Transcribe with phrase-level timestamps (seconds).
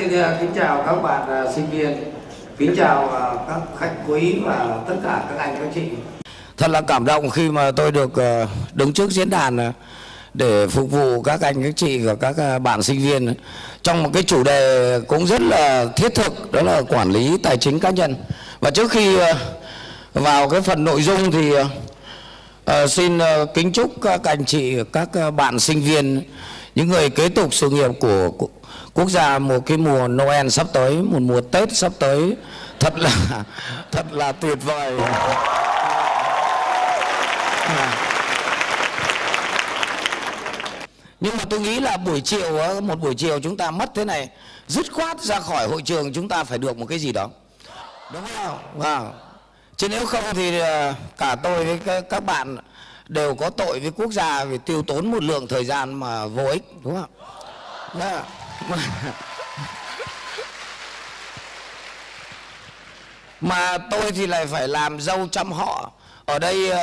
[0.00, 1.96] xin à, kính chào các bạn à, sinh viên,
[2.58, 5.80] kính chào à, các khách quý và tất cả các anh các chị.
[6.56, 8.12] Thật là cảm động khi mà tôi được
[8.72, 9.72] đứng trước diễn đàn
[10.34, 13.34] để phục vụ các anh các chị và các bạn sinh viên
[13.82, 17.56] trong một cái chủ đề cũng rất là thiết thực đó là quản lý tài
[17.56, 18.14] chính cá nhân.
[18.60, 19.18] Và trước khi
[20.14, 21.52] vào cái phần nội dung thì
[22.88, 23.18] xin
[23.54, 26.22] kính chúc các anh chị các bạn sinh viên
[26.74, 28.30] những người kế tục sự nghiệp của
[29.00, 32.36] quốc gia một cái mùa Noel sắp tới, một mùa Tết sắp tới
[32.80, 33.10] thật là
[33.92, 34.92] thật là tuyệt vời.
[41.20, 44.04] nhưng mà tôi nghĩ là buổi chiều ờ, một buổi chiều chúng ta mất thế
[44.04, 44.28] này
[44.68, 47.28] dứt khoát ra khỏi hội trường chúng ta phải được một cái gì đó
[48.12, 49.12] đúng không vâng
[49.76, 52.56] chứ nếu không thì ờ, cả tôi với các- bạn
[53.08, 56.44] đều có tội với quốc gia vì tiêu tốn một lượng thời gian mà vô
[56.46, 57.10] ích đúng không
[58.00, 58.24] yeah.
[63.40, 65.92] mà tôi thì lại phải làm dâu trăm họ.
[66.24, 66.76] Ở đây uh,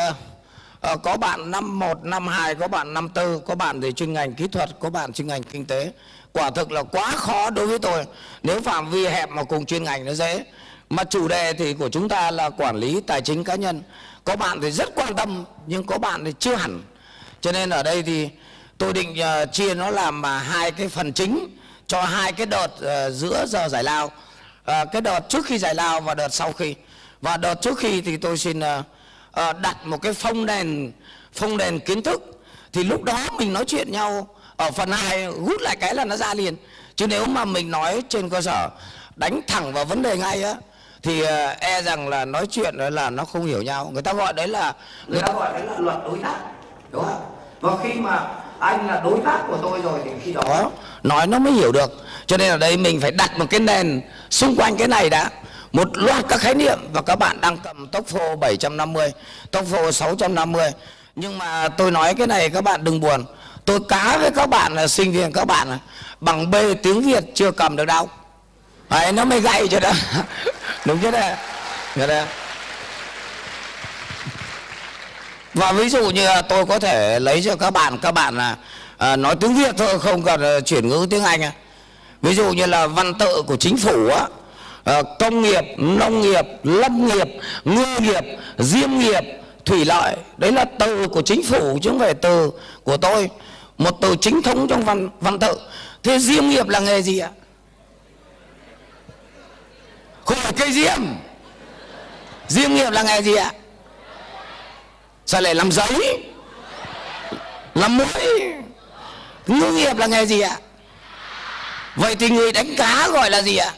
[1.03, 4.33] có bạn năm một năm hai có bạn năm tư có bạn thì chuyên ngành
[4.33, 5.91] kỹ thuật có bạn chuyên ngành kinh tế.
[6.33, 8.05] Quả thực là quá khó đối với tôi.
[8.43, 10.45] Nếu phạm vi hẹp mà cùng chuyên ngành nó dễ.
[10.89, 13.83] Mà chủ đề thì của chúng ta là quản lý tài chính cá nhân.
[14.23, 16.81] Có bạn thì rất quan tâm nhưng có bạn thì chưa hẳn.
[17.41, 18.29] Cho nên ở đây thì
[18.77, 21.56] tôi định uh, chia nó làm mà hai cái phần chính
[21.87, 24.05] cho hai cái đợt uh, giữa giờ giải lao.
[24.05, 24.11] Uh,
[24.91, 26.75] cái đợt trước khi giải lao và đợt sau khi.
[27.21, 28.65] Và đợt trước khi thì tôi xin uh,
[29.39, 30.91] uh, đặt một cái phông đèn
[31.33, 32.41] phông đèn kiến thức.
[32.73, 36.15] Thì lúc đó mình nói chuyện nhau ở phần hai hút lại cái là nó
[36.15, 36.55] ra liền.
[36.95, 38.69] Chứ nếu mà mình nói trên cơ sở
[39.15, 40.55] đánh thẳng vào vấn đề ngay á
[41.03, 41.23] thì
[41.59, 43.89] e rằng là nói chuyện là nó không hiểu nhau.
[43.93, 44.73] Người ta gọi đấy là
[45.07, 46.37] Người ta gọi đấy là luật đối tác,
[46.91, 47.25] đúng không?
[47.61, 48.27] Và khi mà
[48.59, 50.71] anh là đối tác của tôi rồi thì khi đó
[51.07, 52.05] nói nó mới hiểu được.
[52.25, 55.29] Cho nên ở đây mình phải đặt một cái nền xung quanh cái này đã.
[55.71, 59.11] Một loạt các khái niệm và các bạn đang cầm tốc phô 750
[59.51, 60.71] tốc phô 650
[61.15, 63.25] nhưng mà tôi nói cái này các bạn đừng buồn.
[63.65, 65.79] Tôi cá với các bạn là sinh viên các bạn là
[66.21, 68.09] bằng B tiếng Việt chưa cầm được đâu.
[68.89, 69.91] Đấy, nó mới gậy cho đó.
[70.85, 71.35] Đúng chứ đấy
[71.95, 72.25] đấy.
[75.53, 78.55] và ví dụ như tôi có thể lấy cho các bạn các bạn là
[78.97, 81.51] à, nói tiếng việt thôi không cần à, chuyển ngữ tiếng anh à.
[82.21, 84.27] ví dụ như là văn tự của chính phủ á
[84.83, 87.27] à, công nghiệp nông nghiệp lâm nghiệp
[87.65, 88.23] ngư nghiệp
[88.57, 89.23] diêm nghiệp
[89.65, 92.51] thủy lợi đấy là từ của chính phủ chứ không phải từ
[92.83, 93.29] của tôi.
[93.77, 95.59] Một từ chính thống trong văn văn tự.
[96.03, 97.29] Thế diêm nghiệp là nghề gì ạ?
[100.25, 100.99] Không phải cây diêm.
[102.47, 103.51] Diêm nghiệp là nghề gì ạ?
[105.25, 106.23] Sao lại làm giấy
[107.75, 108.53] làm muối
[109.47, 110.57] ngư nghiệp là nghề gì ạ?
[111.95, 113.71] Vậy thì người đánh cá gọi là gì ạ?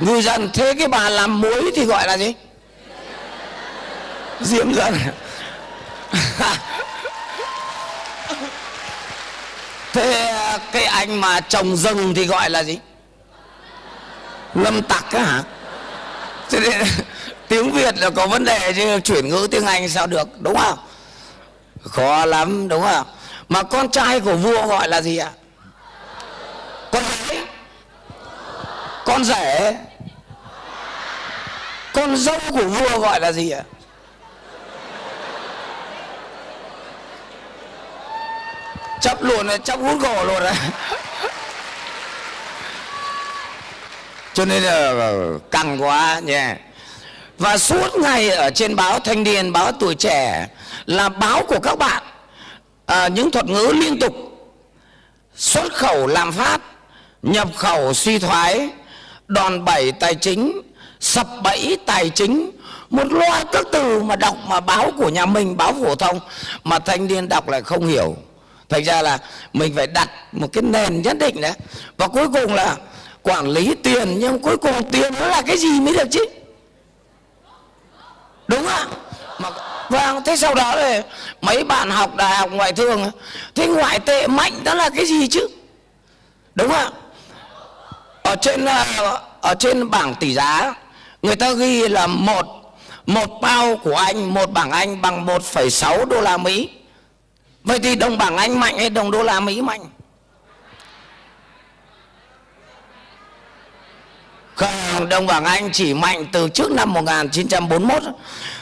[0.00, 0.50] Ngư dân.
[0.54, 2.34] Thế cái bà làm muối thì gọi là gì?
[4.40, 4.98] Diêm dân.
[9.92, 10.34] Thế
[10.72, 12.78] cái anh mà trồng rừng thì gọi là gì?
[14.54, 15.42] Lâm tặc á hả?
[16.50, 16.86] Thế nên,
[17.48, 20.78] tiếng việt là có vấn đề chứ chuyển ngữ tiếng anh sao được đúng không?
[21.84, 23.06] Khó lắm đúng không?
[23.48, 25.30] Mà con trai của vua gọi là gì ạ?
[26.92, 27.38] Con gái.
[29.04, 29.76] Con rể.
[31.92, 33.62] Con dâu của vua gọi là gì ạ?
[39.00, 40.52] Chấp luôn này chấp hút gỗ luôn rồi.
[44.34, 44.92] cho nên là
[45.50, 46.56] căng quá nha
[47.38, 50.46] và suốt ngày ở trên báo thanh niên, báo tuổi trẻ
[50.86, 52.02] là báo của các bạn
[52.88, 54.14] à, những thuật ngữ liên tục.
[55.36, 56.60] Xuất khẩu làm phát
[57.22, 58.68] nhập khẩu suy thoái
[59.28, 60.60] đòn bẩy tài chính
[61.00, 62.50] sập bẫy tài chính.
[62.90, 66.20] Một loạt các từ mà đọc mà báo của nhà mình báo phổ thông
[66.64, 68.16] mà thanh niên đọc lại không hiểu.
[68.68, 69.18] Thành ra là
[69.52, 71.52] mình phải đặt một cái nền nhất định đấy.
[71.96, 72.76] Và cuối cùng là
[73.22, 76.24] quản lý tiền nhưng cuối cùng tiền nó là cái gì mới được chứ?
[78.48, 78.92] Đúng không
[79.38, 79.50] mà
[79.88, 81.00] vâng thế sau đó thì
[81.42, 83.10] mấy bạn học đại học ngoại thương
[83.54, 85.48] thế ngoại tệ mạnh đó là cái gì chứ?
[86.54, 86.92] Đúng không?
[88.22, 90.74] Ở trên ờ, ở trên bảng tỷ giá
[91.22, 92.46] người ta ghi là một
[93.06, 96.68] một bao của anh một bảng anh bằng 1,6 đô la Mỹ.
[97.64, 99.80] Vậy thì đồng bảng anh mạnh hay đồng đô la Mỹ mạnh?
[104.58, 108.02] Không, đồng bảng Anh chỉ mạnh từ trước năm 1941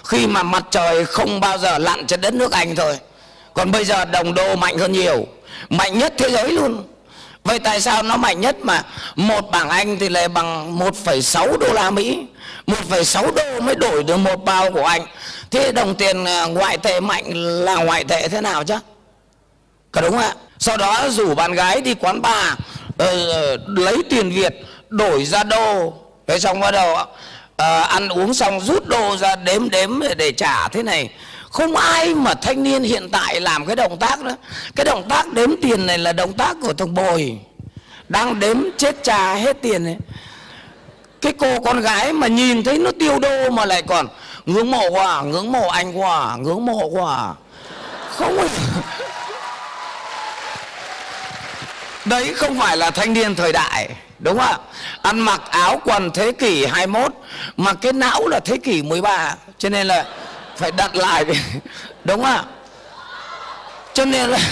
[0.05, 2.99] khi mà mặt trời không bao giờ lặn trên đất nước Anh thôi.
[3.55, 5.27] Còn bây giờ đồng đô mạnh hơn nhiều,
[5.71, 6.85] mạnh nhất thế giới luôn.
[7.45, 8.83] vậy tại sao nó mạnh nhất mà
[9.17, 12.27] một bảng anh thì lại bằng 1,6 đô la mỹ?
[12.67, 15.03] 1,6 đô mới đổi được một bao của anh.
[15.51, 18.75] Thế đồng tiền à, ngoại tệ mạnh là ngoại tệ thế nào chứ?
[19.93, 20.35] Có đúng không ạ?
[20.59, 22.53] Sau đó rủ bạn gái đi quán bar
[23.03, 24.55] uh, lấy tiền việt
[24.89, 25.93] đổi ra đô.
[26.27, 26.97] Thế xong bắt đầu
[27.57, 31.11] à, ăn uống xong rút đô ra đếm đếm để trả thế này.
[31.51, 34.33] Không ai mà thanh niên hiện tại làm cái động tác đó.
[34.77, 37.39] Cái động tác đếm tiền này là động tác của thằng bồi.
[38.09, 39.97] Đang đếm chết cha hết tiền ấy
[41.27, 44.09] cái cô con gái mà nhìn thấy nó tiêu đô mà lại còn
[44.47, 47.35] ngưỡng mộ quá ngưỡng mộ anh quá ngưỡng mộ quá.
[48.17, 48.49] Không
[52.05, 54.59] đấy không phải là thanh niên thời đại đúng không ạ?
[55.03, 57.13] Ăn mặc áo quần thế kỷ 21
[57.57, 60.05] mà cái não là thế kỷ 13 cho nên là
[60.57, 61.25] phải đặt lại
[62.05, 62.45] đúng không ạ?
[63.95, 64.39] Cho nên là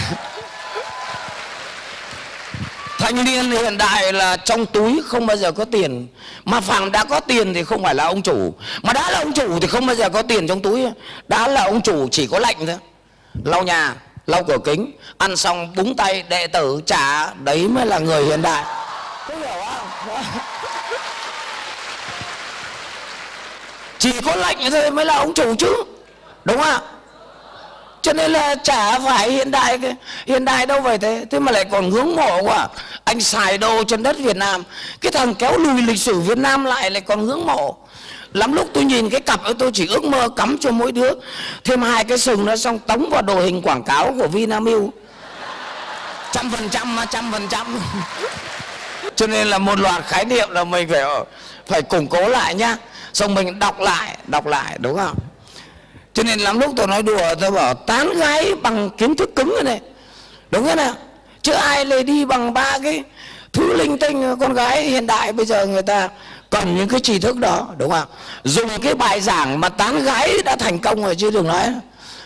[2.99, 6.09] thanh niên hiện đại là trong túi không bao giờ có tiền.
[6.45, 8.55] Mà phẳng đã có tiền thì không phải là ông chủ.
[8.83, 10.87] Mà đã là ông chủ thì không bao giờ có tiền trong túi.
[11.29, 12.77] Đã là ông chủ chỉ có lệnh thôi.
[13.45, 13.95] Lau nhà,
[14.27, 18.43] lau cửa kính, ăn xong búng tay đệ tử trả đấy mới là người hiện
[18.43, 18.65] đại.
[24.05, 25.85] Chỉ có lệnh thôi mới là ông chủ chứ.
[26.45, 26.81] Đúng không ạ?
[28.03, 29.79] Cho nên là chả phải hiện đại
[30.27, 31.25] hiện đại đâu vậy thế.
[31.31, 32.69] Thế mà lại còn hướng mộ quá.
[33.05, 34.63] Anh xài đồ trên đất Việt Nam.
[35.01, 37.77] Cái thằng kéo lùi lịch sử Việt Nam lại lại còn hướng mộ.
[38.33, 41.11] Lắm lúc tôi nhìn cái cặp ấy, tôi chỉ ước mơ cắm cho mỗi đứa
[41.65, 44.91] thêm hai cái sừng nó xong tống vào đồ hình quảng cáo của Vinamilk.
[46.33, 47.81] Trăm phần trăm mà, trăm phần trăm.
[49.17, 51.03] Cho nên là một loạt khái niệm là mình phải
[51.67, 52.77] phải củng cố lại nhá
[53.15, 55.19] xong mình đọc lại đọc lại, đúng không?
[56.15, 59.57] Cho nên lắm lúc tôi nói đùa, tôi bảo tán gái bằng kiến thức cứng
[59.65, 59.81] này.
[60.51, 60.95] Đúng không nào?
[61.43, 63.03] Chứ ai lại đi bằng ba cái
[63.53, 66.09] thứ linh tinh con gái hiện đại bây giờ người ta
[66.51, 68.09] cần những cái tri thức đó, đúng không?
[68.45, 71.75] Dùng cái bài giảng mà tán gái đã thành công rồi chứ đừng nói.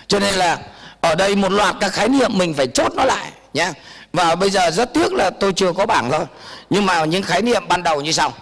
[0.09, 0.59] Cho nên là
[1.01, 3.73] ở đây một loạt các khái niệm mình phải chốt nó lại nhé
[4.13, 6.25] và bây giờ rất tiếc là tôi chưa có bảng thôi.
[6.71, 8.33] Nhưng mà những khái niệm ban đầu như sau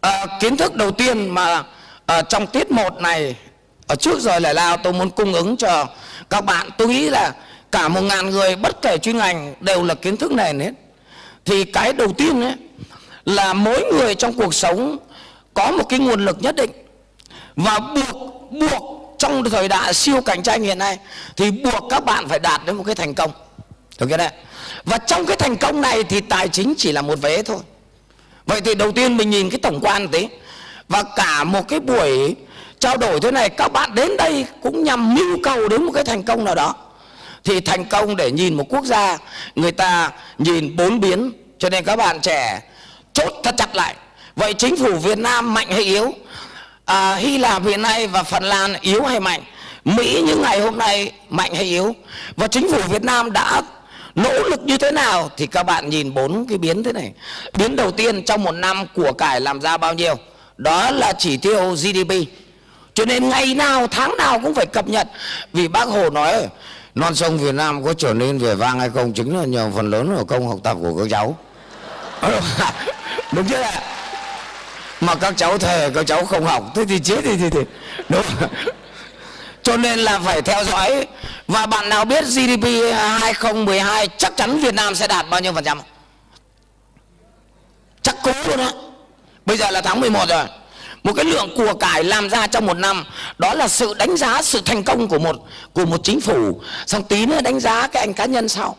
[0.00, 1.64] à, kiến thức đầu tiên mà
[2.06, 3.36] à, trong tiết một này
[3.86, 5.86] ở trước giờ lại lao tôi muốn cung ứng cho
[6.30, 6.70] các bạn.
[6.78, 7.34] Tôi nghĩ là
[7.72, 10.72] cả một ngàn người bất kể chuyên ngành đều là kiến thức này hết.
[11.44, 12.54] Thì cái đầu tiên ấy
[13.24, 14.96] là mỗi người trong cuộc sống
[15.54, 16.70] có một cái nguồn lực nhất định.
[17.56, 20.98] Và buộc buộc trong thời đại siêu cạnh tranh hiện nay
[21.36, 23.30] thì buộc các bạn phải đạt đến một cái thành công.
[23.98, 24.30] Được chưa đấy
[24.84, 27.58] và trong cái thành công này thì tài chính chỉ là một vế thôi
[28.50, 30.28] vậy thì đầu tiên mình nhìn cái tổng quan thế
[30.88, 32.36] và cả một cái buổi
[32.78, 36.04] trao đổi thế này các bạn đến đây cũng nhằm mưu cầu đến một cái
[36.04, 36.74] thành công nào đó.
[37.44, 39.18] Thì thành công để nhìn một quốc gia
[39.54, 42.62] người ta nhìn bốn biến cho nên các bạn trẻ
[43.12, 43.94] chốt thật chặt lại.
[44.36, 46.12] Vậy chính phủ Việt Nam mạnh hay yếu?
[46.84, 49.40] À, Hy Lạp hiện nay và Phần Lan yếu hay mạnh?
[49.84, 51.94] Mỹ những ngày hôm nay mạnh hay yếu?
[52.36, 53.62] Và chính phủ Việt Nam đã
[54.22, 57.12] nỗ lực như thế nào thì các bạn nhìn bốn cái biến thế này.
[57.58, 60.14] Biến đầu tiên trong một năm của cải làm ra bao nhiêu?
[60.56, 62.12] Đó là chỉ tiêu GDP
[62.94, 65.08] cho nên ngày nào tháng nào cũng phải cập nhật.
[65.52, 66.48] Vì bác hồ nói
[66.94, 69.90] non sông việt nam có trở nên vẻ vang hay không chính là nhờ phần
[69.90, 71.36] lớn là công học tập của các cháu.
[73.32, 73.82] Đúng chưa ạ?
[75.00, 76.64] Mà các cháu thề các cháu không học.
[76.74, 77.60] Thế thì chết thì thì, thì.
[78.08, 78.22] đúng
[79.62, 81.06] cho nên là phải theo dõi.
[81.48, 82.64] Và bạn nào biết GDP
[83.20, 85.80] 2012 chắc chắn Việt Nam sẽ đạt bao nhiêu phần trăm
[88.02, 88.70] chắc cố luôn á.
[89.46, 90.44] Bây giờ là tháng 11 rồi.
[91.02, 93.04] Một cái lượng của cải làm ra trong một năm,
[93.38, 95.36] đó là sự đánh giá sự thành công của một
[95.72, 96.60] của một chính phủ.
[96.86, 98.76] Xong tí nữa đánh giá cái anh cá nhân sau.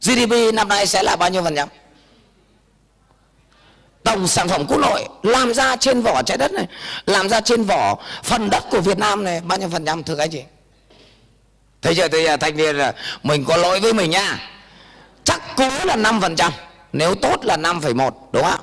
[0.00, 1.68] GDP năm nay sẽ là bao nhiêu phần trăm?
[4.04, 6.66] Tổng sản phẩm quốc nội làm ra trên vỏ trái đất này
[7.06, 10.16] làm ra trên vỏ phần đất của Việt Nam này bao nhiêu phần trăm thưa
[10.16, 10.42] các anh chị?
[11.82, 12.92] Thế giờ thì thanh niên là
[13.22, 14.38] mình có lỗi với mình nha
[15.24, 16.52] chắc cú là 5 phần trăm
[16.92, 18.58] nếu tốt là 5,1 đúng không ạ?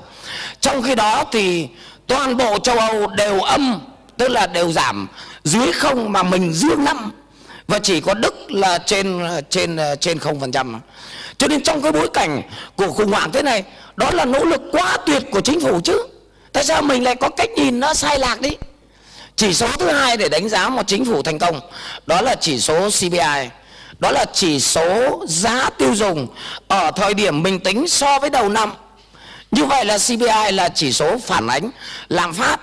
[0.60, 1.68] Trong khi đó thì
[2.06, 3.80] toàn bộ châu Âu đều âm
[4.16, 5.08] tức là đều giảm
[5.44, 7.12] dưới không mà mình dương năm
[7.68, 10.80] và chỉ có Đức là trên à, trên à, trên không phần trăm
[11.42, 12.42] cho nên trong cái bối cảnh
[12.76, 13.62] của khủng hoảng thế này,
[13.96, 16.06] đó là nỗ lực quá tuyệt của chính phủ chứ.
[16.52, 18.56] Tại sao mình lại có cách nhìn nó sai lạc đi?
[19.36, 21.60] Chỉ số thứ hai để đánh giá một chính phủ thành công,
[22.06, 23.48] đó là chỉ số CPI
[23.98, 26.26] đó là chỉ số giá tiêu dùng
[26.68, 28.72] ở thời điểm mình tính so với đầu năm.
[29.50, 31.70] Như vậy là CPI là chỉ số phản ánh
[32.08, 32.60] lạm phát.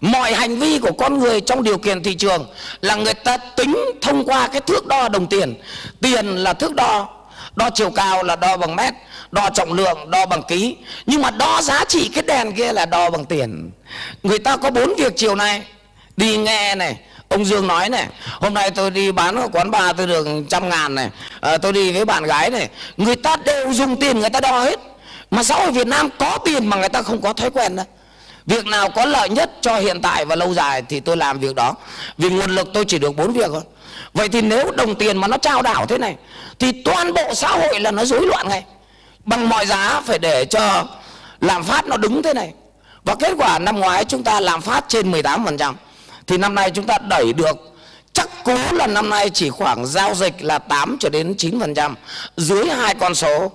[0.00, 2.46] Mọi hành vi của con người trong điều kiện thị trường
[2.80, 5.54] là người ta tính thông qua cái thước đo đồng tiền.
[6.00, 7.17] Tiền là thước đo
[7.58, 8.94] đo chiều cao là đo bằng mét
[9.30, 10.76] đo trọng lượng đo bằng ký.
[11.06, 13.70] Nhưng mà đo giá trị cái đèn kia là đo bằng tiền.
[14.22, 15.62] Người ta có bốn việc chiều nay.
[16.16, 16.96] Đi nghe này
[17.28, 18.06] ông Dương nói này
[18.40, 21.10] hôm nay tôi đi bán ở quán bar tôi được trăm ngàn này
[21.40, 22.68] à, tôi đi với bạn gái này.
[22.96, 24.80] Người ta đều dùng tiền người ta đo hết.
[25.30, 27.82] Mà xã hội Việt Nam có tiền mà người ta không có thói quen đó.
[28.46, 31.54] Việc nào có lợi nhất cho hiện tại và lâu dài thì tôi làm việc
[31.54, 31.74] đó.
[32.18, 33.62] Vì nguồn lực tôi chỉ được bốn việc thôi
[34.18, 36.16] vậy thì nếu đồng tiền mà nó trao đảo thế này,
[36.58, 38.64] thì toàn bộ xã hội là nó rối loạn ngay.
[39.24, 40.86] Bằng mọi giá phải để cho
[41.40, 42.52] làm phát nó đứng thế này.
[43.04, 45.74] Và kết quả năm ngoái chúng ta làm phát trên 18%
[46.26, 47.56] thì năm nay chúng ta đẩy được,
[48.12, 51.94] chắc cố là năm nay chỉ khoảng giao dịch là 8 cho đến 9%
[52.36, 53.52] dưới hai con số.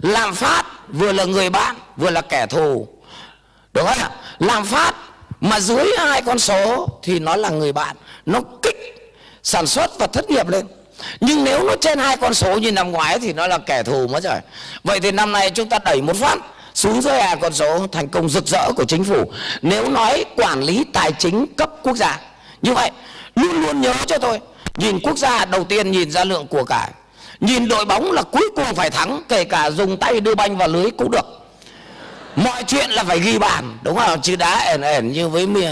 [0.00, 2.88] Làm phát vừa là người bạn, vừa là kẻ thù.
[3.72, 4.10] Đúng không ạ?
[4.38, 4.94] Làm phát
[5.40, 7.96] mà dưới hai con số thì nó là người bạn,
[8.26, 8.76] nó kích
[9.46, 10.66] sản xuất và thất nghiệp lên.
[11.20, 14.06] Nhưng nếu nó trên hai con số như năm ngoái thì nó là kẻ thù
[14.06, 14.38] mất rồi.
[14.84, 16.38] Vậy thì năm nay chúng ta đẩy một phát
[16.74, 19.32] xuống dưới hai con số, thành công rực rỡ của chính phủ.
[19.62, 22.20] Nếu nói quản lý tài chính cấp quốc gia,
[22.62, 22.90] như vậy,
[23.36, 24.40] luôn luôn nhớ cho tôi,
[24.76, 26.90] nhìn quốc gia đầu tiên nhìn ra lượng của cải.
[27.40, 30.68] Nhìn đội bóng là cuối cùng phải thắng, kể cả dùng tay đưa banh vào
[30.68, 31.45] lưới cũng được
[32.36, 34.22] mọi chuyện là phải ghi bàn, đúng không?
[34.22, 35.66] Chứ đá ẻn ẻn như với mi,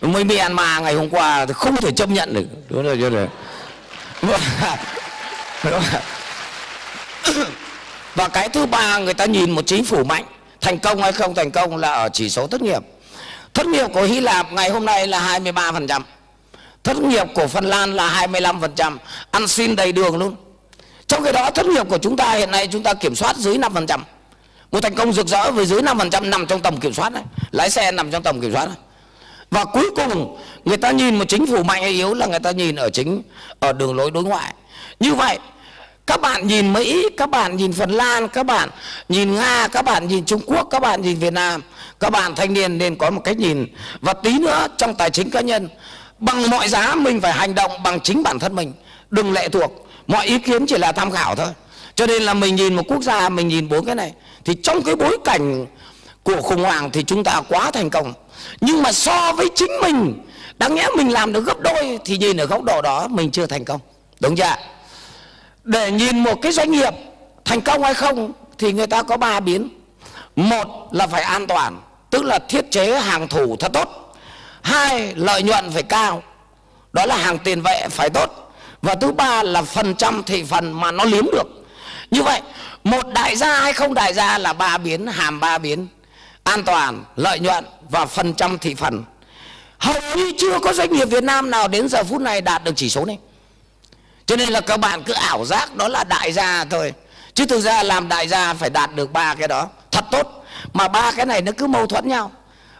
[0.00, 2.46] với Myanmar ngày hôm qua thì không thể chấp nhận được.
[2.68, 3.28] Đúng rồi chưa được
[8.14, 10.24] và cái thứ ba, người ta nhìn một chính phủ mạnh,
[10.60, 12.82] thành công hay không thành công là ở chỉ số thất nghiệp.
[13.54, 16.00] Thất nghiệp của Hy Lạp ngày hôm nay là 23%
[16.84, 18.96] thất nghiệp của Phần Lan là 25%
[19.30, 20.36] ăn xin đầy đường luôn.
[21.06, 23.58] Trong khi đó, thất nghiệp của chúng ta hiện nay chúng ta kiểm soát dưới
[23.58, 23.98] 5%
[24.72, 27.70] một thành công rực rỡ với dưới 5% nằm trong tầm kiểm soát này lái
[27.70, 28.76] xe nằm trong tầm kiểm soát này
[29.50, 32.50] và cuối cùng người ta nhìn một chính phủ mạnh hay yếu là người ta
[32.50, 33.22] nhìn ở chính
[33.60, 34.54] ở đường lối đối ngoại.
[35.00, 35.38] Như vậy
[36.06, 38.68] các bạn nhìn Mỹ, các bạn nhìn Phần Lan, các bạn
[39.08, 41.62] nhìn Nga, các bạn nhìn Trung Quốc, các bạn nhìn Việt Nam
[42.00, 43.66] Các bạn thanh niên nên có một cách nhìn.
[44.00, 45.68] Và tí nữa trong tài chính cá nhân
[46.18, 48.72] Bằng mọi giá mình phải hành động bằng chính bản thân mình.
[49.10, 49.88] Đừng lệ thuộc.
[50.06, 51.48] Mọi ý kiến chỉ là tham khảo thôi.
[51.94, 54.12] Cho nên là mình nhìn một quốc gia, mình nhìn bốn cái này
[54.44, 55.66] Thì trong cái bối cảnh
[56.22, 58.12] của khủng hoảng thì chúng ta quá thành công.
[58.60, 60.22] Nhưng mà so với chính mình
[60.58, 63.46] Đáng nhẽ mình làm được gấp đôi Thì nhìn ở góc độ đó mình chưa
[63.46, 63.80] thành công.
[64.20, 64.56] Đúng chưa
[65.64, 66.94] để nhìn một cái doanh nghiệp
[67.44, 69.68] thành công hay không thì người ta có ba biến.
[70.36, 71.80] Một là phải an toàn
[72.10, 74.14] tức là thiết chế hàng thủ thật tốt.
[74.62, 76.22] Hai lợi nhuận phải cao
[76.92, 78.54] đó là hàng tiền vệ phải tốt.
[78.82, 81.61] Và thứ ba là phần trăm thị phần mà nó liếm được
[82.12, 82.40] như vậy,
[82.84, 85.88] một đại gia hay không đại gia là ba biến, hàm ba biến.
[86.44, 89.04] An toàn, lợi nhuận và phần trăm thị phần.
[89.78, 92.72] Hầu như chưa có doanh nghiệp Việt Nam nào đến giờ phút này đạt được
[92.76, 93.18] chỉ số này.
[94.26, 96.92] Cho nên là các bạn cứ ảo giác đó là đại gia thôi.
[97.34, 99.68] Chứ thực ra làm đại gia phải đạt được ba cái đó.
[99.90, 100.44] Thật tốt.
[100.72, 102.30] Mà ba cái này nó cứ mâu thuẫn nhau.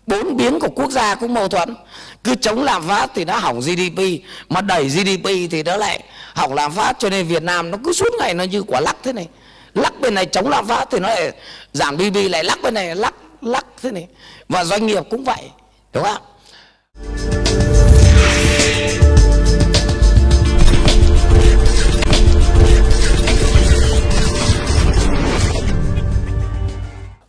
[0.06, 1.76] Bốn biến của quốc gia cũng mâu thuẫn
[2.24, 4.00] cứ chống lạm phát thì nó hỏng GDP
[4.48, 6.02] mà đẩy GDP thì nó lại
[6.34, 6.96] hỏng lạm phát.
[6.98, 9.28] Cho nên Việt Nam nó cứ suốt ngày nó như quả lắc thế này.
[9.74, 11.32] Lắc bên này chống lạm phát thì nó lại
[11.72, 14.06] giảm BB lại lắc bên này, lắc lắc thế này.
[14.48, 15.42] Và doanh nghiệp cũng vậy,
[15.92, 16.22] đúng không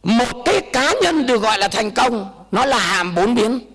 [0.03, 3.72] một cái cá nhân được gọi là thành công, nó là hàm bốn biến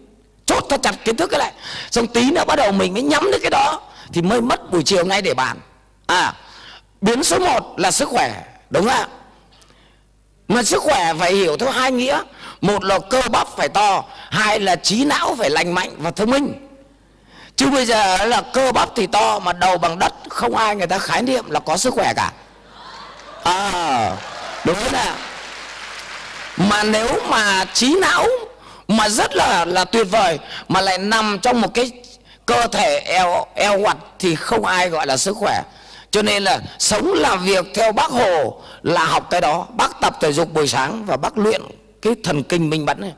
[0.48, 1.52] chốt thật chặt kiến thức cái lại,
[1.90, 3.80] xong tí nữa bắt đầu mình mới nhắm đến cái đó
[4.12, 5.56] thì mới mất buổi chiều ngay để bàn.
[6.06, 6.32] À
[7.00, 9.06] biến số 1 là sức khỏe đúng không ạ?
[10.48, 12.22] Mà sức khỏe phải hiểu theo hai nghĩa.
[12.60, 16.30] Một là cơ bắp phải to hai là trí não phải lành mạnh và thông
[16.30, 16.68] minh.
[17.56, 20.86] Chứ bây giờ là cơ bắp thì to mà đầu bằng đất không ai người
[20.86, 22.32] ta khái niệm là có sức khỏe cả.
[23.44, 24.10] À
[24.64, 25.14] đúng không ạ?
[26.56, 28.26] Mà nếu mà trí não
[28.88, 30.38] mà rất là là tuyệt vời.
[30.68, 31.90] Mà lại nằm trong một cái
[32.46, 35.62] cơ thể eo eo hoạt thì không ai gọi là sức khỏe.
[36.10, 39.66] Cho nên là sống làm việc theo bác hồ là học cái đó.
[39.70, 41.62] Bác tập thể dục buổi sáng và bác luyện
[42.02, 43.12] cái thần kinh minh bắn này.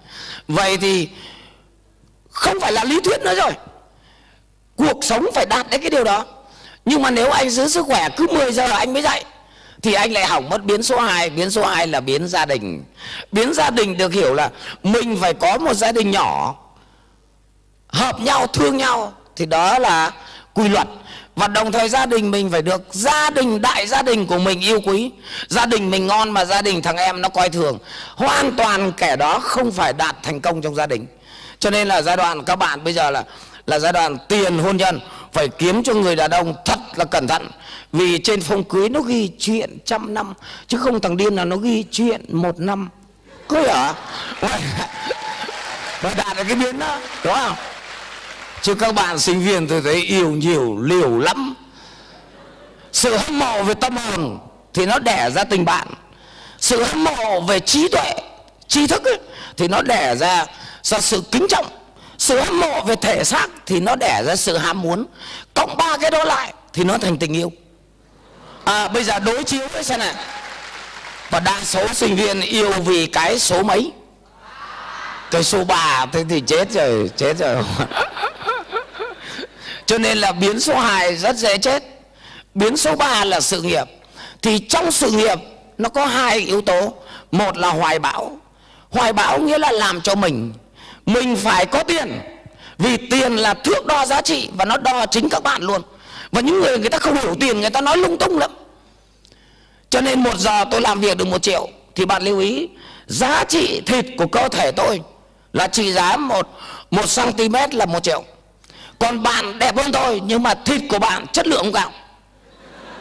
[0.49, 1.09] Vậy thì
[2.31, 3.53] không phải là lý thuyết nữa rồi.
[4.77, 6.25] Cuộc sống phải đạt đến cái điều đó.
[6.85, 9.25] Nhưng mà nếu anh giữ sức khỏe cứ 10 giờ anh mới dậy
[9.83, 12.85] thì anh lại hỏng mất biến số 2 biến số 2 là biến gia đình.
[13.33, 14.51] Biến gia đình được hiểu là
[14.83, 16.55] mình phải có một gia đình nhỏ,
[17.89, 19.13] hợp nhau, thương nhau.
[19.37, 20.11] Thì đó là
[20.55, 20.89] quy luật.
[21.37, 24.61] Và đồng thời gia đình mình phải được gia đình, đại gia đình của mình
[24.61, 25.11] yêu quý.
[25.49, 27.79] Gia đình mình ngon mà gia đình thằng em nó coi thường.
[28.17, 31.07] Hoàn toàn kẻ đó không phải đạt thành công trong gia đình.
[31.59, 33.25] Cho nên là giai đoạn các bạn bây giờ là
[33.67, 35.01] là giai đoạn tiền hôn nhân
[35.33, 37.51] phải kiếm cho người đàn ông thật là cẩn thận
[37.93, 40.35] vì trên phong cưới nó ghi chuyện trăm năm
[40.67, 42.89] chứ không thằng điên là nó ghi chuyện một năm.
[43.49, 43.95] Có hả?
[46.01, 47.55] Và đạt được cái biến đó đúng không?
[48.63, 51.55] Chứ các bạn sinh viên tôi thấy yêu nhiều liều lắm.
[52.93, 54.39] Sự hâm mộ về tâm hồn
[54.75, 55.89] thì nó đẻ ra tình bạn.
[56.59, 58.15] Sự hâm mộ về trí tuệ
[58.69, 59.19] trí thức ấy,
[59.57, 60.47] thì nó đẻ ra
[60.83, 61.67] ra sự kính trọng.
[62.19, 65.07] Sự hâm mộ về thể xác thì nó đẻ ra sự ham muốn.
[65.55, 67.53] Cộng ba cái đó lại thì nó thành tình yêu
[68.71, 70.15] à, bây giờ đối chiếu với xem này
[71.31, 73.93] và đa số sinh viên yêu vì cái số mấy?
[75.31, 77.57] Cái số ba thế thì chết rồi chết rồi.
[79.87, 81.83] Cho nên là biến số 2 rất dễ chết.
[82.55, 83.85] Biến số 3 là sự nghiệp.
[84.43, 85.39] Thì trong sự nghiệp
[85.79, 86.95] nó có hai yếu tố.
[87.33, 88.39] Một là hoài bão.
[88.91, 90.53] Hoài bão nghĩa là làm cho mình.
[91.07, 92.21] Mình phải có tiền.
[92.79, 95.83] Vì tiền là thước đo giá trị và nó đo chính các bạn luôn
[96.33, 98.51] và những người người ta không hiểu tiền, người ta nói lung tung lắm.
[99.91, 102.69] Cho nên một giờ tôi làm việc được một triệu, thì bạn lưu ý,
[103.07, 105.01] giá trị thịt của cơ thể tôi
[105.53, 106.49] là trị giá một
[106.91, 108.25] một cm là một triệu.
[108.99, 111.93] Còn bạn đẹp hơn tôi, nhưng mà thịt của bạn, chất lượng không cao.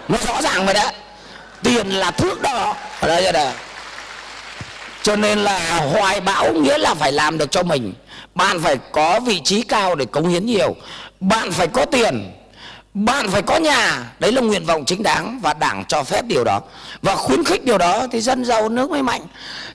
[0.08, 0.92] Nó rõ ràng vậy đó
[1.64, 2.76] tiền là thước đo.
[3.00, 3.54] Ở đây là
[5.04, 7.94] cho nên là hoài bão nghĩa là phải làm được cho mình.
[8.36, 10.76] Bạn phải có vị trí cao để cống hiến nhiều.
[11.20, 12.32] Bạn phải có tiền
[12.94, 14.12] bạn phải có nhà.
[14.20, 16.62] Đấy là nguyện vọng chính đáng và đảng cho phép điều đó.
[17.02, 19.22] Và khuyến khích điều đó thì dân giàu nước mới mạnh.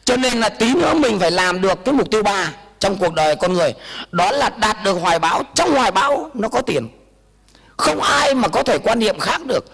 [0.04, 3.14] Cho nên là tí nữa mình phải làm được cái mục tiêu ba trong cuộc
[3.14, 3.74] đời con người.
[4.10, 5.42] Đó là đạt được hoài bão.
[5.54, 6.88] Trong hoài bão nó có tiền.
[7.76, 9.64] Không ai mà có thể quan niệm khác được.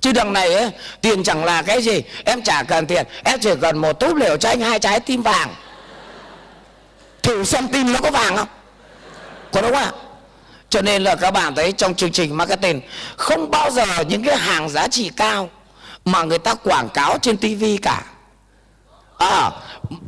[0.00, 2.02] Chứ đằng này ấy, tiền chẳng là cái gì.
[2.24, 3.06] Em chả cần tiền.
[3.24, 5.54] Em chỉ cần một túp liều cho anh hai trái tim vàng.
[7.22, 8.48] Thử xem tim nó có vàng không?
[9.52, 9.92] Có đúng không ạ?
[10.70, 12.80] Cho nên là các bạn thấy trong chương trình marketing
[13.16, 15.50] không bao giờ những cái hàng giá trị cao
[16.04, 18.02] mà người ta quảng cáo trên tivi cả.
[19.18, 19.50] À,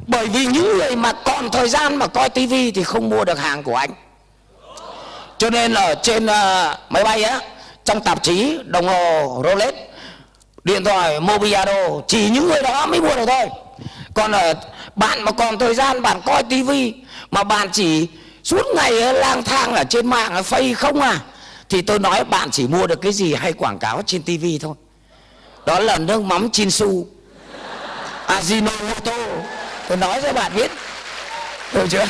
[0.06, 3.38] bởi vì những người mà còn thời gian mà coi tivi thì không mua được
[3.38, 3.90] hàng của anh.
[5.38, 6.30] Cho nên là trên uh,
[6.88, 7.40] máy bay á
[7.85, 9.74] trong tạp chí đồng hồ Rolex
[10.64, 13.48] điện thoại Mobiado chỉ những người đó mới mua được thôi.
[14.14, 14.54] Còn ở
[14.96, 16.94] bạn mà còn thời gian bạn coi tivi
[17.30, 18.06] mà bạn chỉ
[18.50, 21.20] suốt ngày lang thang ở trên mạng phây không à.
[21.68, 24.74] Thì tôi nói bạn chỉ mua được cái gì hay quảng cáo trên tivi thôi.
[25.66, 27.06] Đó là nước mắm chinsu.
[28.26, 29.16] À, Ajinomoto
[29.88, 30.70] tôi nói cho bạn biết.
[31.72, 32.06] Được chưa?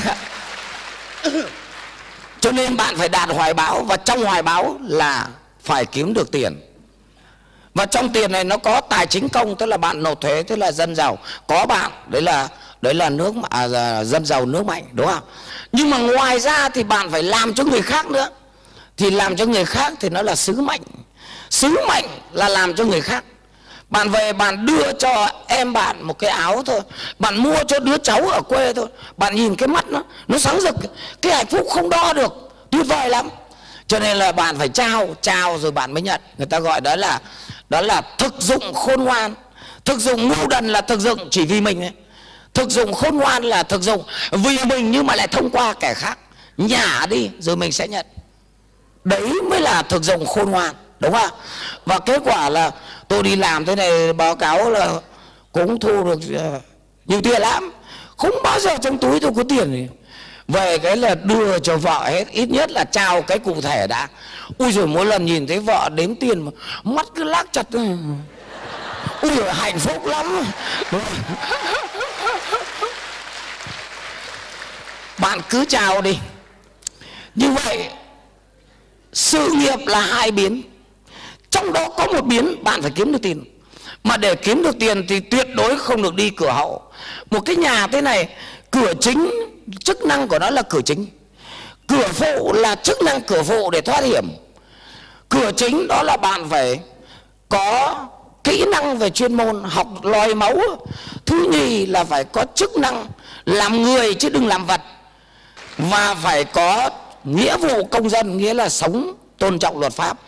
[2.40, 5.28] Cho nên bạn phải đạt hoài bão, và trong hoài bão là
[5.64, 6.60] phải kiếm được tiền.
[7.74, 10.56] Và trong tiền này nó có tài chính công, tức là bạn nộp thuế, tức
[10.56, 11.18] là dân giàu.
[11.46, 12.48] Có bạn, đấy là
[12.82, 15.22] đấy là nước à, dân giàu nước mạnh đúng không?
[15.72, 18.28] Nhưng mà ngoài ra thì bạn phải làm cho người khác nữa.
[18.96, 20.82] Thì làm cho người khác thì nó là sứ mệnh.
[21.50, 23.24] Sứ mệnh là làm cho người khác.
[23.88, 26.80] Bạn về bạn đưa cho em bạn một cái áo thôi.
[27.18, 28.86] Bạn mua cho đứa cháu ở quê thôi.
[29.16, 30.74] Bạn nhìn cái mắt nó nó sáng rực.
[31.22, 32.32] Cái hạnh phúc không đo được.
[32.70, 33.28] Tuyệt vời lắm.
[33.86, 36.20] Cho nên là bạn phải trao trao rồi bạn mới nhận.
[36.38, 37.20] Người ta gọi đó là
[37.68, 39.34] đó là thực dụng khôn ngoan.
[39.84, 41.92] Thực dụng ngu đần là thực dụng chỉ vì mình ấy
[42.54, 44.04] thực dụng khôn ngoan là thực dụng.
[44.30, 46.18] Vì mình nhưng mà lại thông qua kẻ khác.
[46.56, 48.06] Nhả đi, rồi mình sẽ nhận.
[49.04, 51.30] Đấy mới là thực dụng khôn ngoan, đúng không?
[51.84, 52.70] Và kết quả là
[53.08, 54.92] tôi đi làm thế này, báo cáo là
[55.52, 56.60] cũng thu được ờ,
[57.06, 57.72] nhiều tiền lắm.
[58.16, 59.88] Không bao giờ trong túi tôi có tiền gì.
[60.48, 64.08] Về cái là đưa cho vợ hết, ít nhất là trao cái cụ thể đã.
[64.58, 66.50] Ui rồi mỗi lần nhìn thấy vợ đếm tiền mà
[66.84, 67.66] mắt cứ lắc chặt.
[69.22, 70.44] Ui rồi hạnh phúc lắm.
[75.20, 76.18] Bạn cứ chào đi.
[77.34, 77.88] Như vậy,
[79.12, 80.62] sự nghiệp là hai biến.
[81.50, 83.44] Trong đó có một biến, bạn phải kiếm được tiền.
[84.04, 86.82] Mà để kiếm được tiền thì tuyệt đối không được đi cửa hậu.
[87.30, 88.28] Một cái nhà thế này,
[88.70, 89.30] cửa chính,
[89.84, 91.06] chức năng của nó là cửa chính.
[91.88, 94.28] Cửa phụ là chức năng cửa phụ để thoát hiểm.
[95.28, 96.80] Cửa chính đó là bạn phải
[97.48, 97.96] có
[98.44, 100.56] kỹ năng về chuyên môn, học lòi máu.
[101.26, 103.06] Thứ nhì là phải có chức năng
[103.44, 104.80] làm người chứ đừng làm vật
[105.78, 106.90] và phải có
[107.24, 110.18] nghĩa vụ công dân nghĩa là sống tôn trọng luật pháp.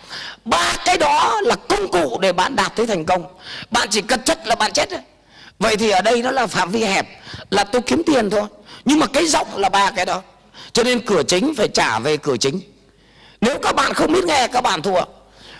[0.44, 3.24] Ba cái đó là công cụ để bạn đạt tới thành công.
[3.70, 5.00] Bạn chỉ cần chất là bạn chết rồi
[5.62, 7.07] vậy thì ở đây nó là phạm vi hẹp
[7.50, 8.42] là tôi kiếm tiền thôi.
[8.85, 10.22] Nhưng mà cái rộng là ba cái đó.
[10.72, 12.61] Cho nên cửa chính phải trả về cửa chính.
[13.40, 15.00] Nếu các bạn không biết nghe các bạn thua.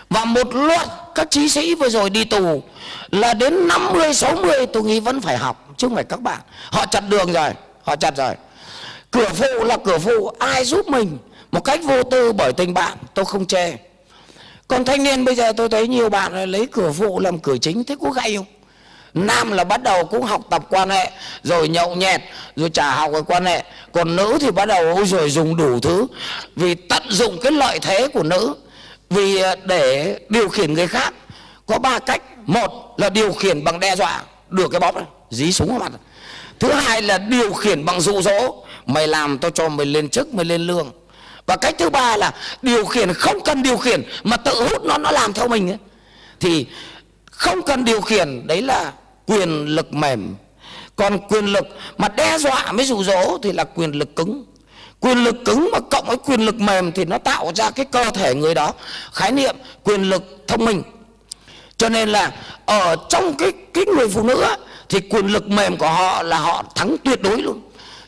[0.09, 2.63] Và một loạt các chí sĩ vừa rồi đi tù
[3.11, 5.67] là đến 50, 60 tôi nghĩ vẫn phải học.
[5.77, 6.39] Chứ không phải các bạn.
[6.71, 7.49] Họ chặt đường rồi.
[7.83, 8.35] Họ chặt rồi
[9.13, 11.17] cửa phụ là cửa phụ ai giúp mình?
[11.51, 13.73] Một cách vô tư bởi tình bạn, tôi không chê.
[14.67, 17.83] Còn thanh niên bây giờ tôi thấy nhiều bạn lấy cửa phụ làm cửa chính,
[17.83, 18.45] thế có gay không?
[19.13, 21.11] Nam là bắt đầu cũng học tập quan hệ,
[21.43, 22.21] rồi nhậu nhẹt,
[22.55, 23.63] rồi trả học cái quan hệ.
[23.91, 26.07] Còn nữ thì bắt đầu ôi rồi dùng đủ thứ,
[26.55, 28.55] vì tận dụng cái lợi thế của nữ,
[29.09, 31.13] vì à, để điều khiển người khác.
[31.65, 32.21] Có ba cách.
[32.45, 35.91] Một là điều khiển bằng đe dọa đưa cái bóp này, dí súng vào mặt
[36.59, 38.63] thứ hai là điều khiển bằng dụ dỗ.
[38.85, 40.91] Mày làm tôi cho mày lên chức mày lên lương.
[41.45, 44.97] Và cách thứ ba là điều khiển không cần điều khiển mà tự hút nó
[44.97, 45.77] nó làm theo mình ấy.
[46.39, 46.65] thì
[47.31, 48.91] không cần điều khiển đấy là
[49.25, 50.35] quyền lực mềm.
[50.95, 54.45] Còn quyền lực mà đe dọa mới dụ dỗ thì là quyền lực cứng.
[54.99, 58.11] Quyền lực cứng mà cộng với quyền lực mềm thì nó tạo ra cái cơ
[58.11, 58.73] thể người đó.
[59.13, 60.83] Khái niệm quyền lực thông minh.
[61.77, 62.31] Cho nên là
[62.65, 64.57] ở trong cái cái người phụ nữ á,
[64.89, 67.61] thì quyền lực mềm của họ là họ thắng tuyệt đối luôn.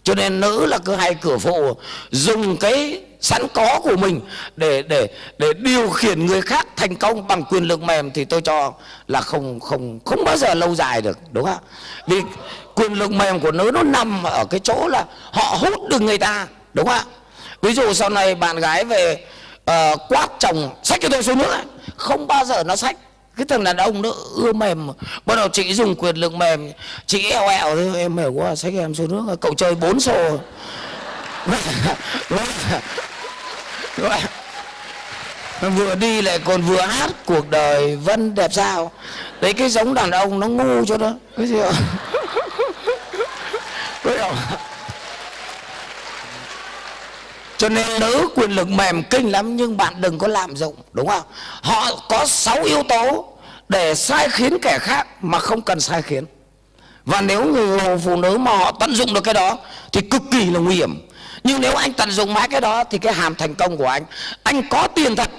[0.03, 1.73] Cho nên nữ là cứ hay cửa phụ
[2.11, 4.21] dùng cái sẵn có của mình
[4.55, 5.07] để để
[5.37, 8.73] để điều khiển người khác thành công bằng quyền lực mềm thì tôi cho
[9.07, 11.63] là không không không bao giờ lâu dài được đúng không
[12.07, 12.21] vì
[12.75, 16.17] quyền lực mềm của nữ nó nằm ở cái chỗ là họ hút được người
[16.17, 17.07] ta đúng không
[17.61, 19.25] ví dụ sau này bạn gái về
[19.71, 21.55] uh, quát chồng sách cho tôi xuống nước
[21.97, 22.95] không bao giờ nó sách
[23.37, 24.87] cái thằng đàn ông nó ưa mềm.
[25.25, 26.71] Bắt đầu chị dùng quyền lực mềm.
[27.05, 29.35] Chị eo eo thôi, em mệt quá, xách em xuống nước.
[29.41, 30.39] Cậu chơi bốn xô.
[35.61, 38.91] Vừa đi lại còn vừa hát cuộc đời vân đẹp sao.
[39.41, 41.13] Đấy, cái giống đàn ông nó ngu cho đó.
[41.37, 41.73] Cái gì không
[47.65, 51.07] cho nên nữ quyền lực mềm kinh lắm, nhưng bạn đừng có lạm dụng, đúng
[51.07, 51.23] không?
[51.61, 53.25] Họ có sáu yếu tố
[53.69, 56.25] để sai khiến kẻ khác mà không cần sai khiến.
[57.05, 59.57] Và nếu người phụ nữ mà họ tận dụng được cái đó
[59.91, 61.07] thì cực kỳ là nguy hiểm.
[61.43, 64.03] Nhưng nếu anh tận dụng mãi cái đó thì cái hàm thành công của anh
[64.43, 65.29] anh có tiền thật,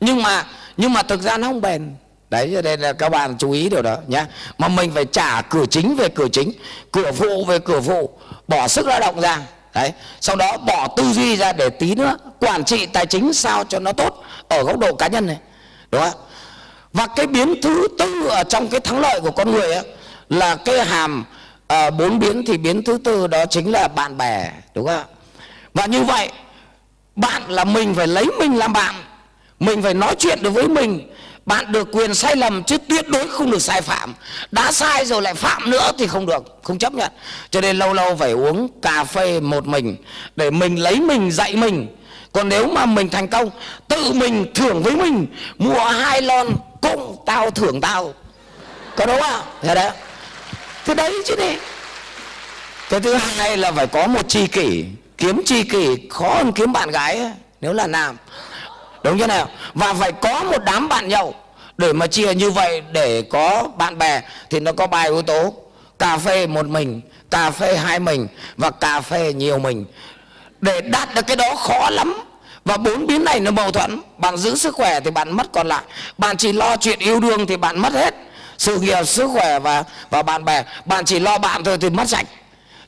[0.00, 0.44] nhưng mà
[0.76, 1.94] nhưng mà thực ra nó không bền.
[2.30, 4.24] Đấy, cho nên là các bạn chú ý điều đó nhé
[4.58, 6.52] mà mình phải trả cửa chính về cửa chính,
[6.92, 8.10] cửa phụ về cửa phụ
[8.48, 9.38] bỏ sức lao động ra
[9.74, 13.64] đấy sau đó bỏ tư duy ra để tí nữa quản trị tài chính sao
[13.64, 15.38] cho nó tốt ở góc độ cá nhân này.
[15.90, 16.20] Đúng không
[16.92, 19.84] và cái biến thứ tư ở trong cái thắng lợi của con người ấy,
[20.28, 21.24] là cái hàm
[21.66, 25.04] à, bốn biến thì biến thứ tư đó chính là bạn bè đúng không
[25.74, 26.30] và như vậy
[27.16, 28.94] bạn là mình phải lấy mình làm bạn
[29.60, 31.10] mình phải nói chuyện được với mình
[31.50, 34.14] bạn được quyền sai lầm chứ tuyệt đối không được sai phạm.
[34.50, 37.12] Đã sai rồi lại phạm nữa thì không được không chấp nhận.
[37.50, 39.96] Cho nên lâu lâu phải uống cà phê một mình
[40.36, 41.96] để mình lấy mình dạy mình.
[42.32, 43.50] Còn nếu mà mình thành công
[43.88, 45.26] tự mình thưởng với mình
[45.58, 46.46] mua hai lon
[46.82, 48.14] cũng tao thưởng tao.
[48.96, 49.42] Có đúng không?
[49.62, 49.90] Thế đấy.
[50.84, 51.56] Thế đấy chứ đi.
[52.90, 54.84] Cái thứ hai là phải có một tri kỷ.
[55.18, 58.16] Kiếm tri kỷ khó hơn kiếm bạn gái ấy, nếu là nam
[59.04, 59.48] đúng thế nào?
[59.74, 61.34] Và phải có một đám bạn nhậu
[61.78, 65.54] để mà chia như vậy để có bạn bè, thì nó có ba yếu tố.
[65.98, 69.84] Cà phê một mình, cà phê hai mình và cà phê nhiều mình.
[70.60, 72.20] Để đạt được cái đó khó lắm.
[72.64, 74.00] Và bốn biến này nó mâu thuẫn.
[74.18, 75.82] Bạn giữ sức khỏe thì bạn mất, còn lại
[76.18, 78.14] bạn chỉ lo chuyện yêu đương thì bạn mất hết.
[78.58, 82.08] Sự nghiệp, sức khỏe và và bạn bè, bạn chỉ lo bạn thôi thì mất
[82.08, 82.26] sạch.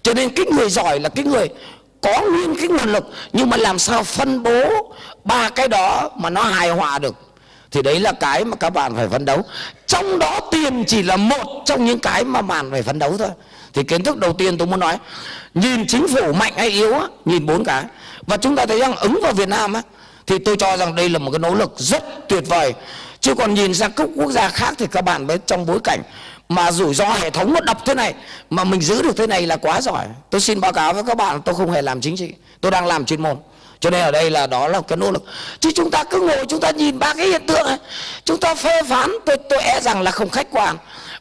[0.02, 1.48] Cho nên cái người giỏi là cái người
[2.02, 6.30] có nguyên cái nguồn lực nhưng mà làm sao phân bố ba cái đó mà
[6.30, 7.14] nó hài hòa được?
[7.70, 9.42] Thì đấy là cái mà các bạn phải phấn đấu.
[9.86, 13.28] Trong đó tiền chỉ là một trong những cái mà bạn phải phấn đấu thôi.
[13.72, 14.98] Thì kiến thức đầu tiên tôi muốn nói
[15.54, 17.84] nhìn chính phủ mạnh hay yếu á, nhìn bốn cái.
[18.26, 19.82] Và chúng ta thấy rằng ứng vào Việt Nam á,
[20.26, 22.74] thì tôi cho rằng đây là một cái nỗ lực rất tuyệt vời.
[23.20, 26.02] Chứ còn nhìn sang các quốc gia khác thì các bạn mới trong bối cảnh
[26.54, 28.14] mà rủi ro hệ thống nó đập thế này,
[28.50, 30.06] mà mình giữ được thế này là quá giỏi.
[30.30, 32.86] Tôi xin báo cáo với các bạn, tôi không hề làm chính trị, tôi đang
[32.86, 33.36] làm chuyên môn.
[33.80, 35.24] Cho nên ở đây là đó là cái nỗ lực.
[35.60, 37.78] Chứ chúng ta cứ ngồi, chúng ta nhìn ba cái hiện tượng ấy,
[38.24, 40.76] chúng ta phê phán, tôi tôi e rằng là không khách quan.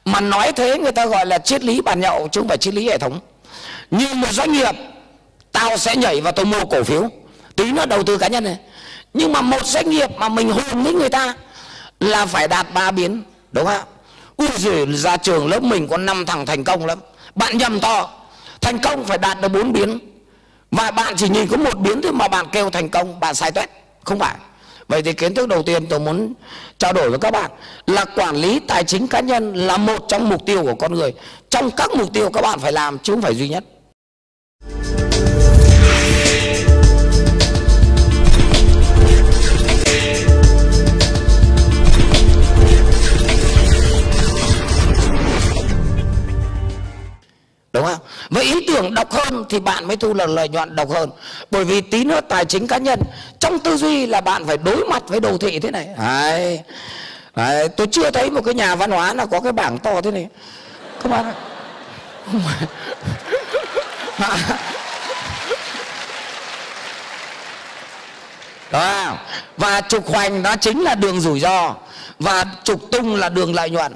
[0.05, 2.73] Mà nói thế người ta gọi là triết lý bàn nhậu, chứ không phải triết
[2.73, 3.19] lý hệ thống.
[3.91, 4.75] Như một doanh nghiệp,
[5.51, 7.09] tao sẽ nhảy vào tôi mua cổ phiếu.
[7.55, 8.57] Tí nó đầu tư cá nhân này.
[9.13, 11.33] Nhưng mà một doanh nghiệp mà mình hùng với người ta
[11.99, 13.83] là phải đạt ba biến, đúng không
[14.41, 16.99] ui giời ra trường lớp mình có năm thằng thành công lắm.
[17.35, 18.09] Bạn nhầm to.
[18.61, 19.99] Thành công phải đạt được bốn biến.
[20.71, 23.51] Và bạn chỉ nhìn có một biến thôi mà bạn kêu thành công, bạn sai
[23.51, 23.69] tuét
[24.03, 24.35] không phải.
[24.87, 26.33] Vậy thì kiến thức đầu tiên tôi muốn
[26.77, 27.51] trao đổi với các bạn
[27.87, 31.13] là quản lý tài chính cá nhân là một trong mục tiêu của con người.
[31.49, 33.63] Trong các mục tiêu các bạn phải làm chứ không phải duy nhất.
[48.31, 51.09] Với ý tưởng độc hơn thì bạn mới thu được lợi nhuận độc hơn.
[51.51, 52.99] Bởi vì tí nữa tài chính cá nhân
[53.39, 55.87] trong tư duy là bạn phải đối mặt với đồ thị thế này.
[55.97, 56.59] Đấy,
[57.35, 60.11] đấy, tôi chưa thấy một cái nhà văn hóa nào có cái bảng to thế
[60.11, 60.27] này.
[61.03, 61.33] Các bạn ạ.
[68.71, 69.17] Đó.
[69.57, 71.75] Và trục hoành nó chính là đường rủi ro.
[72.19, 73.93] Và trục tung là đường lợi nhuận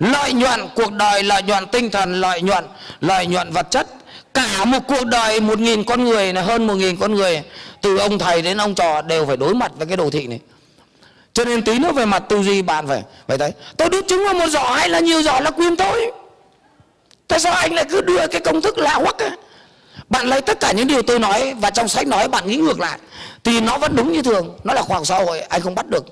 [0.00, 2.64] lợi nhuận, cuộc đời lợi nhuận, tinh thần lợi nhuận
[3.00, 3.86] lợi nhuận vật chất.
[4.34, 7.42] Cả một cuộc đời một nghìn con người là hơn một nghìn con người,
[7.82, 10.40] từ ông thầy đến ông trò đều phải đối mặt với cái đồ thị này.
[11.32, 14.24] Cho nên tí nữa về mặt tư duy bạn phải phải thấy, tôi đút trứng
[14.24, 16.12] vào một giỏ hay là nhiều giỏ là quyền tôi
[17.28, 19.30] tại sao anh lại cứ đưa cái công thức lạ hoắc ấy?
[20.08, 22.80] Bạn lấy tất cả những điều tôi nói và trong sách nói bạn nghĩ ngược
[22.80, 22.98] lại,
[23.44, 25.86] thì nó vẫn đúng như thường, nó là khoa học xã hội, anh không bắt
[25.86, 26.04] được.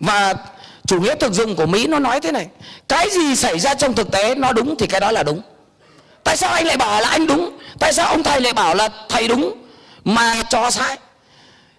[0.00, 0.34] Và
[0.88, 2.46] chủ nghĩa thực dụng của mỹ nó nói thế này,
[2.88, 5.40] cái gì xảy ra trong thực tế nó đúng thì cái đó là đúng.
[6.24, 7.58] Tại sao anh lại bảo là anh đúng?
[7.78, 9.54] Tại sao ông thầy lại bảo là thầy đúng
[10.04, 10.96] mà cho sai?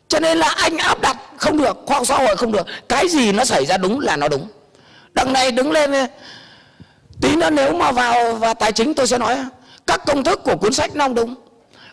[0.08, 2.68] Cho nên là anh áp đặt không được khoa học xã hội không được.
[2.90, 4.48] Cái gì nó xảy ra đúng là nó đúng.
[5.14, 5.94] Đằng này đứng lên,
[7.22, 9.38] tí nữa nếu mà vào và tài chính tôi sẽ nói.
[9.88, 11.36] Các công thức của cuốn sách nó không đúng.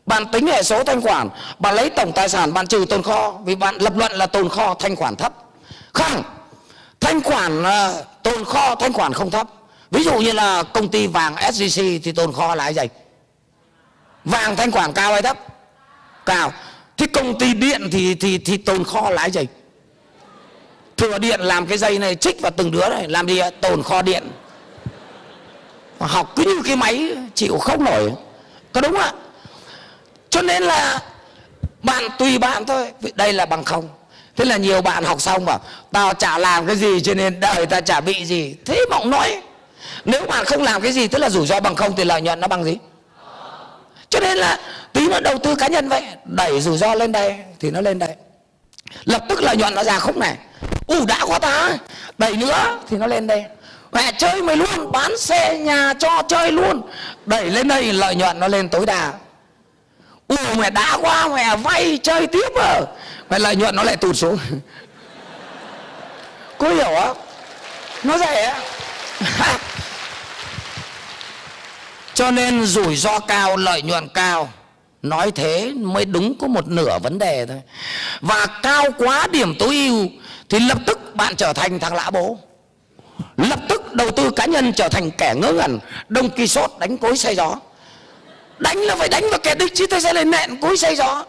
[0.07, 3.35] Bạn tính hệ số thanh khoản, bạn lấy tổng tài sản, bạn trừ tồn kho.
[3.45, 5.33] Vì bạn lập luận là tồn kho thanh khoản thấp.
[5.93, 6.23] Không
[7.07, 9.49] thanh khoản uh, tồn kho thanh khoản không thấp.
[9.91, 12.83] Ví dụ như là công ty vàng SJC thì tồn kho là gì
[14.25, 15.39] vàng thanh khoản cao hay thấp?
[16.27, 16.53] Cao.
[16.97, 19.47] Thế công ty điện thì thì thì tồn kho là gì
[20.97, 24.03] thừa điện làm cái dây này trích vào từng đứa này làm gì tồn kho
[24.03, 24.23] điện.
[26.01, 28.13] Học cứ như cái máy chịu không nổi.
[28.73, 29.13] Có đúng ạ?
[30.31, 31.01] Cho nên là
[31.83, 32.93] bạn tùy bạn thôi.
[33.15, 33.89] Đây là bằng không
[34.37, 35.61] thế là nhiều bạn học xong bảo,
[35.93, 38.55] tao chả làm cái gì cho nên đời ta chả bị gì.
[38.65, 39.43] Thế mà ông nói
[40.05, 42.41] nếu bạn không làm cái gì, tức là rủi ro bằng không thì lợi nhuận
[42.41, 42.79] nó bằng gì?
[44.11, 44.59] Cho nên là
[44.93, 47.99] tí nó đầu tư cá nhân vậy, đẩy rủi ro lên đây thì nó lên
[47.99, 48.11] đây.
[49.05, 50.37] Lập tức lợi nhuận nó ra khúc này.
[50.87, 51.71] U đã quá ta.
[52.19, 53.45] Đẩy nữa thì nó lên đây.
[53.93, 56.83] Mẹ chơi mày luôn, bán xe nhà cho chơi luôn.
[57.27, 59.13] Đẩy lên đây, lợi nhuận nó lên tối đa
[60.29, 62.81] ù mẹ đã qua, mẹ vay, chơi tiếp à?
[63.31, 64.39] Mẹ lợi nhuận nó lại tụt xuống.
[66.59, 67.17] Có hiểu không?
[68.05, 68.55] Nó rẻ
[72.15, 74.49] cho nên rủi ro cao, lợi nhuận cao.
[75.03, 77.61] Nói thế mới đúng có một nửa vấn đề thôi.
[78.21, 80.07] Và cao quá điểm tối ưu
[80.49, 82.39] thì lập tức bạn trở thành thằng lã bố.
[83.37, 86.99] Lập tức đầu tư cá nhân trở thành kẻ ngớ ngẩn đông kỳ sốt đánh
[86.99, 87.57] cối say gió
[88.59, 91.25] đánh là phải đánh vào kẻ địch chứ tại sao lại nện cúi say gió.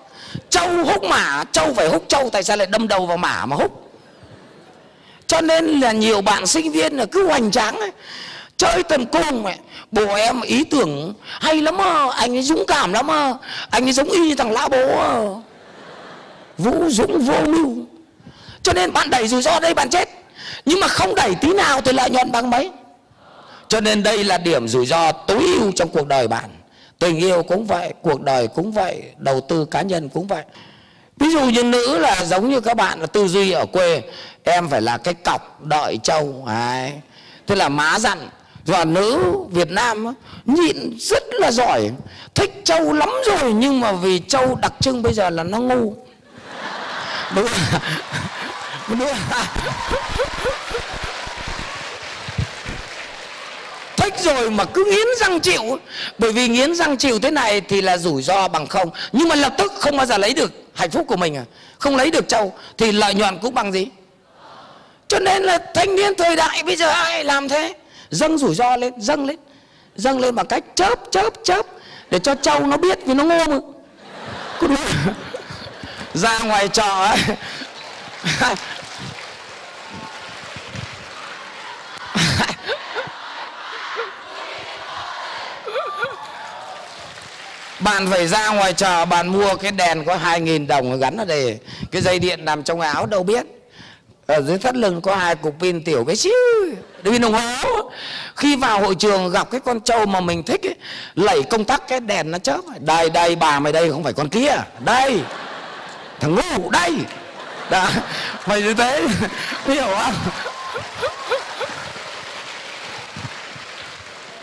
[0.49, 3.55] Trâu húc mả, trâu phải húc trâu tại sao lại đâm đầu vào mả mà
[3.55, 3.91] húc.
[5.27, 7.91] Cho nên là nhiều bạn sinh viên là cứ hoành tráng ấy
[8.57, 9.55] chơi tầm cung ấy.
[9.91, 13.33] bố em ý tưởng hay lắm à anh ấy dũng cảm lắm à
[13.69, 15.19] anh ấy giống y như thằng lã bố à.
[16.57, 17.85] vũ dũng vô mưu.
[18.63, 20.09] Cho nên bạn đẩy rủi ro đây bạn chết.
[20.65, 22.71] Nhưng mà không đẩy tí nào thì lợi nhuận bằng mấy.
[23.67, 26.56] Cho nên đây là điểm rủi ro tối ưu trong cuộc đời bạn
[26.99, 30.43] tình yêu cũng vậy, cuộc đời cũng vậy, đầu tư cá nhân cũng vậy.
[31.17, 34.01] Ví dụ như nữ là giống như các bạn, là tư duy ở quê,
[34.43, 36.91] em phải là cái cọc đợi trâu Đấy.
[37.47, 38.29] thế là má dặn
[38.65, 40.13] và nữ Việt Nam
[40.45, 41.91] nhịn rất là giỏi,
[42.35, 45.93] thích trâu lắm rồi, nhưng mà vì trâu đặc trưng bây giờ là nó ngu.
[47.35, 47.47] Đúng
[48.87, 48.99] đúng
[54.09, 55.79] thích rồi mà cứ nghiến răng chịu.
[56.17, 58.89] Bởi vì nghiến răng chịu thế này thì là rủi ro bằng không.
[59.11, 61.43] Nhưng mà lập tức không bao giờ lấy được hạnh phúc của mình à?
[61.79, 63.87] Không lấy được châu thì lợi nhuận cũng bằng gì?
[65.07, 67.73] Cho nên là thanh niên thời đại bây giờ ai làm thế?
[68.09, 69.37] Dâng rủi ro lên, dâng lên.
[69.95, 71.65] Dâng lên bằng cách chớp chớp chớp
[72.11, 73.59] để cho châu nó biết vì nó ngu mà
[74.59, 74.77] có đúng
[76.13, 77.17] ra ngoài trò ấy.
[87.79, 91.59] bạn phải ra ngoài chợ bạn mua cái đèn có 2.000 đồng gắn ở đây
[91.91, 93.45] cái dây điện nằm trong áo đâu biết.
[94.27, 96.33] Ở dưới thắt lưng có hai cục pin tiểu bé xíu.
[97.03, 97.91] Pin đồng hồ
[98.35, 100.75] khi vào hội trường gặp cái con trâu mà mình thích ấy,
[101.15, 102.61] lẩy công tắc cái đèn nó chớp.
[102.79, 104.55] Đây đây bà mày đây không phải con kia.
[104.79, 105.21] Đây.
[106.19, 106.91] Thằng ngu đây.
[107.69, 107.91] Đã,
[108.47, 109.07] mày như thế
[109.65, 110.13] hiểu không?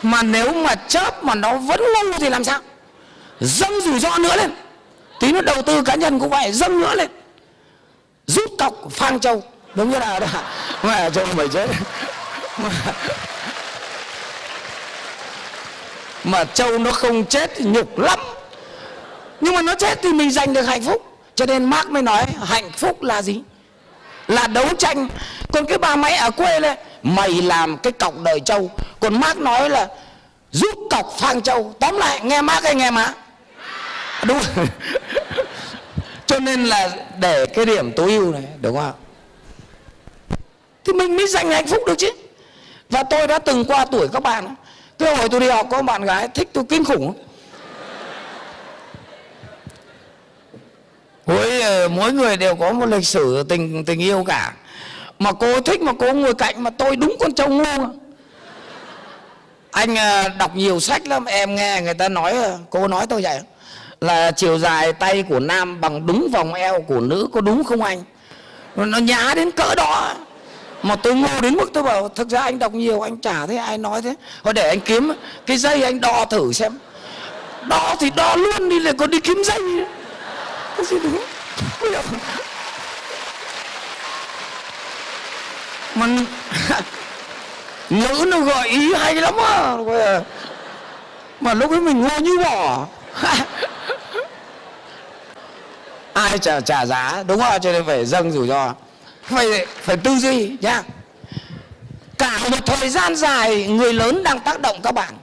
[0.02, 2.60] Mà nếu mà chớp mà nó vẫn ngu thì làm sao?
[3.40, 4.50] Dâng rủi ro nữa lên.
[5.20, 7.10] Tí nó đầu tư cá nhân cũng vậy dâng nữa lên.
[8.26, 9.42] Rút cọc phang châu.
[9.74, 10.20] Đúng như là
[10.82, 11.70] mẹ châu mày chết.
[16.24, 18.18] Mà châu nó không chết thì nhục lắm.
[19.40, 21.02] Nhưng mà nó chết thì mình giành được hạnh phúc.
[21.34, 23.42] Cho nên Mark mới nói hạnh phúc là gì?
[24.28, 25.08] Là đấu tranh.
[25.52, 28.70] Còn cái bà máy ở quê này mày làm cái cọc đời châu,
[29.00, 29.88] còn Mark nói là
[30.52, 31.74] giúp cọc phang châu.
[31.80, 33.12] Tóm lại nghe Mark hay nghe má
[34.24, 34.38] đúng
[36.26, 38.92] cho nên là để cái điểm tối ưu này đúng không
[40.84, 42.10] thì mình mới giành hạnh phúc được chứ.
[42.90, 44.54] Và tôi đã từng qua tuổi các bạn
[44.98, 47.14] tôi hồi tôi đi học có bạn gái thích tôi kinh khủng
[51.26, 54.52] Mỗi, ờ, mỗi người đều có một lịch sử tình tình yêu cả.
[55.18, 57.86] Mà cô thích mà cô ngồi cạnh mà tôi đúng con trâu ngu.
[59.70, 63.22] Anh ờ, đọc nhiều sách lắm em nghe người ta nói ờ, cô nói tôi
[63.22, 63.40] vậy
[64.00, 67.82] là chiều dài tay của nam bằng đúng vòng eo của nữ, có đúng không
[67.82, 68.02] anh?
[68.76, 70.14] Nó nhá đến cỡ đó.
[70.82, 73.56] Mà tôi ngu đến mức tôi bảo, thực ra anh đọc nhiều, anh chả thấy
[73.56, 74.14] ai nói thế.
[74.44, 75.12] Thôi để anh kiếm
[75.46, 76.78] cái dây, anh đo thử xem.
[77.68, 79.60] Đo thì đo luôn đi, lại còn đi kiếm dây.
[80.76, 81.18] Cái gì đúng
[85.94, 86.06] mà
[87.90, 89.76] nữ nó gợi ý hay lắm á.
[91.40, 92.86] Mà lúc ấy mình ngu như bỏ
[96.12, 97.24] ai trả trả giá?
[97.26, 98.74] Đúng không cho nên phải dâng rủi ro.
[99.22, 100.82] Phải phải tư duy nhá.
[102.18, 105.14] Cả một thời gian dài, người lớn đang tác động các bạn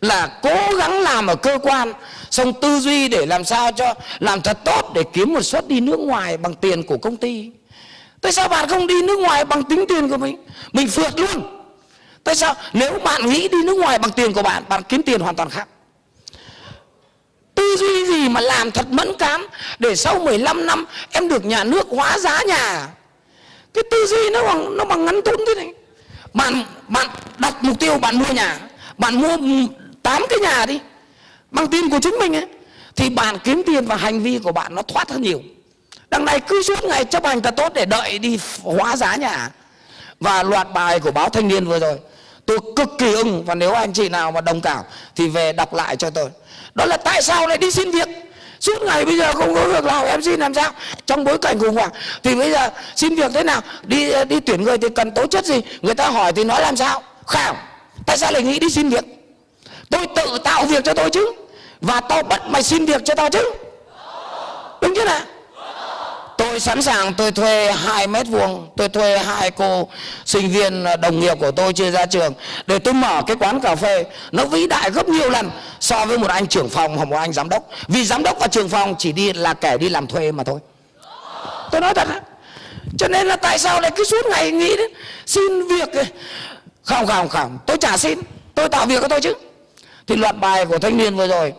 [0.00, 1.92] là cố gắng làm ở cơ quan,
[2.30, 5.80] xong tư duy để làm sao cho, làm thật tốt để kiếm một suất đi
[5.80, 7.50] nước ngoài bằng tiền của công ty.
[8.20, 10.36] Tại sao bạn không đi nước ngoài bằng tính tiền của mình?
[10.72, 11.62] Mình phượt luôn.
[12.24, 12.54] Tại sao?
[12.72, 15.50] Nếu bạn nghĩ đi nước ngoài bằng tiền của bạn bạn kiếm tiền hoàn toàn
[15.50, 15.68] khác
[17.70, 19.46] tư duy gì mà làm thật mẫn cán
[19.78, 22.88] để sau 15 năm em được nhà nước hóa giá nhà?
[23.74, 25.72] Cái tư duy nó bằng nó bằng ngắn tốn thế này.
[26.34, 27.06] Bạn bạn
[27.38, 28.58] đặt mục tiêu bạn mua nhà,
[28.98, 29.36] bạn mua
[30.02, 30.80] 8 cái nhà đi.
[31.50, 32.46] Bằng tiền của chính mình ấy,
[32.96, 35.42] thì bạn kiếm tiền và hành vi của bạn nó thoát hơn nhiều.
[36.10, 39.50] Đằng này cứ suốt ngày chấp hành thật tốt để đợi đi hóa giá nhà.
[40.20, 41.98] Và loạt bài của báo thanh niên vừa rồi,
[42.46, 44.84] tôi cực kỳ ưng, và nếu anh chị nào mà đồng cảm
[45.16, 46.30] thì về đọc lại cho tôi
[46.80, 48.08] đó là tại sao lại đi xin việc?
[48.60, 50.72] Suốt ngày bây giờ không có việc làm, em xin làm sao?
[51.06, 51.90] Trong bối cảnh khủng hoảng,
[52.22, 53.60] thì bây giờ xin việc thế nào?
[53.82, 55.60] Đi đi tuyển người thì cần tố chất gì?
[55.82, 57.02] Người ta hỏi thì nói làm sao?
[57.26, 57.56] Khảo
[58.06, 59.04] tại sao lại nghĩ đi xin việc?
[59.90, 61.32] Tôi tự tạo việc cho tôi chứ.
[61.80, 63.52] Và tao bắt mày xin việc cho tao chứ.
[64.80, 65.20] Đúng chứ nào?
[66.40, 69.88] Tôi sẵn sàng, tôi thuê 2 mét vuông, tôi thuê hai cô
[70.24, 72.32] sinh viên à, đồng nghiệp của tôi chưa ra trường
[72.66, 74.04] để tôi mở cái quán cà phê.
[74.32, 75.50] Nó vĩ đại gấp nhiều lần
[75.80, 77.68] so với một anh trưởng phòng hoặc một anh giám đốc.
[77.88, 80.60] Vì giám đốc và trưởng phòng chỉ đi là kẻ đi làm thuê mà thôi.
[81.70, 82.20] Tôi nói thật đó.
[82.98, 84.90] cho nên là tại sao lại cứ suốt ngày nghĩ đến
[85.26, 85.88] xin việc?
[86.84, 88.18] Không không không, tôi trả xin.
[88.54, 89.34] Tôi tạo việc cho tôi chứ.
[90.06, 91.52] Thì loạt bài của thanh niên vừa rồi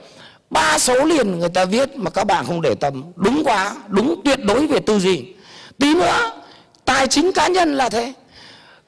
[0.52, 3.04] ba số liền người ta viết mà các bạn không để tâm.
[3.16, 5.26] Đúng quá, đúng, tuyệt đối về tư duy.
[5.80, 6.32] Tí nữa,
[6.86, 8.14] tài chính cá nhân là thế.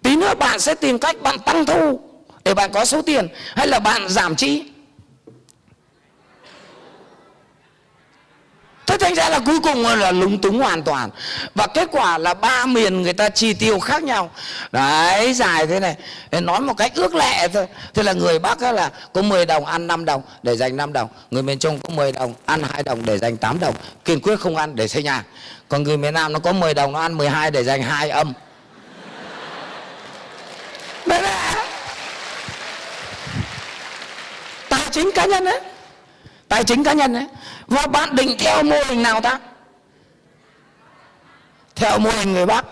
[0.02, 2.00] Tí nữa bạn sẽ tìm cách bạn tăng thu
[2.44, 4.64] để bạn có số tiền, hay là bạn giảm chi?
[8.88, 11.10] Thế thành ra là cuối cùng là lúng túng hoàn toàn.
[11.56, 14.32] Và kết quả là ba miền người ta chi tiêu khác nhau.
[14.72, 15.96] Đấy, dài thế này.
[16.32, 17.68] Nói một cách ước lệ thôi.
[17.94, 21.10] Thế là người Bắc là có 10 đồng ăn 5 đồng để dành 5 đồng.
[21.32, 23.76] Người miền Trung có 10 đồng ăn 2 đồng để dành 8 đồng.
[24.06, 25.24] Kiên quyết không ăn để xây nhà.
[25.70, 28.34] Còn người miền Nam nó có 10 đồng nó ăn 12 để dành 2 âm.
[31.06, 31.66] Đấy là
[34.70, 35.60] Tài chính cá nhân đấy
[36.54, 37.26] Tài chính cá nhân đấy
[37.68, 39.40] và bạn định theo mô hình nào ta?
[41.76, 42.66] Theo mô hình người bắc.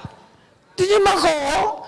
[0.77, 1.85] Thế nhưng mà khổ.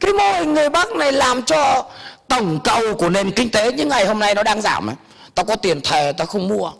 [0.00, 1.90] Cái mô hình người bắc này làm cho
[2.28, 4.96] tổng cầu của nền kinh tế những ngày hôm nay nó đang giảm ấy.
[5.34, 6.70] tao có tiền thề tao không mua.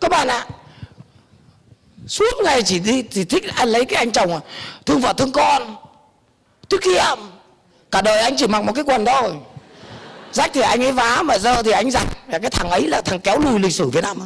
[0.00, 0.48] Các bạn ạ à,
[2.06, 4.40] suốt ngày chỉ đi thì thích anh lấy cái anh chồng à.
[4.86, 5.76] Thương vợ thương con.
[6.68, 7.18] Tiết kiệm.
[7.90, 9.34] Cả đời anh chỉ mặc một cái quần thôi
[10.36, 12.06] rách thì anh ấy vá, mà dơ thì anh giặt.
[12.30, 14.16] Cái thằng ấy là thằng kéo lùi lịch sử việt nam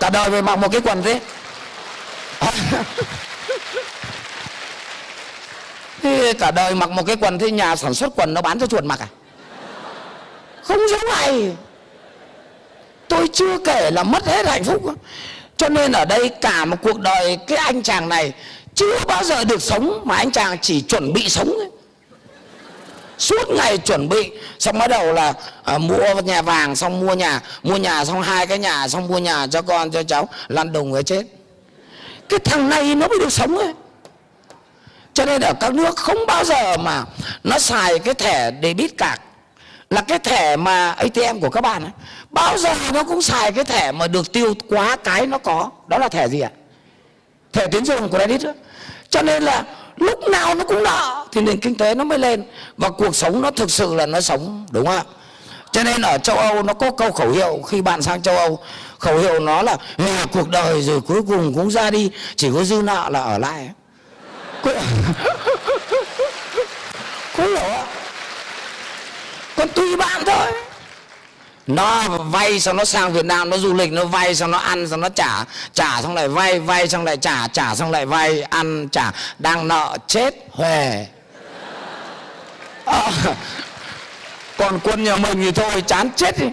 [0.00, 1.20] cả đời về mặc một cái quần thế.
[6.02, 8.66] Thế cả đời mặc một cái quần thế, nhà sản xuất quần nó bán cho
[8.66, 9.06] chuột mặc à?
[10.62, 11.52] Không giống này
[13.08, 14.82] tôi chưa kể là mất hết hạnh phúc
[15.56, 18.32] cho nên ở đây cả một cuộc đời cái anh chàng này
[18.74, 21.68] chưa bao giờ được sống mà anh chàng chỉ chuẩn bị sống thôi
[23.18, 24.30] suốt ngày chuẩn bị.
[24.58, 25.32] Xong bắt đầu là
[25.64, 29.18] à, mua nhà vàng xong mua nhà mua nhà xong hai cái nhà xong mua
[29.18, 30.28] nhà cho con cho cháu.
[30.48, 31.22] Lăn đùng với chết
[32.28, 33.72] cái thằng này nó mới được sống ấy.
[35.14, 37.04] Cho nên ở các nước không bao giờ mà
[37.44, 39.22] nó xài cái thẻ debit card
[39.90, 41.92] là cái thẻ mà ATM của các bạn ấy,
[42.30, 45.70] bao giờ nó cũng xài cái thẻ mà được tiêu quá cái nó có.
[45.86, 46.50] Đó là thẻ gì ạ?
[47.52, 48.52] Thẻ tín dụng credit đó.
[49.10, 49.64] cho nên là
[50.02, 52.44] lúc nào nó cũng nợ thì nền kinh tế nó mới lên.
[52.76, 55.04] Và cuộc sống nó thực sự là nó sống đúng không ạ?
[55.72, 58.58] Cho nên ở châu Âu nó có câu khẩu hiệu khi bạn sang châu Âu
[58.98, 62.64] khẩu hiệu nó là nhà cuộc đời rồi cuối cùng cũng ra đi chỉ có
[62.64, 63.70] dư nợ là ở lại.
[64.64, 64.72] Có,
[67.36, 67.86] có hiểu không
[69.56, 70.52] còn tùy bạn thôi
[71.66, 74.88] nó vay xong nó sang Việt Nam nó du lịch nó vay xong nó ăn
[74.88, 75.44] xong nó trả
[75.74, 79.12] trả xong lại vay vay xong lại trả trả xong lại vay ăn trả.
[79.38, 81.06] Đang nợ chết huề
[82.84, 83.34] à, ờ.
[84.56, 86.46] còn quân nhà mình thì thôi chán chết đi.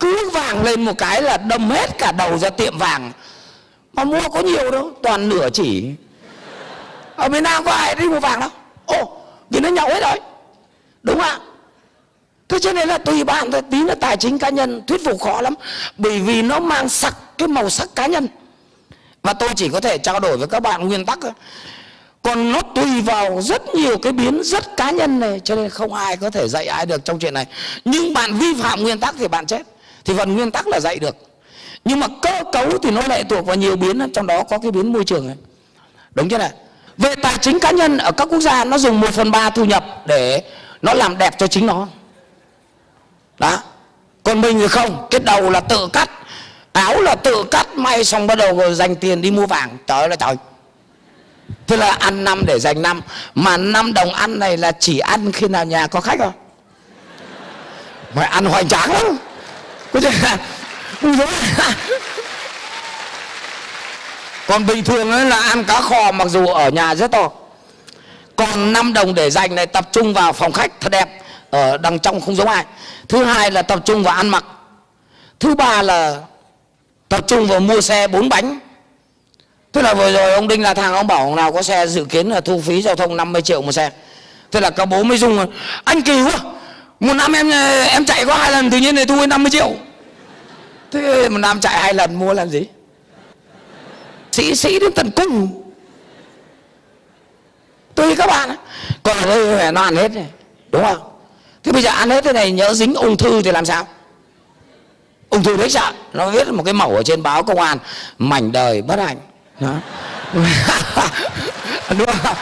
[0.00, 3.12] Cứ vàng lên một cái là đâm hết cả đầu ra tiệm vàng.
[3.92, 5.90] Mà mua có nhiều đâu toàn nửa chỉ.
[7.16, 8.50] Ở miền Nam có ai đi mua vàng đâu?
[8.86, 9.18] Ồ
[9.50, 10.20] vì nó nhậu hết rồi.
[11.02, 11.38] Đúng không ạ?
[12.48, 13.62] Thế cho nên là tùy bạn thôi.
[13.70, 15.54] Tí là tài chính cá nhân thuyết phục khó lắm.
[15.96, 18.28] Bởi vì nó mang sắc cái màu sắc cá nhân.
[19.22, 21.32] Và tôi chỉ có thể trao đổi với các bạn nguyên tắc thôi.
[22.22, 25.94] Còn nó tùy vào rất nhiều cái biến rất cá nhân này, cho nên không
[25.94, 27.46] ai có thể dạy ai được trong chuyện này.
[27.84, 29.62] Nhưng bạn vi phạm nguyên tắc thì bạn chết.
[30.04, 31.16] Thì phần nguyên tắc là dạy được.
[31.84, 34.70] Nhưng mà cơ cấu thì nó lệ thuộc vào nhiều biến trong đó có cái
[34.70, 35.36] biến môi trường này.
[36.14, 36.50] Đúng chưa này
[36.96, 39.64] về tài chính cá nhân, ở các quốc gia nó dùng 1 phần ba thu
[39.64, 40.42] nhập để
[40.82, 41.88] nó làm đẹp cho chính nó
[43.38, 43.58] đó.
[44.22, 46.10] Còn mình thì không, cái đầu là tự cắt,
[46.72, 49.78] áo là tự cắt, may xong bắt đầu rồi dành tiền đi mua vàng.
[49.86, 50.36] Trời là trời.
[51.66, 53.02] Thế là ăn năm để dành năm,
[53.34, 56.32] mà năm đồng ăn này là chỉ ăn khi nào nhà có khách không?
[58.14, 59.16] Phải ăn hoành tráng lắm.
[59.92, 60.10] Có chứ
[64.46, 67.30] còn bình thường ấy là ăn cá kho mặc dù ở nhà rất to.
[68.36, 71.08] Còn 5 đồng để dành này tập trung vào phòng khách, thật đẹp
[71.50, 72.64] ở đằng trong không giống ai.
[73.08, 74.44] Thứ hai là tập trung vào ăn mặc.
[75.40, 76.20] Thứ ba là
[77.08, 78.58] tập trung vào mua xe bốn bánh.
[79.72, 82.04] Tức là vừa rồi ông Đinh là thằng ông bảo ông nào có xe dự
[82.04, 83.90] kiến là thu phí giao thông 50 triệu một xe.
[84.52, 85.46] Thế là các bố mới dùng.
[85.84, 86.32] Anh kỳ quá,
[87.00, 87.50] Một năm em
[87.88, 89.72] em chạy có hai lần, tự nhiên này thu 50 triệu.
[90.92, 92.62] Thế một năm chạy hai lần, mua làm gì?
[94.32, 95.62] Sĩ sĩ đến tận cung
[97.94, 98.56] Tùy các bạn
[99.02, 100.26] Còn ở đây nó ăn hết này,
[100.70, 101.17] Đúng không?
[101.64, 103.86] Thế bây giờ ăn hết thế này nhớ dính ung thư thì làm sao?
[105.30, 105.92] Ung thư đấy sợ.
[106.12, 107.78] Nó viết một cái mẫu ở trên báo công an,
[108.18, 109.16] Mảnh đời bất hạnh.
[109.60, 109.74] Đó.
[111.98, 112.36] Đúng không?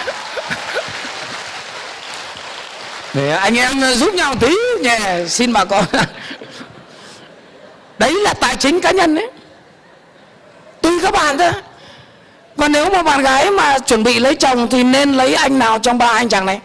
[3.14, 4.98] Để anh em giúp nhau tí nhé
[5.28, 5.84] xin bà con.
[7.98, 9.30] Đấy là tài chính cá nhân đấy.
[10.80, 11.52] Tùy các bạn thôi.
[12.56, 15.78] Còn nếu mà bạn gái mà chuẩn bị lấy chồng thì nên lấy anh nào
[15.78, 16.60] trong ba anh chàng này?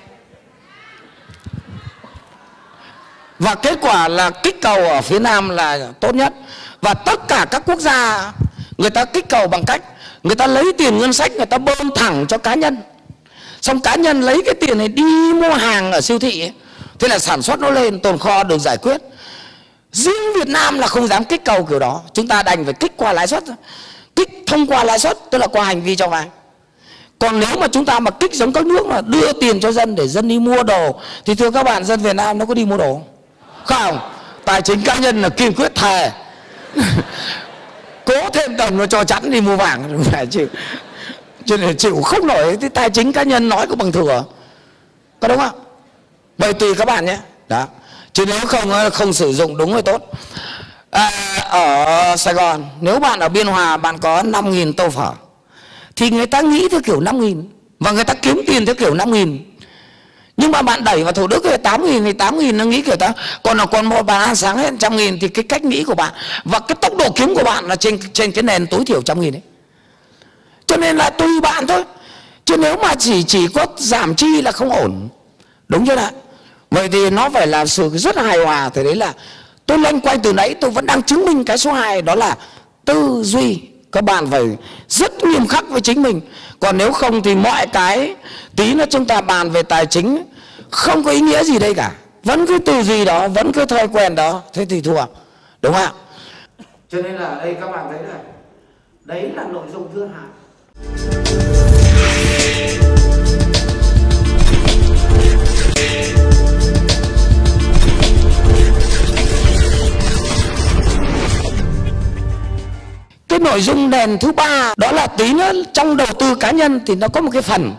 [3.41, 6.33] Và kết quả là kích cầu ở phía nam là tốt nhất.
[6.81, 8.31] Và tất cả các quốc gia,
[8.77, 9.81] người ta kích cầu bằng cách
[10.23, 12.77] người ta lấy tiền ngân sách, người ta bơm thẳng cho cá nhân.
[13.61, 16.51] Xong cá nhân lấy cái tiền này đi mua hàng ở siêu thị ấy.
[16.99, 19.01] thế là sản xuất nó lên, tồn kho được giải quyết.
[19.91, 22.01] Riêng Việt Nam là không dám kích cầu kiểu đó.
[22.13, 23.43] Chúng ta đành phải kích qua lãi suất.
[24.15, 26.25] Kích thông qua lãi suất, tức là qua hành vi cho vay.
[27.19, 29.95] Còn nếu mà chúng ta mà kích giống các nước mà đưa tiền cho dân
[29.95, 32.65] để dân đi mua đồ, thì thưa các bạn, dân Việt Nam nó có đi
[32.65, 33.03] mua đồ không?
[33.65, 33.99] Không?
[34.45, 36.11] Tài chính cá nhân là kiên quyết thề.
[38.05, 40.47] Cố thêm đồng nó cho chắn đi mua vàng Mẹ chịu.
[41.45, 44.23] Cho nên chịu không nổi cái tài chính cá nhân nói cũng bằng thừa.
[45.19, 45.59] Có đúng không?
[46.37, 47.17] Vậy tùy các bạn nhé.
[47.49, 47.67] Đó.
[48.13, 50.11] Chứ nếu không không sử dụng đúng thì tốt.
[50.91, 51.11] À,
[51.49, 55.11] ở Sài Gòn nếu bạn ở Biên Hòa bạn có 5.000 tô phở
[55.95, 57.43] thì người ta nghĩ theo kiểu 5.000
[57.79, 59.39] và người ta kiếm tiền theo kiểu 5.000
[60.41, 62.81] nhưng mà bạn đẩy vào thủ đức thì tám nghìn thì tám nghìn, nó nghĩ
[62.81, 63.13] kiểu ta,
[63.43, 65.95] còn là còn một bạn ăn sáng hết trăm nghìn thì cái cách nghĩ của
[65.95, 66.13] bạn
[66.43, 69.21] và cái tốc độ kiếm của bạn là trên trên cái nền tối thiểu trăm
[69.21, 69.41] nghìn đấy
[70.71, 71.83] cho nên là tùy bạn thôi.
[72.45, 75.09] Chứ nếu mà chỉ chỉ có giảm chi là không ổn.
[75.67, 76.11] Đúng chưa ạ
[76.69, 79.13] vậy thì nó phải là sự rất hài hòa thì đấy là
[79.65, 82.35] tôi loanh quanh từ nãy, tôi vẫn đang chứng minh cái số 2 đó là
[82.85, 83.61] tư duy
[83.91, 86.21] các bạn phải rất nghiêm khắc với chính mình.
[86.59, 88.15] Còn nếu không thì mọi cái,
[88.55, 90.23] tí nữa chúng ta bàn về tài chính,
[90.69, 91.91] không có ý nghĩa gì đây cả.
[92.23, 95.05] Vẫn cứ từ gì đó, vẫn cứ thói quen đó, thế thì thua,
[95.61, 95.91] đúng không ạ?
[96.91, 98.19] Cho nên là đây, các bạn thấy này,
[99.05, 100.27] đấy là nội dung thứ hai
[113.41, 116.95] nội dung nền thứ ba, đó là tí nữa trong đầu tư cá nhân thì
[116.95, 117.75] nó có một cái phần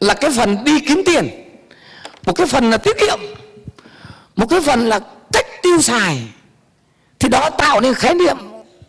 [0.00, 1.28] là cái phần đi kiếm tiền.
[2.26, 3.18] Một cái phần là tiết kiệm.
[4.36, 5.00] Một cái phần là
[5.32, 6.22] cách tiêu xài.
[7.18, 8.36] Thì đó tạo nên khái niệm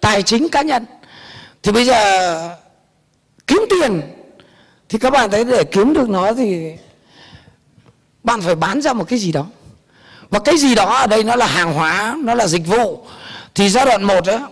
[0.01, 0.85] tài chính cá nhân.
[1.63, 2.49] Thì bây giờ
[3.47, 4.01] kiếm tiền
[4.89, 6.71] thì các bạn thấy để kiếm được nó thì
[8.23, 9.45] bạn phải bán ra một cái gì đó.
[10.29, 13.05] Và cái gì đó ở đây nó là hàng hóa, nó là dịch vụ.
[13.55, 14.49] Thì giai đoạn một đó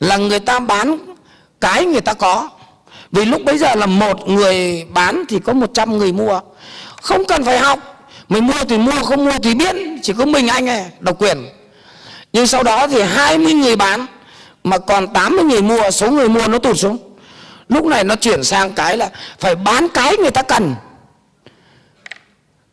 [0.00, 0.98] là người ta bán
[1.60, 2.48] cái người ta có.
[3.12, 6.40] Vì lúc bấy giờ là một người bán thì có 100 người mua.
[7.02, 7.78] Không cần phải học.
[8.28, 9.76] Mình mua thì mua, không mua thì biết.
[10.02, 11.46] Chỉ có mình anh này độc quyền.
[12.32, 14.06] Nhưng sau đó thì 20 người bán,
[14.64, 16.98] mà còn 80 người mua, số người mua nó tụt xuống.
[17.68, 20.74] Lúc này nó chuyển sang cái là phải bán cái người ta cần.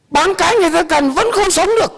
[0.09, 1.91] Bán cái người ta cần vẫn không sống được.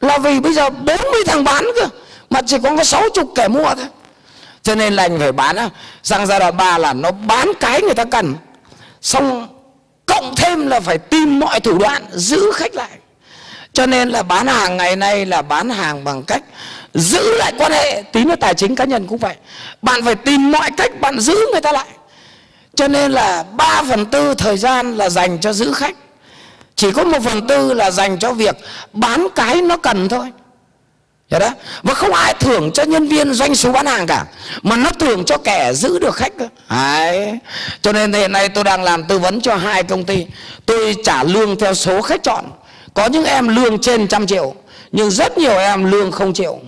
[0.00, 1.86] Là vì bây giờ 40 thằng bán cơ,
[2.30, 3.86] mà chỉ còn có 60 kẻ mua thôi
[4.64, 5.56] cho nên là anh phải bán
[6.02, 8.34] sang giai đoạn 3 là nó bán cái người ta cần.
[9.02, 9.48] Xong
[10.06, 12.90] cộng thêm là phải tìm mọi thủ đoạn giữ khách lại.
[13.72, 16.42] Cho nên là bán hàng ngày nay là bán hàng bằng cách
[16.94, 19.34] giữ lại quan hệ tí nữa tài chính cá nhân cũng vậy.
[19.82, 21.86] Bạn phải tìm mọi cách bạn giữ người ta lại.
[22.74, 25.96] Cho nên là 3 phần tư thời gian là dành cho giữ khách.
[26.76, 28.56] Chỉ có một phần tư là dành cho việc
[28.92, 30.32] bán cái nó cần thôi.
[31.34, 31.50] Thế đó
[31.82, 34.24] và không ai thưởng cho nhân viên doanh số bán hàng cả,
[34.62, 36.32] mà nó thưởng cho kẻ giữ được khách
[36.70, 37.38] Đấy.
[37.82, 40.26] cho nên hiện nay tôi đang làm tư vấn cho hai công ty.
[40.66, 42.44] Tôi trả lương theo số khách chọn.
[42.94, 44.54] Có những em lương trên trăm triệu,
[44.92, 46.58] nhưng rất nhiều em lương không triệu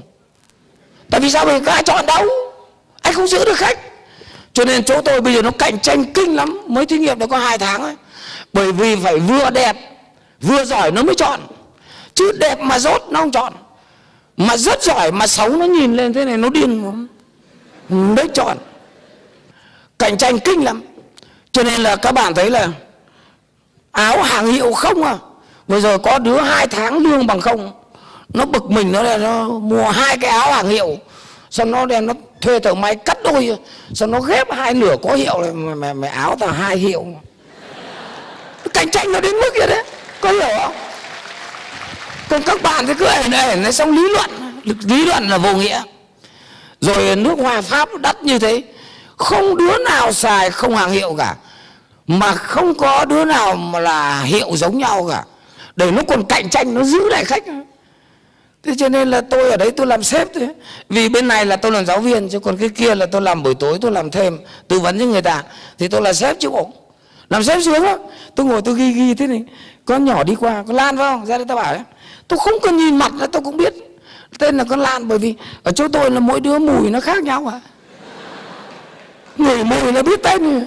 [1.10, 1.46] tại vì sao?
[1.46, 2.24] Vì các ai chọn đâu.
[3.02, 3.78] Anh không giữ được khách.
[4.52, 6.60] Cho nên chỗ tôi bây giờ nó cạnh tranh kinh lắm.
[6.68, 7.94] Mới thí nghiệm được có hai tháng ấy.
[8.52, 9.76] Bởi vì phải vừa đẹp,
[10.42, 11.40] vừa giỏi nó mới chọn.
[12.14, 13.52] Chứ đẹp mà rốt nó không chọn
[14.36, 17.06] mà rất giỏi mà xấu nó nhìn lên thế này nó điên
[17.88, 18.56] mới chọn.
[19.98, 20.82] Cạnh tranh kinh lắm.
[21.52, 22.68] Cho nên là các bạn thấy là
[23.92, 25.18] áo hàng hiệu không à?
[25.68, 27.72] Bây giờ có đứa hai tháng lương bằng không?
[28.34, 30.96] Nó bực mình nó là nó mua hai cái áo hàng hiệu.
[31.50, 33.56] Xong nó đem nó thuê thợ máy cắt đôi.
[33.94, 37.06] Xong nó ghép hai nửa có hiệu này mà, mày, mày áo tao hai hiệu.
[38.74, 39.84] Cạnh tranh nó đến mức vậy đấy
[40.20, 40.74] có hiểu không?
[42.28, 44.30] Còn các bạn thì cứ ở đây này xong lý luận
[44.84, 45.82] lý luận là vô nghĩa.
[46.80, 48.62] Rồi nước hòa pháp đắt như thế,
[49.16, 51.34] không đứa nào xài không hàng hiệu cả.
[52.06, 55.24] Mà không có đứa nào mà là hiệu giống nhau cả.
[55.76, 57.42] Để nó còn cạnh tranh, nó giữ lại khách.
[58.62, 60.48] Thế cho nên là tôi ở đấy tôi làm sếp thôi.
[60.88, 63.42] Vì bên này là tôi làm giáo viên, chứ còn cái kia là tôi làm
[63.42, 65.42] buổi tối, tôi làm thêm, tư vấn cho người ta.
[65.78, 66.70] Thì tôi là sếp chứ cũng
[67.28, 67.98] làm sếp sướng lắm.
[68.34, 69.44] Tôi ngồi tôi ghi ghi thế này.
[69.84, 71.26] Con nhỏ đi qua con lan phải không?
[71.26, 71.82] Ra đây tao bảo đấy
[72.28, 73.74] tôi không cần nhìn mặt là tôi cũng biết
[74.38, 77.22] tên là con lan, bởi vì ở chỗ tôi là mỗi đứa mùi nó khác
[77.22, 77.60] nhau à
[79.36, 80.66] người mùi nó biết tên.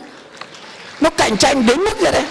[1.01, 2.25] Nó cạnh tranh đến mức vậy đấy.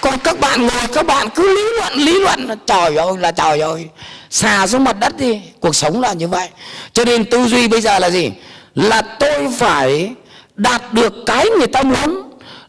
[0.00, 3.60] Còn các bạn ngồi, các bạn cứ lý luận lý luận trời ơi, là trời
[3.60, 3.88] ơi,
[4.30, 5.40] xà xuống mặt đất đi.
[5.60, 6.48] Cuộc sống là như vậy.
[6.92, 8.32] Cho nên tư duy bây giờ là gì?
[8.74, 10.12] Là tôi phải
[10.56, 12.25] đạt được cái người ta muốn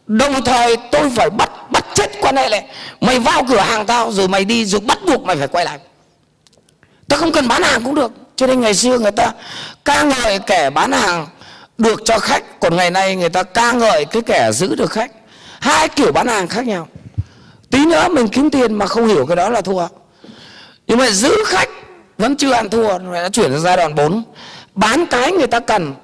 [0.08, 2.66] đồng thời tôi phải bắt bắt chết quan hệ này
[3.00, 5.78] mày vào cửa hàng tao, rồi mày đi, rồi bắt buộc mày phải quay lại.
[7.08, 8.12] Tao không cần bán hàng cũng được.
[8.36, 9.32] Cho nên ngày xưa người ta
[9.84, 11.26] ca ngợi kẻ bán hàng
[11.78, 15.10] được cho khách, còn ngày nay người ta ca ngợi cái kẻ giữ được khách.
[15.60, 16.88] Hai kiểu bán hàng khác nhau.
[17.70, 19.86] Tí nữa mình kiếm tiền mà không hiểu cái đó là thua.
[20.86, 21.68] Nhưng mà giữ khách
[22.18, 22.98] vẫn chưa ăn thua.
[22.98, 24.22] Nó đã chuyển sang giai đoạn 4
[24.74, 25.94] bán cái người ta cần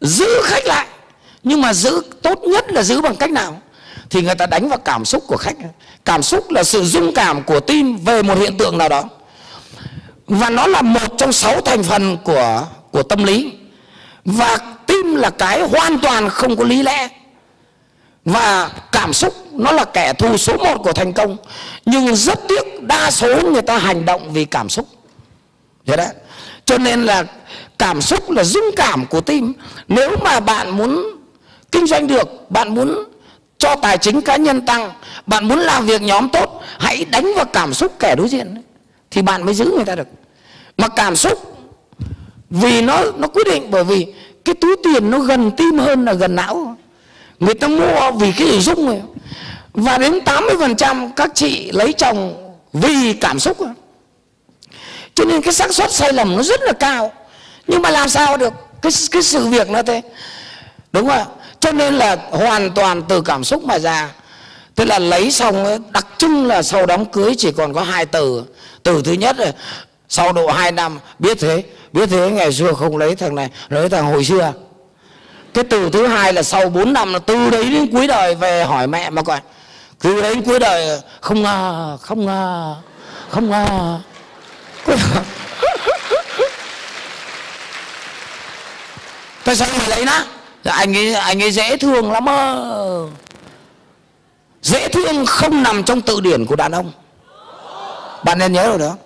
[0.00, 0.86] giữ khách lại
[1.44, 3.60] nhưng mà giữ, tốt nhất là giữ bằng cách nào?
[4.10, 5.56] Thì người ta đánh vào cảm xúc của khách.
[6.04, 9.04] Cảm xúc là sự dung cảm của tim về một hiện tượng nào đó.
[10.26, 13.52] Và nó là một trong sáu thành phần của của tâm lý.
[14.24, 17.08] Và tim là cái hoàn toàn không có lý lẽ.
[18.24, 21.36] Và cảm xúc nó là kẻ thù số một của thành công.
[21.84, 24.88] Nhưng rất tiếc đa số người ta hành động vì cảm xúc.
[25.86, 26.08] Thế đấy.
[26.64, 27.24] Cho nên là
[27.78, 29.52] cảm xúc là dung cảm của tim
[29.88, 31.13] nếu mà bạn muốn
[31.74, 33.04] kinh doanh được, bạn muốn
[33.58, 34.92] cho tài chính cá nhân tăng,
[35.26, 38.62] bạn muốn làm việc nhóm tốt, hãy đánh vào cảm xúc kẻ đối diện
[39.10, 40.08] thì bạn mới giữ người ta được.
[40.78, 41.56] Mà cảm xúc,
[42.50, 44.06] vì nó nó quyết định, bởi vì
[44.44, 46.76] cái túi tiền nó gần tim hơn là gần não.
[47.40, 49.02] Người ta mua vì cái gì dung rồi
[49.72, 53.56] và đến 80% các chị lấy chồng vì cảm xúc
[55.14, 57.12] cho nên cái xác suất sai lầm nó rất là cao.
[57.66, 58.52] Nhưng mà làm sao được?
[58.82, 60.02] Cái cái sự việc nó thế.
[60.92, 61.26] Đúng không ạ?
[61.64, 64.10] Cho nên là hoàn toàn từ cảm xúc mà ra.
[64.74, 68.44] Tức là lấy xong, đặc trưng là sau đám cưới chỉ còn có hai từ.
[68.82, 69.52] Từ thứ nhất là,
[70.08, 71.62] sau độ 2 năm, biết thế
[71.92, 74.52] biết thế, ngày xưa không lấy thằng này, lấy thằng hồi xưa.
[75.54, 78.64] Cái từ thứ hai là sau 4 năm là từ đấy đến cuối đời về
[78.64, 79.40] hỏi mẹ mà coi
[80.02, 82.74] từ đấy đến cuối đời, không ngờ không ngờ
[83.30, 83.98] không ngờ.
[89.44, 90.24] Tại sao mày lấy nó?
[90.72, 93.06] Anh ấy anh ấy dễ thương lắm ơ
[94.62, 96.92] dễ thương không nằm trong tự điển của đàn ông.
[98.24, 98.96] Bạn nên nhớ rồi đó.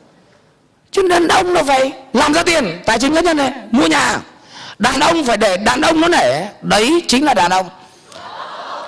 [0.90, 4.18] Chứ đàn ông nó phải làm ra tiền, tài chính cá nhân này, mua nhà.
[4.78, 6.46] Đàn ông phải để đàn ông nó nể.
[6.62, 7.68] Đấy chính là đàn ông.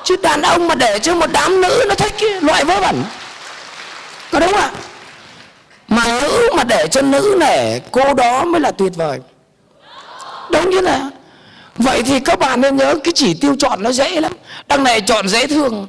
[0.05, 3.05] Chứ đàn ông mà để cho một đám nữ nó thích cái loại vớ vẩn.
[4.33, 4.71] Có đúng không ạ?
[5.89, 9.19] Mà nữ mà để cho nữ nể, cô đó mới là tuyệt vời.
[10.51, 11.11] Đúng như nào?
[11.83, 14.33] Vậy thì các bạn nên nhớ cái chỉ tiêu chọn nó dễ lắm.
[14.69, 15.87] Đằng này chọn dễ thương.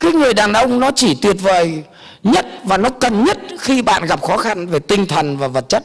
[0.00, 1.82] Cái người đàn ông nó chỉ tuyệt vời
[2.22, 5.68] nhất và nó cần nhất khi bạn gặp khó khăn về tinh thần và vật
[5.68, 5.84] chất.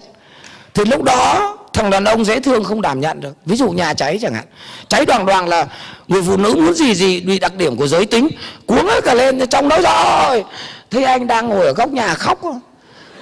[0.74, 3.34] Thì lúc đó, thằng đàn ông dễ thương không đảm nhận được.
[3.46, 4.46] Ví dụ nhà cháy chẳng hạn.
[4.88, 5.68] Cháy đoàn đoàn là
[6.08, 8.28] người phụ nữ muốn gì gì bị đặc điểm của giới tính,
[8.66, 10.44] cuống hết cả lên, trong đó rồi.
[10.92, 12.40] Thấy anh đang ngồi ở góc nhà khóc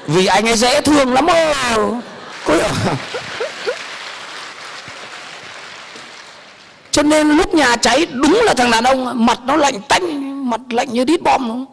[0.08, 1.54] vì anh ấy dễ thương lắm ơ
[7.00, 10.62] cho nên lúc nhà cháy đúng là thằng đàn ông, mặt nó lạnh tanh, mặt
[10.70, 11.48] lạnh như đít bom.
[11.48, 11.66] Luôn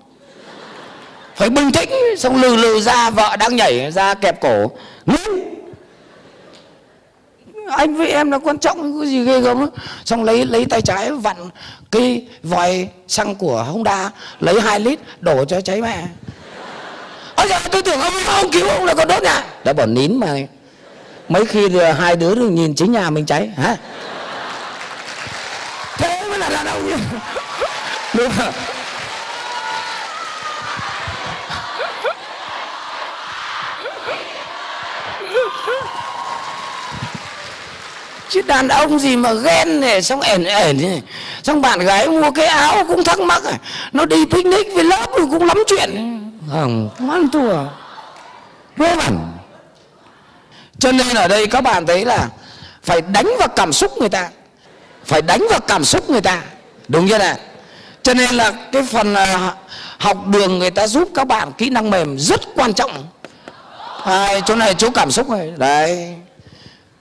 [1.36, 4.70] phải bình tĩnh, xong lừ lừ ra, vợ đang nhảy ra kẹp cổ.
[7.70, 9.66] Anh với em là quan trọng cái gì ghê gớm
[10.04, 11.36] xong lấy lấy tay trái vặn
[11.90, 14.10] cái vòi xăng của Honda,
[14.40, 16.04] lấy 2 lít đổ cho cháy mẹ.
[17.36, 20.16] Ôi giờ tôi tưởng ông ông cứu ông là con đốt nhà đã bỏ nín
[20.16, 20.36] mà.
[21.28, 21.68] Mấy khi
[21.98, 23.76] hai đứa được nhìn chính nhà mình cháy, hả?
[26.66, 27.00] Đàn ông
[28.14, 28.52] đúng không
[38.28, 41.02] chứ đàn ông gì mà ghen này xong ẻn ẻn này.
[41.42, 43.52] Xong bạn gái mua cái áo cũng thắc mắc à.
[43.92, 45.90] Nó đi picnic với lớp rồi cũng lắm chuyện.
[46.50, 47.54] Không ăn thua.
[48.76, 49.18] Vớ vẩn
[50.78, 52.28] cho nên ở đây các bạn thấy là
[52.82, 54.28] phải đánh vào cảm xúc người ta.
[55.04, 56.42] Phải đánh vào cảm xúc người ta
[56.88, 57.36] đúng chưa nào
[58.06, 59.54] cho nên là cái phần à,
[59.98, 63.06] học đường người ta giúp các bạn kỹ năng mềm rất quan trọng.
[64.04, 65.52] À, chỗ này chỗ cảm xúc này.
[65.56, 66.14] Đấy.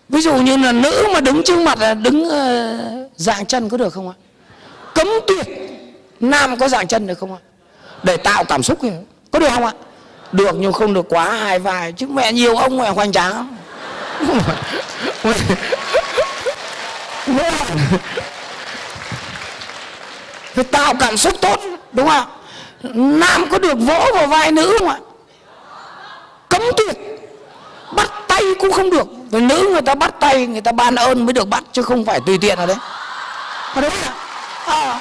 [0.09, 3.77] Ví dụ như là nữ mà đứng trước mặt là đứng uh, dạng chân có
[3.77, 4.15] được không ạ?
[4.93, 5.47] Cấm tuyệt
[6.19, 7.39] nam có dạng chân được không ạ?
[8.03, 8.93] Để tạo cảm xúc kìa.
[9.31, 9.71] Có được không ạ?
[10.31, 11.91] Được nhưng không được quá hai vai.
[11.91, 13.57] Chứ mẹ nhiều ông mẹ hoành tráng
[20.55, 21.59] phải tạo cảm xúc tốt,
[21.91, 22.25] đúng không
[22.93, 24.97] nam có được vỗ vào vai nữ không ạ?
[26.49, 26.97] Cấm tuyệt.
[27.95, 29.07] Bắt tay cũng không được.
[29.29, 32.05] Với nữ người ta bắt tay, người ta ban ơn mới được bắt, chứ không
[32.05, 32.77] phải tùy tiện ở đấy.
[33.75, 34.13] Đúng không
[34.65, 34.99] à.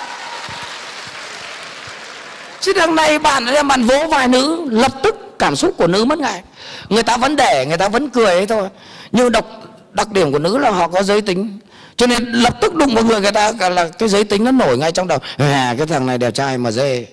[2.61, 6.05] chứ đằng này bạn đem bạn vỗ vai nữ, lập tức cảm xúc của nữ
[6.05, 6.42] mất ngay.
[6.88, 8.68] Người ta vẫn để, người ta vẫn cười ấy thôi.
[9.12, 9.44] Nhưng độc,
[9.90, 11.59] đặc điểm của nữ là họ có giới tính
[11.97, 14.78] cho nên lập tức đụng vào người người ta là cái giới tính nó nổi
[14.78, 15.18] ngay trong đầu.
[15.38, 17.07] À, cái thằng này đẹp trai mà dê.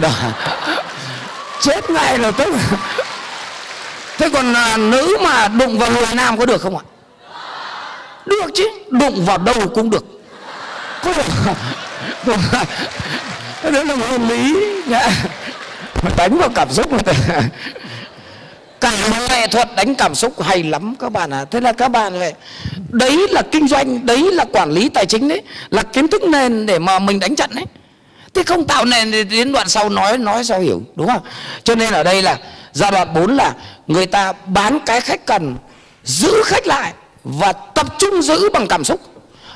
[0.00, 0.08] Đó
[1.60, 2.54] chết ngay là tức.
[4.18, 6.82] Thế còn à, nữ mà đụng vào người nam có được không ạ?
[8.26, 10.04] Được chứ đụng vào đâu cũng được.
[11.04, 12.36] Có được
[13.62, 14.56] đó là một lý.
[14.86, 15.08] Nhá
[16.16, 17.12] đánh vào cảm xúc người ta
[18.80, 21.44] cả một nghệ thuật đánh cảm xúc hay lắm các bạn ạ à.
[21.44, 22.32] thế là các bạn vậy,
[22.88, 26.66] đấy là kinh doanh đấy là quản lý tài chính đấy là kiến thức nền
[26.66, 27.64] để mà mình đánh trận đấy
[28.34, 31.22] thế không tạo nền thì đến đoạn sau nói nói sao hiểu đúng không
[31.64, 32.38] cho nên ở đây là
[32.72, 33.54] giai đoạn 4 là
[33.86, 35.56] người ta bán cái khách cần
[36.04, 36.92] giữ khách lại
[37.24, 39.00] và tập trung giữ bằng cảm xúc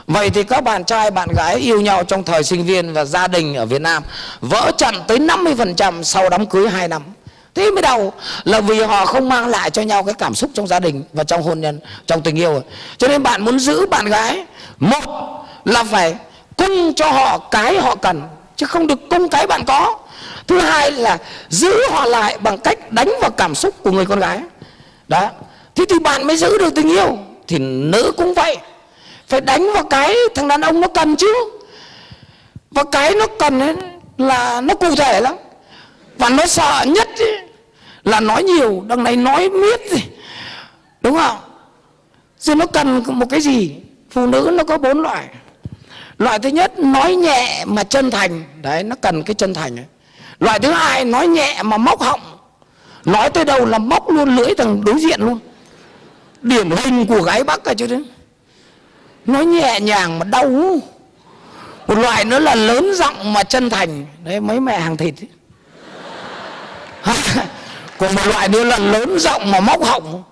[0.07, 3.29] Vậy thì các bạn trai bạn gái yêu nhau trong thời sinh viên và gia
[3.29, 4.03] đình ở Việt Nam
[4.41, 7.03] vỡ trận tới 50% sau đám cưới 2 năm.
[7.55, 8.13] Thế mới đầu
[8.45, 11.25] là vì họ không mang lại cho nhau cái cảm xúc trong gia đình và
[11.25, 12.63] trong hôn nhân, trong tình yêu.
[12.99, 14.45] Cho nên bạn muốn giữ bạn gái,
[14.79, 15.05] một
[15.65, 16.15] là phải
[16.57, 18.23] cung cho họ cái họ cần
[18.57, 19.99] chứ không được cung cái bạn có.
[20.47, 24.21] Thứ hai là giữ họ lại bằng cách đánh vào cảm xúc của người con
[24.21, 24.41] gái.
[25.09, 25.31] Đó.
[25.75, 27.19] Thế thì bạn mới giữ được tình yêu.
[27.49, 28.57] Thì nữ cũng vậy.
[29.29, 31.51] Phải đánh vào cái thằng đàn ông nó cần chứ.
[32.71, 33.75] Và cái nó cần ấy
[34.19, 35.37] là nó cụ thể lắm
[36.19, 37.27] và nó sợ nhất ý,
[38.05, 40.03] là nói nhiều đằng này nói miết gì
[41.01, 41.39] đúng không?
[42.39, 43.77] Rồi nó cần một cái gì?
[44.11, 45.29] Phụ nữ nó có bốn loại.
[46.19, 48.45] Loại thứ nhất nói nhẹ mà chân thành.
[48.63, 49.85] Đấy nó cần cái chân thành ấy.
[50.41, 52.21] Loại thứ hai nói nhẹ mà móc họng.
[53.05, 55.39] Nói tới đâu là móc luôn lưỡi thằng đối diện luôn.
[56.43, 58.05] Điển hình của gái bắc cả chứ đấy.
[59.27, 60.81] Nói nhẹ nhàng mà đau.
[61.87, 64.07] Một loại nữa là lớn giọng mà chân thành.
[64.25, 65.15] Đấy mấy mẹ hàng thịt
[67.99, 70.23] còn một loại nữa là lớn rộng mà móc họng.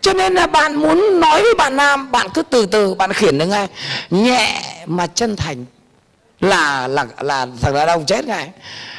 [0.00, 3.38] Cho nên là bạn muốn nói với bạn nam bạn cứ từ từ bạn khiển
[3.38, 3.68] được ngay.
[4.10, 5.64] Nhẹ mà chân thành
[6.40, 8.50] là là là thằng đàn ông chết ngay.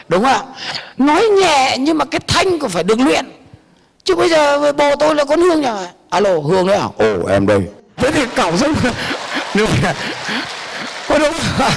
[0.07, 0.53] Đúng không
[0.97, 3.25] nói nhẹ nhưng mà cái thanh cũng phải được luyện.
[4.03, 5.87] Chứ bây giờ bồ tôi là con hương nhờ.
[6.09, 7.61] Alo hương đấy à ồ em đây.
[7.97, 8.73] Thế thì cổng xuống
[11.07, 11.71] có đúng không?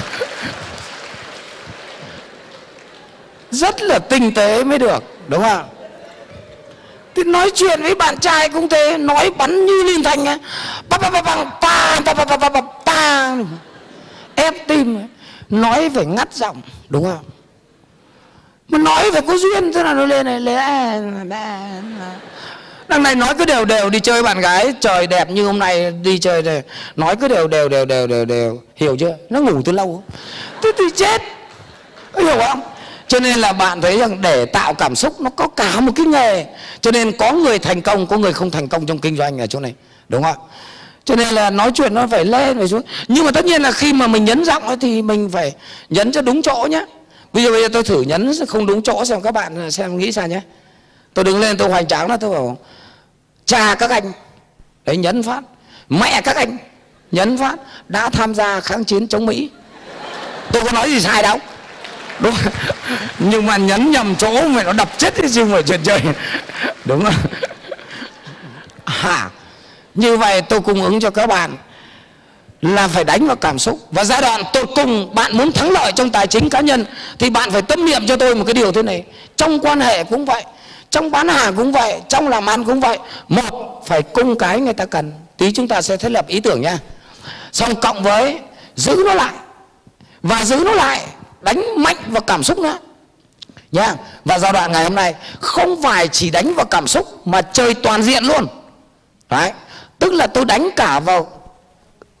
[3.55, 5.65] Rất là tinh tế mới được đúng không
[7.15, 10.37] thì nói chuyện với bạn trai cũng thế nói bắn như liên thanh ấy,
[10.89, 13.35] pa pa pa pa pa pa pa pa pa pa
[14.35, 14.99] ép tim
[15.49, 17.23] nói phải ngắt giọng đúng không
[18.67, 21.29] mà nói phải có duyên thế nào nó lên này lên
[22.87, 25.91] đằng này nói cứ đều đều đi chơi bạn gái trời đẹp như hôm nay
[25.91, 26.63] đi chơi này.
[26.95, 28.61] Nói cứ đều đều đều đều đều đều.
[28.75, 29.15] Hiểu chưa?
[29.29, 30.03] Nó ngủ từ lâu.
[30.61, 31.21] Thế thì chết.
[32.17, 32.61] Hiểu không?
[33.07, 36.05] Cho nên là bạn thấy rằng để tạo cảm xúc nó có cả một cái
[36.05, 36.45] nghề.
[36.81, 39.47] Cho nên có người thành công, có người không thành công trong kinh doanh ở
[39.47, 39.73] chỗ này.
[40.09, 40.37] Đúng không
[41.05, 42.81] cho nên là nói chuyện nó phải lên, phải xuống.
[43.07, 45.53] Nhưng mà tất nhiên là khi mà mình nhấn giọng ấy thì mình phải
[45.89, 46.85] nhấn cho đúng chỗ nhé
[47.33, 50.11] bây giờ bây giờ tôi thử nhấn không đúng chỗ xem các bạn xem nghĩ
[50.11, 50.41] sao nhé
[51.13, 52.57] tôi đứng lên tôi hoành tráng là tôi bảo
[53.45, 54.11] cha các anh.
[54.85, 55.41] Đấy, nhấn phát.
[55.89, 56.57] Mẹ các anh,
[57.11, 57.55] nhấn phát.
[57.87, 59.49] Đã tham gia kháng chiến chống mỹ.
[60.51, 61.37] Tôi có nói gì sai đâu
[62.19, 62.53] đúng không?
[63.19, 65.99] nhưng mà nhấn nhầm chỗ mày nó đập chết đi chứ mà chuyện chơi
[66.85, 67.13] đúng không?
[68.85, 69.29] À,
[69.95, 71.57] như vậy tôi cung ứng cho các bạn
[72.61, 73.79] là phải đánh vào cảm xúc.
[73.91, 76.85] Và giai đoạn tôi cùng bạn muốn thắng lợi trong tài chính cá nhân
[77.19, 79.03] thì bạn phải tâm niệm cho tôi một cái điều thế này.
[79.35, 80.43] Trong quan hệ cũng vậy
[80.89, 82.97] trong bán hàng cũng vậy trong làm ăn cũng vậy
[83.27, 85.13] một phải cung cái người ta cần.
[85.37, 86.77] Tí chúng ta sẽ thiết lập ý tưởng nha.
[87.51, 88.39] Xong cộng với
[88.75, 89.33] giữ nó lại
[90.21, 91.01] và giữ nó lại
[91.45, 92.77] đánh mạnh vào cảm xúc nữa.
[93.71, 97.41] Nha và giai đoạn ngày hôm nay, không phải chỉ đánh vào cảm xúc mà
[97.41, 98.47] chơi toàn diện luôn.
[99.29, 99.51] Đấy,
[99.99, 101.41] tức là tôi đánh cả vào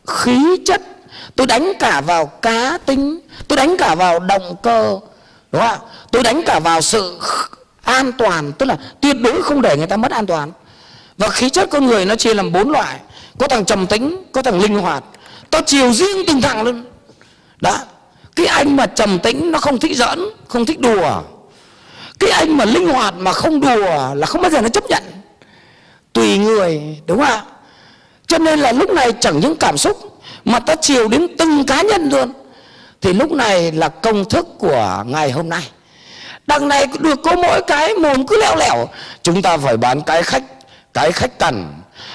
[0.07, 0.81] khí chất,
[1.35, 4.99] tôi đánh cả vào cá tính, tôi đánh cả vào động cơ,
[5.51, 5.79] đúng không
[6.11, 7.19] tôi đánh cả vào sự
[7.83, 10.51] an toàn, tức là tuyệt đối không để người ta mất an toàn.
[11.17, 12.99] Và khí chất con người nó chia làm bốn loại,
[13.39, 15.03] có thằng trầm tính, có thằng linh hoạt.
[15.49, 16.85] Tôi chiều riêng từng thằng luôn.
[17.61, 17.79] Đó
[18.35, 21.21] cái anh mà trầm tĩnh nó không thích giỡn, không thích đùa.
[22.19, 25.03] Cái anh mà linh hoạt mà không đùa là không bao giờ nó chấp nhận.
[26.13, 27.43] Tùy người, đúng không ạ?
[28.27, 31.81] Cho nên là lúc này chẳng những cảm xúc mà ta chiều đến từng cá
[31.81, 32.33] nhân luôn.
[33.01, 35.63] Thì lúc này là công thức của ngày hôm nay.
[36.47, 38.89] Đằng này được có mỗi cái mồm cứ leo lẻo.
[39.23, 40.43] Chúng ta phải bán cái khách
[40.93, 41.73] cái khách cần.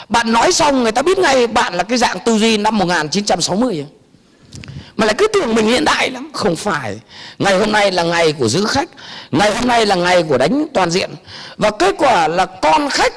[0.09, 3.87] Bạn nói xong người ta biết ngay bạn là cái dạng tư duy năm 1960
[5.01, 6.31] mà lại cứ tưởng mình hiện đại lắm.
[6.35, 6.99] Không phải.
[7.39, 8.89] Ngày hôm nay là ngày của giữ khách.
[9.31, 11.11] Ngày hôm nay là ngày của đánh toàn diện.
[11.57, 13.13] Và kết quả là con khách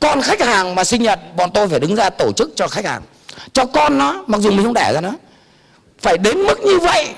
[0.00, 2.84] con khách hàng mà sinh nhật, bọn tôi phải đứng ra tổ chức cho khách
[2.84, 3.02] hàng.
[3.52, 5.10] Cho con nó, mặc dù mình không đẻ ra nó
[6.02, 7.08] phải đến mức như vậy.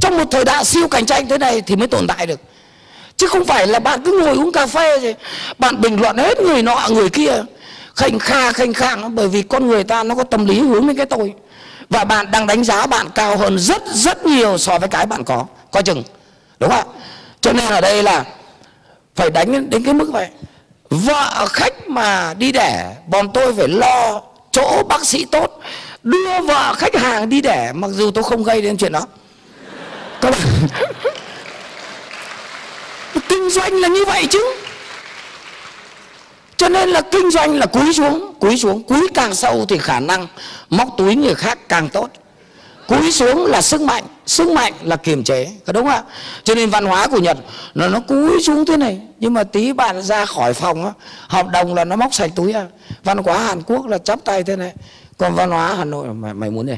[0.00, 2.40] Trong một thời đại siêu cạnh tranh thế này thì mới tồn tại được.
[3.16, 5.14] Chứ không phải là bạn cứ ngồi uống cà phê rồi
[5.58, 7.42] bạn bình luận hết người nọ, người kia.
[7.96, 10.96] Khanh kha, khanh khang bởi vì con người ta nó có tâm lý hướng đến
[10.96, 11.34] cái tôi
[11.90, 15.24] và bạn đang đánh giá bạn cao hơn rất rất nhiều so với cái bạn
[15.24, 15.44] có.
[15.70, 16.02] Coi chừng.
[16.60, 16.88] Đúng không
[17.40, 18.24] cho nên ở đây là
[19.14, 20.28] phải đánh đến cái mức vậy.
[20.90, 24.20] Vợ khách mà đi đẻ, bọn tôi phải lo
[24.50, 25.60] chỗ bác sĩ tốt.
[26.02, 29.06] Đưa vợ khách hàng đi đẻ, mặc dù tôi không gây đến chuyện đó.
[30.20, 30.68] Các bạn.
[33.28, 34.54] Kinh doanh là như vậy chứ
[36.56, 38.82] cho nên là kinh doanh là cúi xuống cúi xuống.
[38.82, 40.26] Cúi càng sâu thì khả năng
[40.70, 42.10] móc túi người khác càng tốt.
[42.88, 46.02] Cúi xuống là sức mạnh sức mạnh là kiềm chế có đúng không ạ?
[46.44, 47.38] Cho nên văn hóa của nhật
[47.74, 49.00] nó nó cúi xuống thế này.
[49.18, 50.92] Nhưng mà tí bạn ra khỏi phòng á
[51.28, 52.66] hợp đồng là nó móc sạch túi à
[53.04, 54.72] văn hóa hàn quốc là chắp tay thế này.
[55.18, 56.76] Còn văn hóa hà nội mày, mày muốn gì?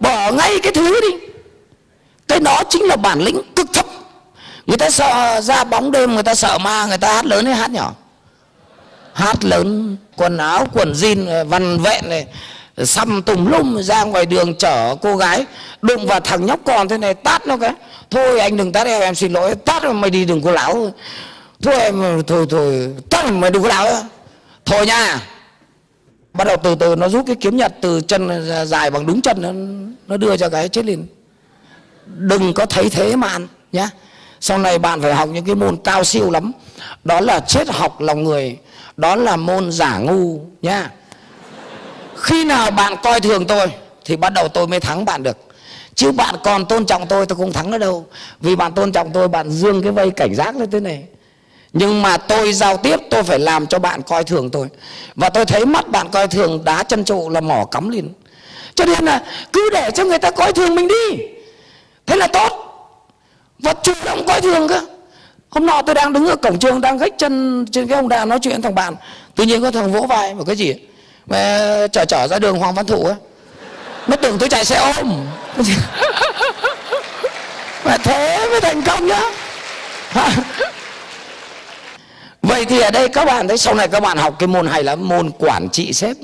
[0.00, 1.16] Bỏ ngay cái thứ đi.
[2.28, 3.86] Cái đó chính là bản lĩnh cực thấp.
[4.66, 7.54] Người ta sợ ra bóng đêm người ta sợ ma người ta hát lớn hay
[7.54, 7.92] hát nhỏ
[9.20, 12.26] hát lớn quần áo quần jean văn vẹn này
[12.84, 15.44] xăm tùm lum ra ngoài đường chở cô gái
[15.82, 17.72] đụng vào thằng nhóc con thế này tát nó cái.
[18.10, 20.90] Thôi anh đừng tát em em xin lỗi tát mày đi đừng có lão
[21.62, 23.86] thôi em thôi thôi tát mày đừng có lão
[24.64, 25.20] thôi nha.
[26.32, 29.42] Bắt đầu từ từ nó rút cái kiếm nhật từ chân dài bằng đúng chân
[29.42, 29.52] nó,
[30.06, 31.06] nó đưa cho cái chết liền.
[32.06, 33.90] Đừng có thấy thế mà ăn nhá.
[34.40, 36.52] Sau này bạn phải học những cái môn cao siêu lắm.
[37.04, 38.58] Đó là chết học lòng người
[39.00, 40.90] đó là môn giả ngu nhá.
[42.16, 43.66] Khi nào bạn coi thường tôi
[44.04, 45.36] thì bắt đầu tôi mới thắng bạn được.
[45.94, 48.06] Chứ bạn còn tôn trọng tôi tôi không thắng ở đâu.
[48.40, 51.04] Vì bạn tôn trọng tôi, bạn dương cái vây cảnh giác lên thế này.
[51.72, 54.68] Nhưng mà tôi giao tiếp, tôi phải làm cho bạn coi thường tôi.
[55.14, 58.12] Và tôi thấy mắt bạn coi thường, đá chân trụ là mỏ cắm liền.
[58.74, 59.22] cho nên là
[59.52, 61.24] cứ để cho người ta coi thường mình đi.
[62.06, 62.52] Thế là tốt.
[63.58, 64.80] Và chủ động coi thường cơ
[65.50, 68.24] hôm nọ tôi đang đứng ở cổng trường, đang gách chân, trên cái ông đà
[68.24, 68.94] nói chuyện thằng bạn.
[69.36, 70.74] Tự nhiên có thằng vỗ vai một cái gì?
[71.26, 73.16] Mà chở chở ra đường hoàng văn thụ ấy
[74.06, 75.26] nó tưởng tôi chạy xe ôm.
[77.84, 79.22] Mà thế mới thành công nhá.
[82.42, 84.82] Vậy thì ở đây các bạn thấy sau này các bạn học cái môn hay
[84.82, 86.16] là môn quản trị sếp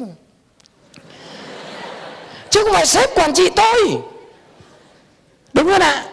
[2.50, 3.98] chứ không phải sếp quản trị tôi.
[5.52, 6.04] Đúng không ạ?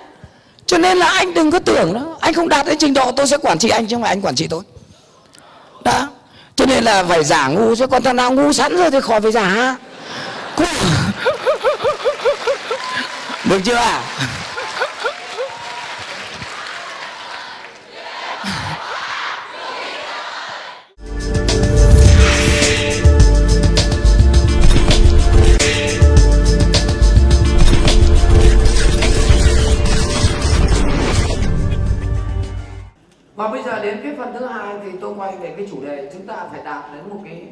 [0.74, 2.02] Cho nên là anh đừng có tưởng đó.
[2.20, 4.22] Anh không đạt đến trình độ, tôi sẽ quản trị anh chứ không phải anh
[4.22, 4.64] quản trị tôi.
[5.84, 6.08] Đó.
[6.56, 7.88] Cho nên là phải giả ngu chứ.
[7.88, 9.76] Còn thằng nào ngu sẵn rồi thì khỏi phải giả.
[13.44, 14.02] Được chưa ạ?
[14.18, 14.28] à?
[33.36, 36.10] Và bây giờ đến cái phần thứ hai thì tôi quay về cái chủ đề
[36.14, 37.48] chúng ta phải đạt đến một cái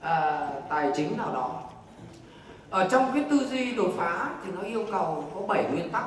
[0.00, 1.60] à, tài chính nào đó.
[2.70, 6.04] Ở trong cái tư duy đột phá thì nó yêu cầu có 7 nguyên tắc.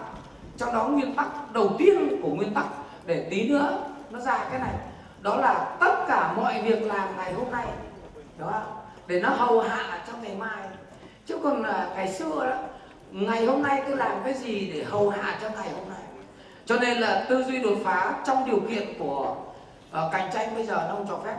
[0.57, 2.65] Trong đó nguyên tắc đầu tiên của nguyên tắc
[3.05, 4.73] để tí nữa nó ra cái này
[5.21, 7.65] đó là tất cả mọi việc làm ngày hôm nay
[8.38, 8.63] đó
[9.07, 10.67] để nó hầu hạ trong ngày mai.
[11.25, 12.57] Chứ còn là ngày xưa đó
[13.11, 15.96] ngày hôm nay tôi làm cái gì để hầu hạ cho ngày hôm nay?
[16.68, 19.36] Cho nên là tư duy đột phá trong điều kiện của
[19.89, 21.36] uh, cạnh tranh bây giờ nó không cho phép.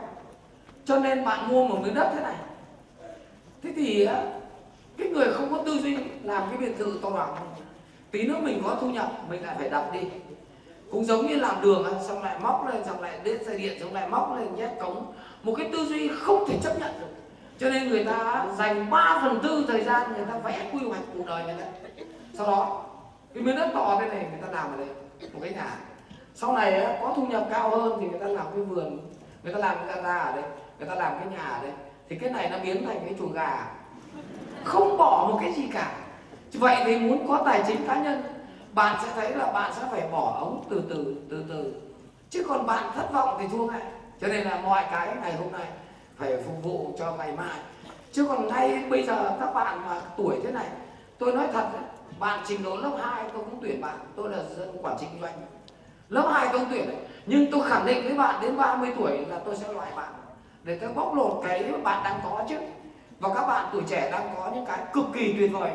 [0.84, 2.34] Cho nên bạn mua một miếng đất thế này.
[3.62, 4.10] Thế thì uh,
[4.98, 7.36] cái người không có tư duy làm cái biệt thự to bằng
[8.10, 10.00] tí nữa mình có thu nhập mình lại phải đập đi.
[10.90, 13.94] Cũng giống như làm đường xong lại móc lên xong lại đến dây điện xong
[13.94, 15.12] lại móc lên nhét cống.
[15.42, 17.06] Một cái tư duy không thể chấp nhận được.
[17.58, 21.02] Cho nên người ta dành 3 phần tư thời gian người ta vẽ quy hoạch
[21.14, 21.66] cuộc đời người ta.
[22.34, 22.84] Sau đó
[23.34, 24.88] cái miếng đất to thế này người ta làm ở đây
[25.32, 25.76] một cái nhà.
[26.34, 28.98] Sau này có thu nhập cao hơn thì người ta làm cái vườn
[29.42, 30.44] người ta làm cái ra ở đây
[30.78, 31.72] người ta làm cái nhà ở đây.
[32.08, 33.66] Thì cái này nó biến thành cái chuồng gà.
[34.64, 35.92] Không bỏ một cái gì cả.
[36.52, 38.22] Vậy thì muốn có tài chính cá nhân
[38.72, 41.72] bạn sẽ thấy là bạn sẽ phải bỏ ống từ từ từ từ.
[42.30, 43.82] Chứ còn bạn thất vọng thì thua ngay.
[44.20, 45.66] Cho nên là mọi cái ngày hôm nay
[46.16, 47.58] phải phục vụ cho ngày mai.
[48.12, 50.66] Chứ còn ngay bây giờ các bạn mà tuổi thế này
[51.18, 51.82] tôi nói thật đấy,
[52.18, 53.98] bạn trình độ lớp 2 tôi cũng tuyển bạn.
[54.16, 55.34] Tôi là dân quản trị kinh doanh.
[56.08, 56.96] Lớp 2 tôi cũng tuyển đấy.
[57.26, 60.08] Nhưng tôi khẳng định với bạn đến 30 tuổi là tôi sẽ loại bạn.
[60.62, 62.58] Để tôi bóc lột cái bạn đang có chứ.
[63.20, 65.70] Và các bạn tuổi trẻ đang có những cái cực kỳ tuyệt vời.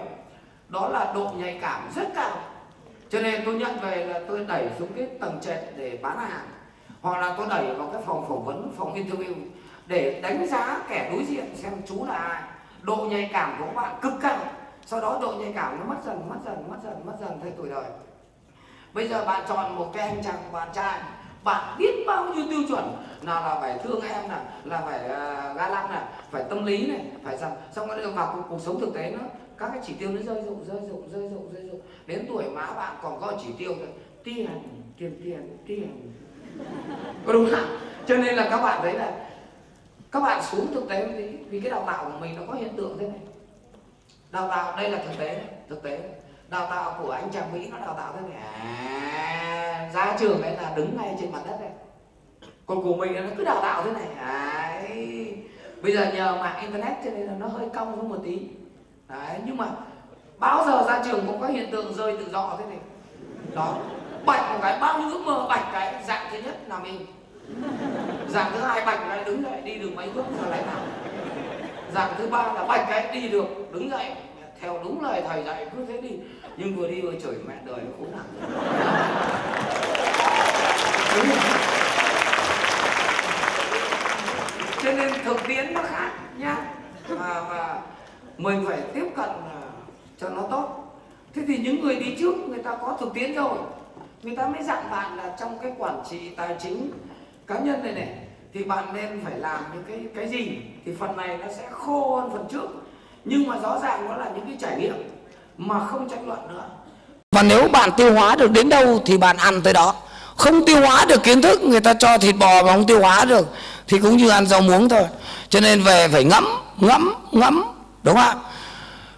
[0.69, 2.37] Đó là độ nhạy cảm rất cao.
[3.09, 6.47] Cho nên tôi nhận về là tôi đẩy xuống cái tầng trệt để bán hàng.
[7.01, 9.33] Hoặc là tôi đẩy vào cái phòng phỏng vấn, phòng interview
[9.85, 12.41] để đánh giá kẻ đối diện xem chú là ai.
[12.81, 14.37] Độ nhạy cảm của các bạn cực cao
[14.85, 17.51] sau đó độ nhạy cảm nó mất dần mất dần mất dần mất dần theo
[17.57, 17.85] tuổi đời.
[18.93, 21.01] Bây giờ bạn chọn một cái anh chàng bạn trai
[21.43, 25.57] bạn biết bao nhiêu tiêu chuẩn nào là phải thương em này là phải uh,
[25.57, 28.79] ga lăng này phải tâm lý này phải sao xong nó vào cuộc, cuộc sống
[28.79, 29.25] thực tế nữa
[29.57, 31.81] các cái chỉ tiêu nó rơi rụng rơi rụng rơi rụng rơi rụng.
[32.05, 33.87] Đến tuổi má bạn còn có chỉ tiêu thôi
[34.23, 34.47] tiền
[34.97, 36.13] tiền tiền tiền.
[37.25, 37.77] Có đúng không?
[38.07, 39.11] Cho nên là các bạn thấy là
[40.11, 41.05] các bạn xuống thực tế
[41.49, 43.19] vì cái đào tạo của mình nó có hiện tượng thế này
[44.33, 45.99] đào tạo đây là thực tế thực tế.
[46.49, 48.41] Đào tạo của anh chàng mỹ nó đào tạo thế này.
[48.59, 51.69] À, ra trường ấy là đứng ngay trên mặt đất này
[52.65, 54.07] còn của mình nó cứ đào tạo thế này.
[54.21, 55.37] Đấy.
[55.81, 58.39] Bây giờ nhờ mạng internet cho nên là nó hơi cong hơn một tí.
[59.07, 59.67] Đấy nhưng mà
[60.39, 62.79] bao giờ ra trường cũng có hiện tượng rơi tự do thế này.
[63.55, 63.75] Đó.
[64.25, 67.05] Bạch một cái bao nhiêu ước mơ bạch cái dạng thứ nhất là mình.
[68.27, 70.77] Dạng thứ hai bạch cái đứng lại đi đường mấy bước rồi lại nằm
[71.93, 74.05] dạng thứ ba là bạch cái đi được đứng dậy.
[74.61, 76.09] Theo đúng lời thầy dạy cứ thế đi.
[76.57, 78.25] Nhưng vừa đi vừa chửi mẹ đời nó khốn nạn.
[84.83, 86.55] Cho nên thực tiễn nó khác nhá.
[87.07, 87.79] Và, và
[88.37, 89.61] mình phải tiếp cận à,
[90.19, 90.69] cho nó tốt.
[91.35, 93.57] Thế thì những người đi trước người ta có thực tiễn rồi.
[94.23, 96.91] Người ta mới dặn bạn là trong cái quản trị tài chính
[97.47, 98.17] cá nhân này này
[98.53, 102.15] thì bạn nên phải làm những cái cái gì thì phần này nó sẽ khô
[102.15, 102.67] hơn phần trước.
[103.25, 104.95] Nhưng mà rõ ràng nó là những cái trải nghiệm
[105.57, 106.63] mà không tranh luận nữa.
[107.31, 109.95] Và nếu bạn tiêu hóa được đến đâu thì bạn ăn tới đó.
[110.35, 113.25] Không tiêu hóa được kiến thức, người ta cho thịt bò mà không tiêu hóa
[113.25, 113.47] được,
[113.87, 115.03] thì cũng như ăn rau muống thôi.
[115.49, 116.47] Cho nên về phải ngẫm
[116.77, 117.63] ngẫm ngẫm,
[118.03, 118.35] đúng không ạ?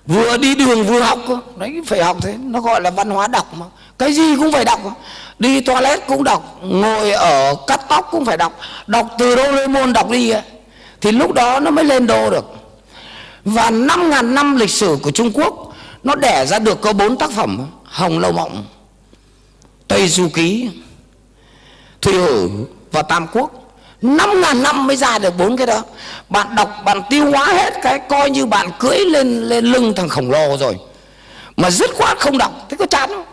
[0.06, 1.20] Vừa đi đường vừa học
[1.56, 2.36] đấy, phải học thế.
[2.40, 3.66] Nó gọi là văn hóa đọc mà.
[3.98, 4.80] Cái gì cũng phải đọc
[5.40, 8.60] đi toilet cũng đọc, ngồi ở cắt tóc cũng phải đọc.
[8.88, 10.34] Đọc từ Doraemon đọc đi
[11.02, 12.46] thì lúc đó nó mới lên đô được.
[13.46, 15.74] Và 5.000 năm lịch sử của Trung Quốc,
[16.04, 18.66] nó đẻ ra được có bốn tác phẩm, Hồng Lâu Mộng,
[19.88, 20.70] Tây Du Ký,
[22.02, 22.50] Thủy Hử
[22.92, 23.52] và Tam Quốc.
[24.02, 25.82] 5.000 năm mới ra được bốn cái đó.
[26.30, 30.10] Bạn đọc, bạn tiêu hóa hết cái, Coi như bạn cưỡi lên lên lưng thằng
[30.10, 30.78] khổng lồ rồi,
[31.58, 33.26] Mà dứt khoát không đọc, Thế có chán không?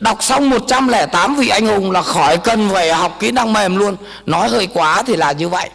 [0.00, 3.96] Đọc xong 108 vị anh hùng là khỏi cần phải học kỹ năng mềm luôn.
[4.26, 5.68] Nói hơi quá thì là như vậy.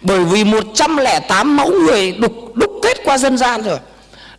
[0.00, 3.78] Bởi vì 108 mẫu người đục, đúc kết qua dân gian rồi.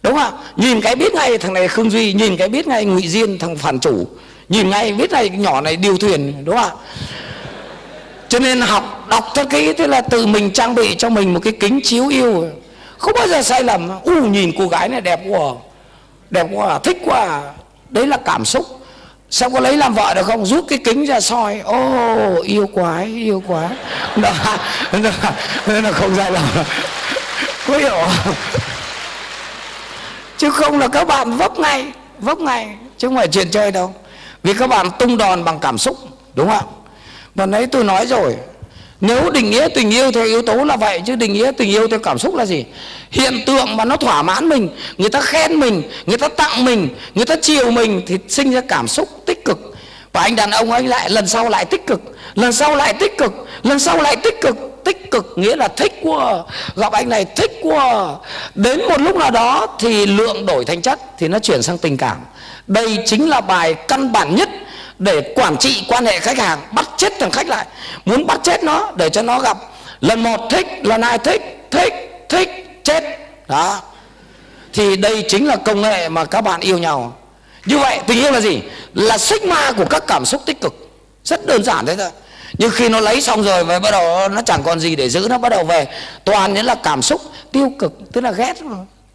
[0.03, 3.07] Đúng không Nhìn cái biết ngay thằng này Khương Duy Nhìn cái biết ngay Ngụy
[3.07, 4.07] Diên thằng phản chủ.
[4.49, 6.71] Nhìn ngay biết ngay nhỏ này điều thuyền Đúng không
[8.29, 11.39] cho nên học đọc cho kỹ thế là tự mình trang bị cho mình một
[11.43, 12.47] cái kính chiếu yêu.
[12.97, 13.89] Không bao giờ sai lầm.
[14.03, 15.53] U nhìn cô gái này đẹp quá.
[16.29, 17.41] Đẹp quá thích quá.
[17.89, 18.78] Đấy là cảm xúc
[19.29, 20.45] sao có lấy làm vợ được không?
[20.45, 21.59] Rút cái kính ra soi.
[21.59, 21.77] Ô
[22.37, 23.69] oh, yêu quá yêu quá
[24.15, 24.31] đó,
[25.67, 26.47] nên là không ra lòng
[27.67, 28.33] có hiểu không?
[30.37, 31.85] chứ không là các bạn vấp ngay
[32.19, 32.67] vấp ngay.
[32.97, 33.93] Chứ không phải chuyện chơi đâu.
[34.43, 35.97] Vì các bạn tung đòn bằng cảm xúc
[36.35, 36.63] đúng không
[37.35, 38.35] và nãy tôi nói rồi
[39.01, 41.87] nếu định nghĩa tình yêu theo yếu tố là vậy chứ định nghĩa tình yêu
[41.87, 42.65] theo cảm xúc là gì?
[43.11, 46.89] Hiện tượng mà nó thỏa mãn mình người ta khen mình người ta tặng mình
[47.15, 49.18] người ta chiều mình thì sinh ra cảm xúc
[50.13, 52.01] và anh đàn ông anh lại, lần sau lại tích cực.
[52.35, 53.33] Lần sau lại tích cực.
[53.63, 54.55] Lần sau lại tích cực.
[54.85, 56.33] Tích cực nghĩa là thích quá.
[56.75, 58.05] Gặp anh này thích quá.
[58.55, 61.97] Đến một lúc nào đó thì lượng đổi thành chất thì nó chuyển sang tình
[61.97, 62.17] cảm.
[62.67, 64.49] Đây chính là bài căn bản nhất
[64.99, 67.65] để quản trị quan hệ khách hàng, bắt chết thằng khách lại.
[68.05, 69.57] Muốn bắt chết nó để cho nó gặp.
[70.01, 71.93] Lần một thích, lần hai thích thích
[72.29, 72.49] thích,
[72.83, 73.03] chết.
[73.47, 73.81] Đó.
[74.73, 77.17] Thì đây chính là công nghệ mà các bạn yêu nhau
[77.69, 78.61] như vậy, tình yêu là gì?
[78.93, 80.73] Là sigma của các cảm xúc tích cực.
[81.23, 82.09] Rất đơn giản thế thôi.
[82.57, 85.27] Nhưng khi nó lấy xong rồi và bắt đầu nó chẳng còn gì để giữ,
[85.29, 85.87] nó bắt đầu về.
[86.23, 88.53] Toàn những là cảm xúc tiêu cực, tức là ghét.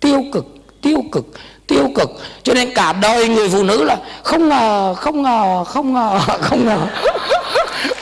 [0.00, 0.44] Tiêu cực
[0.82, 1.24] tiêu cực
[1.66, 2.11] tiêu cực.
[2.42, 6.66] Cho nên cả đời người phụ nữ là không ngờ không ngờ không ngờ không
[6.66, 6.78] ngờ.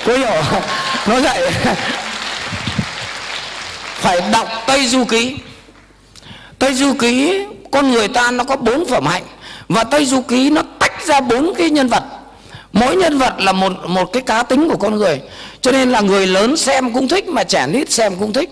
[0.06, 0.42] Có hiểu
[1.06, 1.50] nó vậy
[3.94, 5.36] phải đọc tây du ký.
[6.58, 9.22] Tây du ký, con người ta nó có bốn phẩm hạnh
[9.68, 12.02] và tây du ký nó tách ra bốn cái nhân vật.
[12.72, 15.20] Mỗi nhân vật là một một cái cá tính của con người.
[15.60, 18.50] Cho nên là người lớn xem cũng thích, mà trẻ nít xem cũng thích.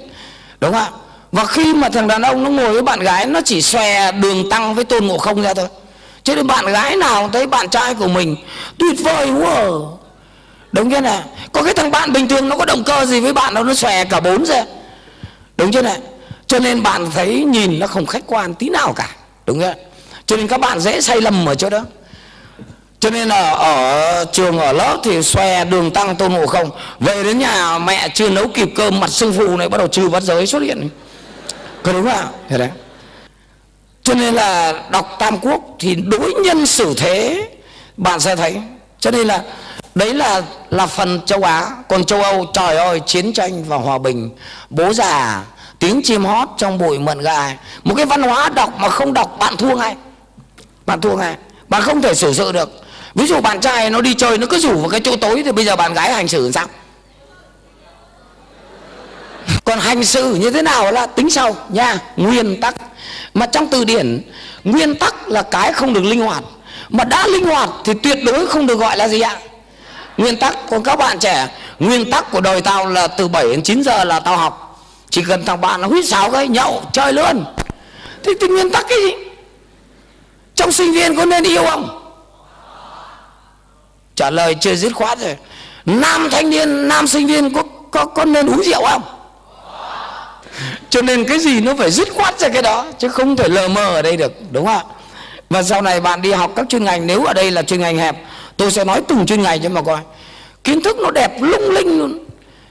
[0.61, 0.91] Đúng không ạ?
[1.33, 4.51] Và khi mà thằng đàn ông nó ngồi với bạn gái, nó chỉ xòe đường
[4.51, 5.67] tăng với tôn ngộ không ra thôi.
[6.23, 8.37] Cho nên bạn gái nào thấy bạn trai của mình
[8.79, 9.65] tuyệt vời quá.
[10.73, 11.21] Đúng chưa này
[11.53, 13.75] có cái thằng bạn bình thường nó có động cơ gì với bạn đâu, nó
[13.75, 14.65] xòe cả bốn ra.
[15.57, 15.99] Đúng chưa này
[16.47, 19.09] cho nên bạn thấy nhìn nó không khách quan tí nào cả.
[19.47, 19.75] Đúng chưa
[20.31, 21.81] cho nên các bạn dễ sai lầm ở chỗ đó.
[23.01, 26.71] Cho nên là ở trường ở lớp thì xòe đường tăng tôn ngộ không.
[27.01, 30.09] Về đến nhà mẹ chưa nấu kịp cơm mặt sưng phù này bắt đầu trừ
[30.09, 30.89] bắt giới xuất hiện.
[31.83, 32.69] Có đúng không thế đấy.
[34.03, 37.49] Cho nên là đọc tam quốc thì đối nhân xử thế
[37.97, 38.57] bạn sẽ thấy.
[39.01, 39.43] Cho nên là
[39.95, 41.67] đấy là là phần châu á.
[41.89, 44.31] Còn châu âu trời ơi chiến tranh và hòa bình.
[44.71, 45.43] Bố già
[45.79, 49.37] tiếng chim hót trong bụi mận gà một cái văn hóa đọc mà không đọc
[49.39, 49.97] bạn thua ngay
[50.91, 51.37] bạn thua ngay à,
[51.69, 52.71] bạn không thể xử sự được.
[53.15, 55.53] Ví dụ bạn trai nó đi chơi nó cứ rủ vào cái chỗ tối thì
[55.53, 56.67] bây giờ bạn gái hành xử làm sao?
[59.65, 62.75] Còn hành xử như thế nào là tính sau nha nguyên tắc.
[63.35, 64.23] Mà trong từ điển
[64.65, 66.45] nguyên tắc là cái không được linh hoạt.
[66.89, 69.37] Mà đã linh hoạt thì tuyệt đối không được gọi là gì ạ?
[70.17, 73.63] Nguyên tắc còn các bạn trẻ nguyên tắc của đời tao là từ 7 đến
[73.63, 74.83] 9 giờ là tao học.
[75.11, 77.45] Chỉ cần thằng bạn nó huýt sáo cái nhậu chơi luôn.
[78.25, 79.30] Thì, thì nguyên tắc cái gì?
[80.61, 82.13] Trong sinh viên có nên yêu không?
[84.15, 85.37] Trả lời chưa dứt khoát rồi.
[85.87, 89.03] Nam thanh niên, nam sinh viên có có có nên uống rượu không?
[90.91, 93.69] Cho nên cái gì nó phải dứt khoát ra cái đó, chứ không thể lờ
[93.69, 94.85] mờ ở đây được, đúng không ạ?
[95.51, 97.99] Và sau này bạn đi học các chuyên ngành, nếu ở đây là chuyên ngành
[97.99, 98.17] hẹp,
[98.57, 99.99] tôi sẽ nói từng chuyên ngành cho mà coi
[100.65, 102.19] kiến thức nó đẹp, lung linh luôn.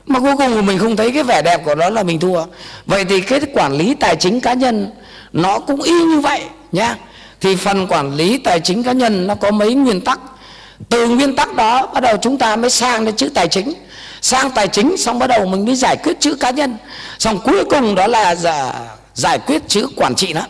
[0.05, 2.43] Mà cuối cùng mình không thấy cái vẻ đẹp của nó là mình thua.
[2.85, 4.91] Vậy thì cái quản lý tài chính cá nhân,
[5.33, 6.95] nó cũng y như vậy, nhá
[7.41, 10.19] thì phần quản lý tài chính cá nhân nó có mấy nguyên tắc.
[10.89, 13.73] Từ nguyên tắc đó bắt đầu chúng ta mới sang đến chữ tài chính.
[14.21, 16.77] Sang tài chính xong bắt đầu mình mới giải quyết chữ cá nhân.
[17.19, 18.73] Xong cuối cùng đó là giải,
[19.13, 20.41] giải quyết chữ quản trị nó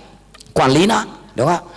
[0.54, 1.68] quản lý nó đúng không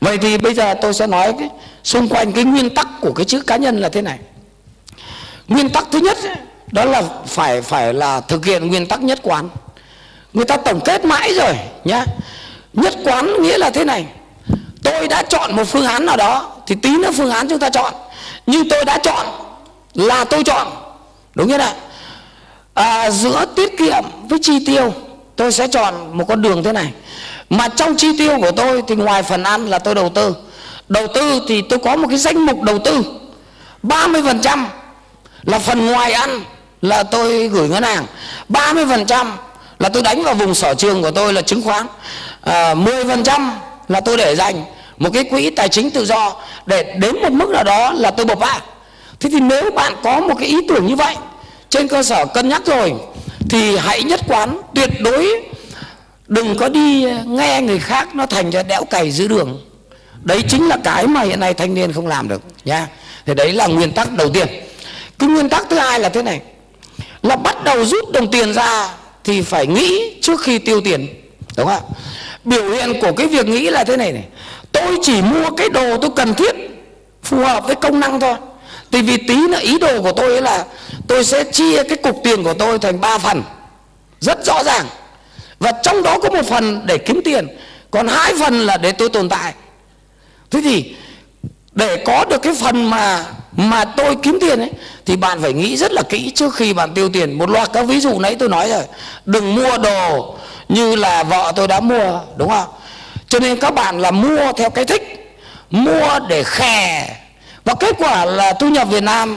[0.00, 1.48] vậy thì bây giờ tôi sẽ nói cái,
[1.84, 4.18] xung quanh cái nguyên tắc của cái chữ cá nhân là thế này.
[5.48, 6.18] Nguyên tắc thứ nhất
[6.72, 9.48] đó là phải phải là thực hiện nguyên tắc nhất quán.
[10.32, 11.54] Người ta tổng kết mãi rồi
[11.84, 12.04] nhá.
[12.72, 14.06] Nhất quán nghĩa là thế này
[14.82, 17.70] tôi đã chọn một phương án nào đó thì tí nữa phương án chúng ta
[17.70, 17.94] chọn.
[18.46, 19.26] Nhưng tôi đã chọn
[19.94, 20.66] là tôi chọn.
[21.34, 21.74] Đúng như này
[22.74, 24.94] à, giữa tiết kiệm với chi tiêu
[25.36, 26.92] tôi sẽ chọn một con đường thế này.
[27.50, 30.36] Mà trong chi tiêu của tôi thì ngoài phần ăn là tôi đầu tư.
[30.88, 33.04] Đầu tư thì tôi có một cái danh mục đầu tư.
[33.82, 34.64] 30%
[35.42, 36.40] là phần ngoài ăn
[36.82, 38.06] là tôi gửi ngân hàng.
[38.48, 39.26] 30%
[39.78, 41.86] là tôi đánh vào vùng sở trường của tôi là chứng khoán.
[42.40, 43.50] À, 10%
[43.92, 44.64] là tôi để dành
[44.98, 46.36] một cái quỹ tài chính tự do
[46.66, 48.60] để đến một mức nào đó là tôi bộc phát.
[49.20, 51.16] Thế thì nếu bạn có một cái ý tưởng như vậy,
[51.68, 52.92] trên cơ sở cân nhắc rồi,
[53.50, 55.42] thì hãy nhất quán tuyệt đối
[56.26, 59.60] đừng có đi nghe người khác nó thành ra đẽo cày giữa đường.
[60.22, 62.88] Đấy chính là cái mà hiện nay thanh niên không làm được, nha.
[63.26, 64.46] Thì đấy là nguyên tắc đầu tiên.
[65.18, 66.40] Cái nguyên tắc thứ hai là thế này,
[67.22, 68.88] là bắt đầu rút đồng tiền ra
[69.24, 71.06] thì phải nghĩ trước khi tiêu tiền,
[71.56, 71.80] đúng không ạ?
[72.44, 74.24] Biểu hiện của cái việc nghĩ là thế này này.
[74.72, 76.54] Tôi chỉ mua cái đồ tôi cần thiết,
[77.22, 78.34] phù hợp với công năng thôi.
[78.90, 80.64] Thì vì tí là ý đồ của tôi là
[81.06, 83.42] tôi sẽ chia cái cục tiền của tôi thành ba phần.
[84.20, 84.86] Rất rõ ràng.
[85.58, 87.48] Và trong đó có một phần để kiếm tiền,
[87.90, 89.54] còn hai phần là để tôi tồn tại.
[90.50, 90.94] Thế thì
[91.72, 93.24] để có được cái phần mà
[93.56, 94.70] mà tôi kiếm tiền ấy,
[95.06, 97.38] thì bạn phải nghĩ rất là kỹ trước khi bạn tiêu tiền.
[97.38, 98.82] Một loạt các ví dụ nãy tôi nói rồi.
[99.26, 100.36] Đừng mua đồ
[100.72, 102.68] như là vợ tôi đã mua, đúng không?
[103.28, 105.36] Cho nên các bạn là mua theo cái thích,
[105.70, 107.16] mua để khè.
[107.64, 109.36] Và kết quả là thu nhập Việt Nam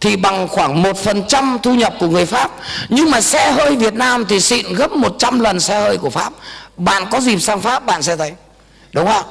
[0.00, 2.50] thì bằng khoảng 1% thu nhập của người Pháp.
[2.88, 6.32] Nhưng mà xe hơi Việt Nam thì xịn gấp 100 lần xe hơi của Pháp.
[6.76, 8.32] Bạn có dịp sang Pháp, bạn sẽ thấy.
[8.92, 9.24] Đúng không?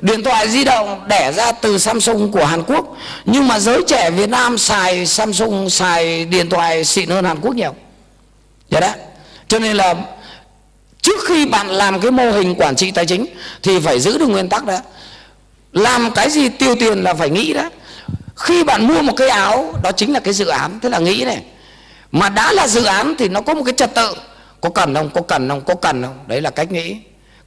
[0.00, 2.96] Điện thoại di động đẻ ra từ Samsung của Hàn Quốc.
[3.24, 7.54] Nhưng mà giới trẻ Việt Nam xài Samsung, xài điện thoại xịn hơn Hàn Quốc
[7.54, 7.74] nhiều.
[8.70, 8.94] Dạ Vậy đó
[9.48, 9.94] cho nên là
[11.08, 13.26] trước khi bạn làm cái mô hình quản trị tài chính,
[13.62, 14.78] thì phải giữ được nguyên tắc đó.
[15.72, 17.70] Làm cái gì tiêu tiền là phải nghĩ đó.
[18.36, 20.80] Khi bạn mua một cái áo, đó chính là cái dự án.
[20.82, 21.42] Thế là nghĩ này,
[22.12, 24.14] mà đã là dự án thì nó có một cái trật tự.
[24.60, 25.10] Có cần không?
[25.10, 25.60] Có cần không?
[25.60, 26.18] Có cần không?
[26.26, 26.96] Đấy là cách nghĩ.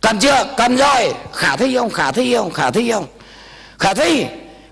[0.01, 0.45] Cần chưa?
[0.57, 1.13] Cần rồi.
[1.33, 1.89] Khả thi không?
[1.89, 2.51] Khả thi không?
[2.51, 3.05] Khả thi không?
[3.79, 4.25] Khả thi.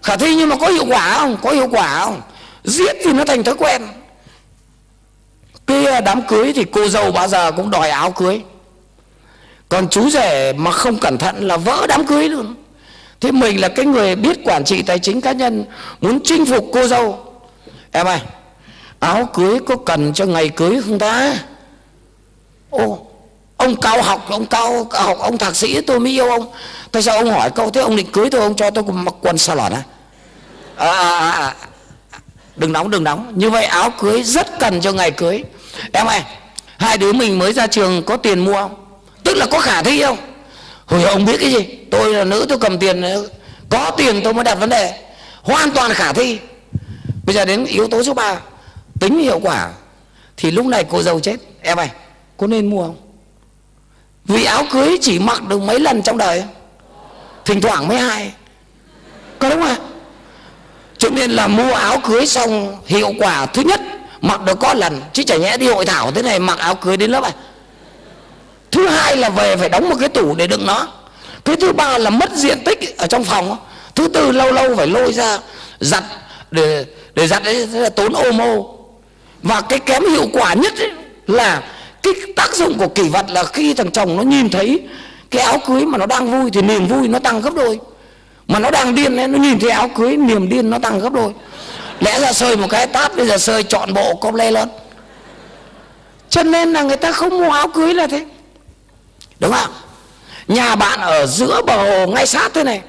[0.04, 1.38] Khả thi nhưng mà có hiệu quả không?
[1.44, 2.22] Có hiệu quả không?
[2.64, 3.82] Giết thì nó thành thói quen.
[5.68, 8.42] Cái đám cưới thì cô dâu bao giờ cũng đòi áo cưới
[9.70, 12.56] còn chú rể mà không cẩn thận là vỡ đám cưới luôn.
[13.20, 15.66] Thế mình là cái người biết quản trị tài chính cá nhân
[16.02, 17.26] muốn chinh phục cô dâu.
[17.92, 18.20] Em ơi
[19.00, 21.36] áo cưới có cần cho ngày cưới không ta?
[22.70, 23.06] Ô
[23.58, 26.52] ông cao học ông cao học ông thạc sĩ tôi mới yêu ông.
[26.92, 29.38] Tại sao ông hỏi câu thế ông định cưới tôi ông cho tôi mặc quần
[29.38, 29.84] xà lòn à?
[30.76, 31.56] À, à, à,
[32.56, 33.34] đừng nóng đừng nóng.
[33.36, 35.44] Như vậy áo cưới rất cần cho ngày cưới.
[35.94, 36.22] Em ơi
[36.78, 38.89] hai đứa mình mới ra trường có tiền mua không?
[39.30, 40.18] Tức là có khả thi không?
[40.86, 41.78] Hồi ông biết cái gì?
[41.92, 43.04] Tôi là nữ, tôi cầm tiền,
[43.70, 44.94] có tiền tôi mới đặt vấn đề.
[45.42, 46.40] Hoàn toàn khả thi.
[47.26, 48.36] Bây giờ đến yếu tố số 3
[49.00, 49.70] tính hiệu quả,
[50.38, 51.36] thì lúc này cô dâu chết.
[51.62, 51.90] Em ơi,
[52.38, 52.96] có nên mua không?
[54.26, 56.44] Vì áo cưới chỉ mặc được mấy lần trong đời.
[57.46, 58.32] Thỉnh thoảng mới hai.
[59.40, 59.78] Có đúng không
[60.98, 63.82] cho nên là mua áo cưới xong, hiệu quả thứ nhất,
[64.22, 65.02] mặc được có lần.
[65.14, 67.32] Chứ chả nhẽ đi hội thảo thế này mặc áo cưới đến lớp à?
[68.72, 70.88] Thứ hai là về phải đóng một cái tủ để đựng nó.
[71.46, 73.58] Cái thứ ba là mất diện tích ở trong phòng.
[73.96, 75.40] Thứ tư lâu lâu phải lôi ra
[75.80, 76.04] giặt
[76.52, 78.76] để để giặt đấy là tốn ô mô.
[79.44, 80.92] Và cái kém hiệu quả nhất ấy
[81.28, 81.64] là
[82.04, 84.82] cái tác dụng của kỷ vật là khi thằng chồng nó nhìn thấy
[85.32, 87.80] cái áo cưới mà nó đang vui thì niềm vui nó tăng gấp đôi.
[88.48, 91.14] Mà nó đang điên ấy, nó nhìn thấy áo cưới niềm điên nó tăng gấp
[91.14, 91.32] đôi.
[92.00, 94.70] Lẽ ra sơi một cái tát bây giờ sơi chọn bộ công lê lớn
[96.30, 98.26] cho nên là người ta không mua áo cưới là thế
[99.40, 99.72] đúng không?
[100.48, 102.82] Nhà bạn ở giữa bờ hồ ngay sát thế này.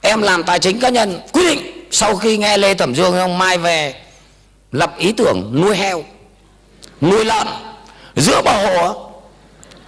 [0.00, 3.38] Em làm tài chính cá nhân, quyết định sau khi nghe lê thẩm dương ông
[3.38, 3.94] mai về,
[4.72, 6.04] lập ý tưởng nuôi heo,
[7.00, 7.46] nuôi lợn.
[8.16, 9.10] Giữa bờ hồ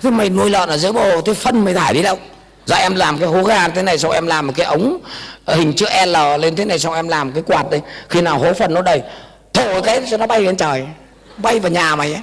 [0.03, 2.19] thế mày nuôi lợn ở giữa bờ hồ, thế phân mày thải đi đâu?
[2.67, 4.99] Dạ em làm cái hố ga thế này, xong em làm một cái ống
[5.45, 8.39] ờ, hình chữ L lên thế này, xong em làm cái quạt đấy khi nào
[8.39, 9.03] hố phần nó đầy,
[9.53, 10.87] thổi cái cho nó bay lên trời,
[11.37, 12.23] bay vào nhà mày ấy.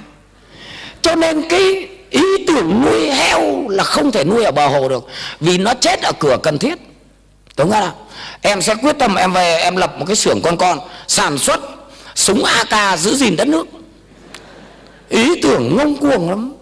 [1.02, 5.06] Cho nên cái ý tưởng nuôi heo là không thể nuôi ở bờ hồ được,
[5.40, 6.78] vì nó chết ở cửa cần thiết.
[7.56, 7.94] Đúng không nào
[8.40, 10.78] em sẽ quyết tâm em về, em lập một cái xưởng con con,
[11.08, 11.60] sản xuất
[12.14, 13.66] súng AK giữ gìn đất nước.
[15.08, 16.52] Ý tưởng ngông cuồng lắm.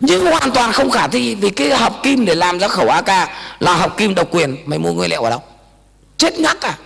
[0.00, 3.30] Nhưng hoàn toàn không khả thi, vì cái hợp kim để làm ra khẩu AK
[3.60, 4.56] là hợp kim độc quyền.
[4.64, 5.42] Mày mua nguyên liệu ở đâu?
[6.16, 6.78] Chết ngắc à?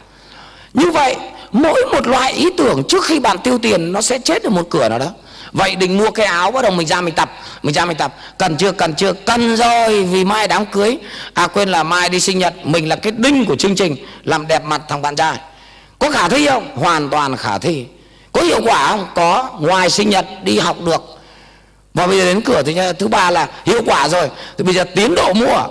[0.74, 1.16] Như vậy,
[1.52, 4.70] mỗi một loại ý tưởng trước khi bạn tiêu tiền, nó sẽ chết ở một
[4.70, 5.06] cửa nào đó
[5.54, 7.32] vậy định mua cái áo bắt đầu mình ra mình tập,
[7.62, 8.14] mình ra mình tập.
[8.38, 9.12] Cần chưa cần chưa?
[9.12, 10.98] Cần rồi, vì mai đám cưới.
[11.34, 14.46] À quên là mai đi sinh nhật, mình là cái đinh của chương trình, làm
[14.46, 15.38] đẹp mặt thằng bạn trai.
[15.98, 16.76] Có khả thi không?
[16.76, 17.86] Hoàn toàn khả thi.
[18.32, 19.06] Có hiệu quả không?
[19.14, 19.50] Có.
[19.60, 21.02] Ngoài sinh nhật đi học được.
[21.94, 24.30] Và bây giờ đến cửa thứ thứ ba là hiệu quả rồi.
[24.58, 25.66] Thì bây giờ tiến độ mua.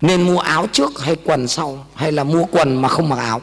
[0.00, 1.86] Nên mua áo trước hay quần sau?
[1.94, 3.40] Hay là mua quần mà không mặc áo?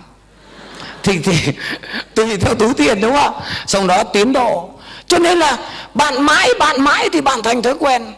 [1.03, 1.53] Thì thì,
[2.15, 3.39] tùy theo túi tiền, đúng không?
[3.67, 4.74] Xong đó tiến độ
[5.07, 5.57] cho nên là
[5.94, 8.14] bạn mãi bạn mãi thì bạn thành thói quen.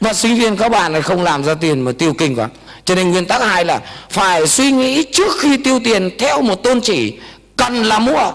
[0.00, 2.48] Và sinh viên các bạn này không làm ra tiền mà tiêu kinh quá.
[2.84, 3.80] Cho nên nguyên tắc hai là
[4.10, 7.18] phải suy nghĩ trước khi tiêu tiền theo một tôn chỉ,
[7.56, 8.32] cần là mua.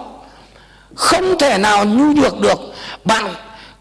[0.96, 2.60] Không thể nào nhu nhược được.
[3.06, 3.36] Bạn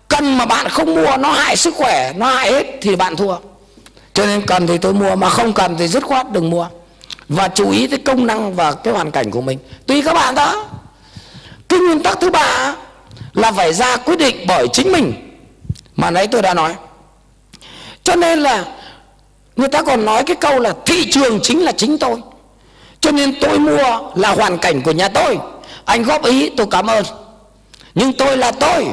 [0.08, 3.36] cần mà bạn không mua, nó hại sức khỏe, nó hại hết thì bạn thua.
[4.14, 6.66] Cho nên cần thì tôi mua, mà không cần thì dứt khoát đừng mua.
[7.28, 9.58] Và chú ý tới công năng và cái hoàn cảnh của mình.
[9.86, 10.64] Tùy các bạn đó.
[11.68, 12.74] Cái nguyên tắc thứ ba
[13.34, 15.12] là phải ra quyết định bởi chính mình.
[15.96, 16.74] Mà nãy tôi đã nói.
[18.04, 18.64] Cho nên là
[19.56, 22.16] người ta còn nói cái câu là thị trường chính là chính tôi.
[23.00, 25.38] Cho nên tôi mua là hoàn cảnh của nhà tôi.
[25.84, 27.04] Anh góp ý, tôi cảm ơn.
[27.94, 28.86] Nhưng tôi là tôi.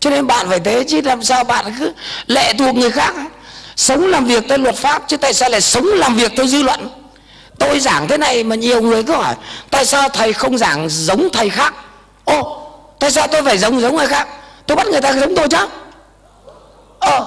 [0.00, 1.92] Cho nên bạn phải thế chứ làm sao bạn cứ
[2.26, 3.14] lệ thuộc người khác.
[3.76, 6.62] Sống làm việc theo luật pháp, chứ tại sao lại sống làm việc theo dư
[6.62, 6.88] luận?
[7.58, 9.34] Tôi giảng thế này mà nhiều người cứ hỏi,
[9.70, 11.74] tại sao thầy không giảng giống thầy khác?
[12.24, 12.69] Ô
[13.00, 14.28] tại sao tôi phải giống giống người khác?
[14.66, 15.66] Tôi bắt người ta giống tôi chứ.
[16.98, 17.26] Ờ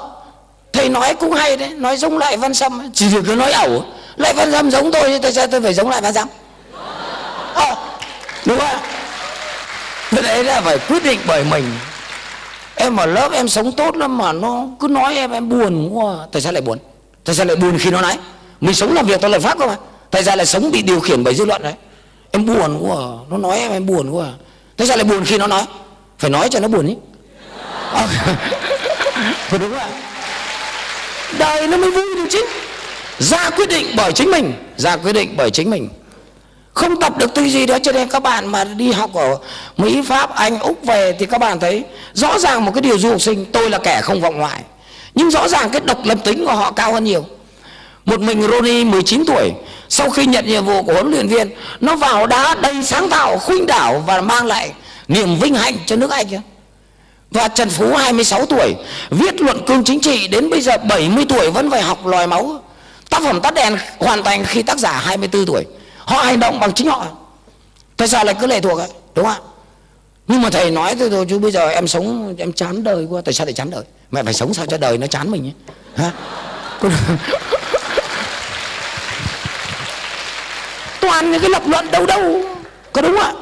[0.74, 3.86] thầy nói cũng hay đấy, nói giống lại văn sâm chỉ việc cứ nói ẩu.
[4.16, 6.28] Lại văn sâm giống tôi tại sao tôi phải giống lại văn sâm?
[7.54, 7.76] Ờ
[8.46, 8.78] đúng không
[10.12, 11.64] cái đấy là phải quyết định bởi mình.
[12.76, 16.16] Em ở lớp em sống tốt lắm mà nó cứ nói em em buồn quá.
[16.32, 16.78] Tại sao lại buồn?
[17.26, 18.18] Tại sao lại buồn khi nó nói?
[18.62, 19.76] Mình sống làm việc tôi lời pháp cơ mà.
[20.12, 21.74] Tại sao lại sống bị điều khiển bởi dư luận đấy?
[22.32, 22.98] Em buồn quá,
[23.30, 24.26] nó nói em em buồn quá
[24.78, 25.64] tại sao lại buồn khi nó nói?
[26.20, 26.96] Phải nói cho nó buồn ý.
[27.94, 28.08] À,
[29.52, 29.80] đúng rồi.
[31.38, 32.46] Đời nó mới vui được chứ.
[33.20, 34.54] Ra quyết định bởi chính mình.
[34.78, 35.90] Ra quyết định bởi chính mình.
[36.74, 39.38] Không tập được tư duy đó cho nên các bạn mà đi học ở
[39.78, 41.84] Mỹ Pháp Anh Úc về thì các bạn thấy
[42.14, 44.62] rõ ràng một cái điều du học sinh tôi là kẻ không vọng ngoại.
[45.16, 47.26] Nhưng rõ ràng cái độc lập tính của họ cao hơn nhiều
[48.06, 49.54] một mình Ronnie 19 tuổi,
[49.90, 51.50] sau khi nhận nhiệm vụ của huấn luyện viên,
[51.82, 54.72] nó vào đá đầy sáng tạo, khuynh đảo và mang lại
[55.08, 56.28] niềm vinh hạnh cho nước Anh.
[57.32, 58.76] Và Trần Phú 26 tuổi,
[59.10, 62.64] viết luận cương chính trị, đến bây giờ 70 tuổi vẫn phải học lòi máu.
[63.10, 65.66] Tác phẩm tắt đèn hoàn thành khi tác giả 24 tuổi.
[65.98, 67.08] Họ hành động bằng chính họ.
[67.98, 69.50] Tại sao lại cứ lệ thuộc ấy đúng không ạ?
[70.28, 73.22] Nhưng mà thầy nói thôi thôi, chứ bây giờ em sống, em chán đời quá.
[73.26, 73.84] Tại sao lại chán đời?
[74.12, 75.54] Mẹ phải sống sao cho đời nó chán mình ấy?
[75.96, 76.12] Hả?
[81.04, 82.42] toàn những cái lập luận đâu đâu.
[82.94, 83.34] Có đúng không ạ?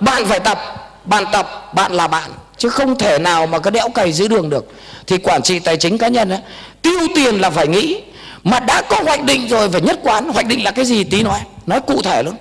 [0.00, 0.58] Bạn phải tập
[1.04, 4.50] bạn tập bạn là bạn chứ không thể nào mà cứ đẽo cày dưới đường
[4.50, 4.64] được.
[5.06, 6.40] Thì quản trị tài chính cá nhân ấy,
[6.82, 8.00] tiêu tiền là phải nghĩ.
[8.44, 11.22] Mà đã có hoạch định rồi phải nhất quán hoạch định là cái gì tí
[11.22, 12.34] nói nói cụ thể luôn.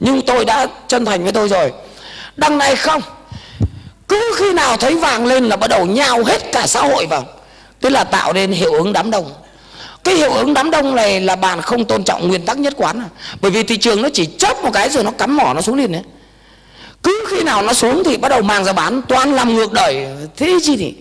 [0.00, 1.72] Nhưng tôi đã chân thành với tôi rồi.
[2.36, 3.02] Đằng này không
[4.08, 7.24] cứ khi nào thấy vàng lên là bắt đầu nhào hết cả xã hội vào.
[7.80, 9.32] Tức là tạo nên hiệu ứng đám đông
[10.04, 13.00] cái hiệu ứng đám đông này là bạn không tôn trọng nguyên tắc nhất quán
[13.00, 13.08] à.
[13.40, 15.76] bởi vì thị trường nó chỉ chớp một cái rồi nó cắm mỏ nó xuống
[15.76, 16.02] liền đấy.
[17.02, 20.06] Cứ khi nào nó xuống thì bắt đầu mang ra bán, toàn làm ngược đời.
[20.36, 20.94] Thế chi thì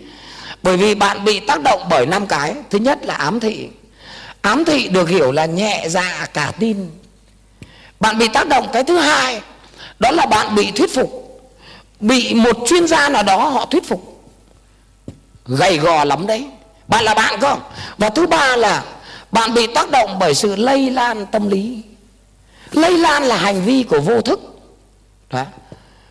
[0.64, 2.54] bởi vì bạn bị tác động bởi năm cái.
[2.70, 3.68] Thứ nhất là ám thị.
[4.42, 6.90] Ám thị được hiểu là nhẹ dạ cả tin.
[8.00, 9.42] Bạn bị tác động cái thứ hai,
[10.00, 11.40] đó là bạn bị thuyết phục.
[12.00, 14.24] Bị một chuyên gia nào đó họ thuyết phục.
[15.46, 16.46] Gầy gò lắm đấy
[16.94, 17.62] bạn là bạn không?
[17.98, 18.84] Và thứ ba là
[19.32, 21.82] bạn bị tác động bởi sự lây lan tâm lý.
[22.72, 24.40] Lây lan là hành vi của vô thức.
[25.30, 25.44] Đó.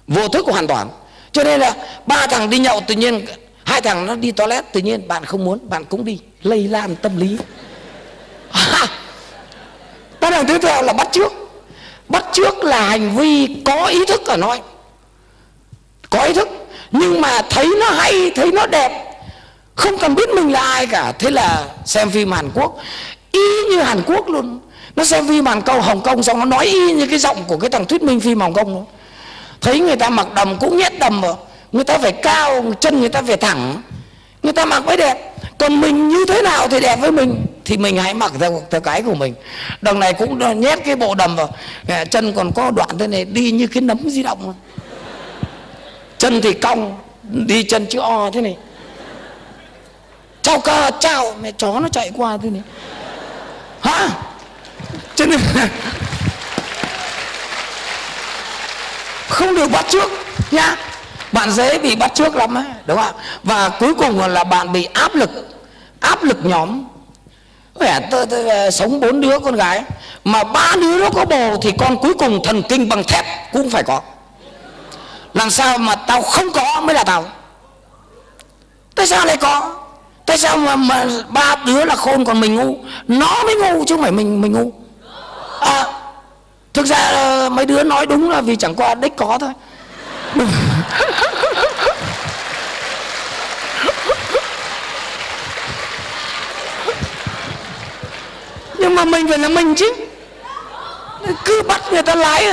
[0.07, 0.91] vô thức hoàn toàn.
[1.33, 1.75] Cho nên là
[2.07, 3.27] ba thằng đi nhậu tự nhiên,
[3.65, 6.19] hai thằng nó đi toilet tự nhiên bạn không muốn, bạn cũng đi.
[6.43, 7.37] Lây lan tâm lý.
[10.21, 11.33] Tác đằng tiếp theo là bắt trước
[12.09, 14.61] bắt trước là hành vi có ý thức ở nói.
[16.11, 16.49] Có ý thức.
[16.91, 19.12] Nhưng mà thấy nó hay, thấy nó đẹp
[19.75, 21.13] không cần biết mình là ai cả.
[21.19, 22.79] Thế là xem phim hàn quốc.
[23.33, 23.41] Y
[23.71, 24.61] như hàn quốc luôn.
[24.97, 27.57] Nó xem phim hàn câu hồng kông xong nó nói y như cái giọng của
[27.57, 28.85] cái thằng thuyết minh phim hồng kông luôn
[29.63, 31.39] thấy người ta mặc đầm cũng nhét đầm vào.
[31.73, 33.83] Người ta phải cao chân người ta phải thẳng.
[34.43, 35.35] Người ta mặc mới đẹp.
[35.59, 37.47] Còn mình như thế nào thì đẹp với mình?
[37.65, 39.35] Thì mình hãy mặc theo, theo cái của mình.
[39.81, 41.55] Đằng này cũng nhét cái bộ đầm vào.
[41.89, 44.55] Ờ, chân còn có đoạn thế này đi như cái nấm di động.
[46.19, 48.57] Chân thì cong đi chân chữ o thế này
[50.43, 51.35] chào cờ chào.
[51.41, 52.63] Mẹ chó nó chạy qua thế này.
[53.81, 54.09] Hả?
[55.15, 55.41] Cho nên
[59.29, 60.11] không được bắt trước
[60.51, 60.77] nhá.
[61.33, 63.15] Bạn dễ bị bắt trước lắm ấy đúng không?
[63.43, 65.31] Và cuối cùng là bạn bị áp lực.
[66.01, 66.85] Áp lực nhóm.
[67.75, 69.83] Vẻ tôi, tôi, tôi sống bốn đứa con gái.
[70.25, 73.71] Mà ba đứa nó có bồ thì con cuối cùng thần kinh bằng thép cũng
[73.71, 74.01] phải có.
[75.35, 77.25] Làm sao mà tao không có mới là tao?
[78.95, 79.82] Tại sao lại có?
[80.27, 82.77] Tại sao mà, mà ba đứa là khôn còn mình ngu?
[83.09, 84.73] Nó mới ngu chứ không phải mình mình ngu.
[85.61, 85.85] À,
[86.75, 89.51] thực ra mấy đứa nói đúng là vì chẳng qua đích có thôi.
[98.79, 99.93] Nhưng mà mình phải là mình chứ.
[101.45, 102.47] Cứ bắt người ta lái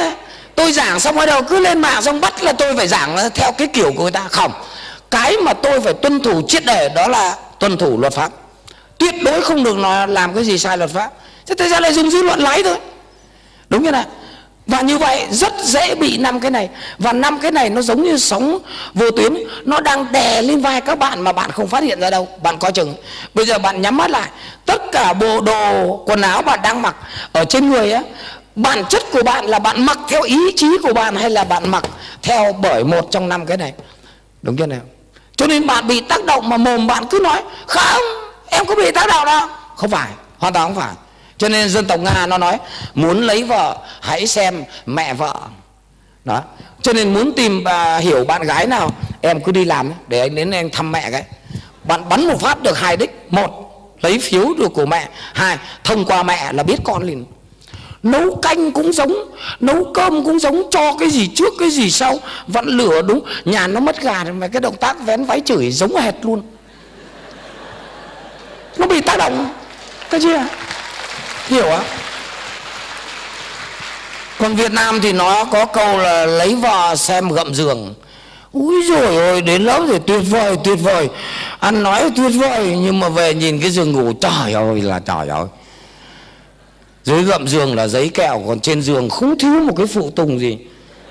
[0.56, 3.52] tôi giảng xong bắt đầu cứ lên mạng xong bắt là tôi phải giảng theo
[3.52, 4.28] cái kiểu của người ta.
[4.32, 4.52] Không
[5.12, 8.32] cái mà tôi phải tuân thủ triết đề đó là tuân thủ luật pháp.
[8.98, 11.12] Tuyệt đối không được nói làm cái gì sai luật pháp.
[11.46, 12.78] Thế thế ra lại dùng dư luận lái thôi.
[13.70, 14.06] Đúng như này.
[14.68, 16.70] Và như vậy rất dễ bị năm cái này.
[16.98, 18.60] Và năm cái này nó giống như sóng
[18.94, 19.34] vô tuyến.
[19.66, 22.28] Nó đang đè lên vai các bạn mà bạn không phát hiện ra đâu.
[22.44, 22.96] Bạn coi chừng.
[23.34, 24.30] Bây giờ bạn nhắm mắt lại.
[24.66, 26.96] Tất cả bộ đồ, quần áo bạn đang mặc
[27.32, 28.04] ở trên người á,
[28.56, 31.70] bản chất của bạn là bạn mặc theo ý chí của bạn hay là bạn
[31.70, 31.84] mặc
[32.22, 33.74] theo bởi một trong năm cái này?
[34.42, 34.82] Đúng chưa nào?
[35.40, 38.02] Cho nên bạn bị tác động mà mồm bạn cứ nói, không,
[38.50, 39.48] em có bị tác động đâu.
[39.76, 40.94] Không phải, hoàn toàn không phải.
[41.38, 42.58] Cho nên dân tộc nga nó nói,
[42.96, 45.36] muốn lấy vợ, hãy xem mẹ vợ.
[46.26, 46.42] Đó.
[46.82, 48.92] Cho nên muốn tìm và hiểu bạn gái nào,
[49.22, 51.24] em cứ đi làm để anh đến anh thăm mẹ cái.
[51.84, 53.28] Bạn bắn một phát được hai đích.
[53.30, 53.72] Một,
[54.02, 55.10] lấy phiếu được của mẹ.
[55.34, 57.26] Hai, thông qua mẹ là biết con liền
[58.04, 59.14] nấu canh cũng giống,
[59.60, 62.20] nấu cơm cũng giống, cho cái gì trước cái gì sau.
[62.48, 65.96] Vặn lửa đúng, nhà nó mất gà mà cái động tác vén váy chửi giống
[65.96, 66.42] hệt luôn.
[68.78, 69.54] Nó bị tác động,
[70.10, 70.48] cái gì à
[71.48, 71.82] hiểu á
[74.40, 77.94] còn Việt Nam thì nó có câu là lấy vợ xem gậm giường.
[78.52, 81.10] Úi rồi ôi, đến lớp thì tuyệt vời tuyệt vời.
[81.60, 85.28] Ăn nói tuyệt vời, Nhưng mà về nhìn cái giường ngủ, Trời ơi là trời
[85.28, 85.46] ơi
[87.10, 90.40] dưới gậm giường là giấy kẹo, còn trên giường không thiếu một cái phụ tùng
[90.40, 90.58] gì.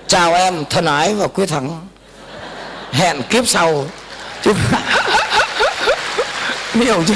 [0.06, 1.80] Chào em, thân ái và quyết thắng.
[2.92, 3.84] Hẹn kiếp sau.
[4.42, 4.52] Chứ
[6.74, 7.14] hiểu chưa?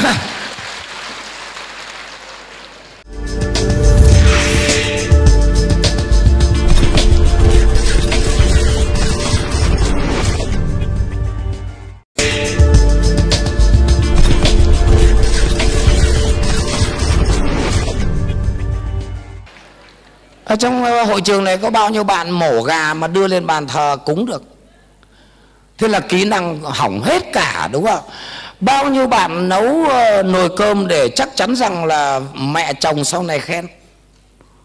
[20.53, 23.47] Ở trong ờ, hội trường này có bao nhiêu bạn mổ gà mà đưa lên
[23.47, 24.43] bàn thờ cúng được.
[25.79, 28.01] Thế là kỹ năng hỏng hết cả đúng không?
[28.61, 33.23] Bao nhiêu bạn nấu ờ, nồi cơm để chắc chắn rằng là mẹ chồng sau
[33.23, 33.67] này khen?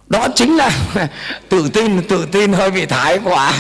[0.08, 0.72] Đó chính là
[1.50, 3.54] tự tin tự tin hơi bị thái quá.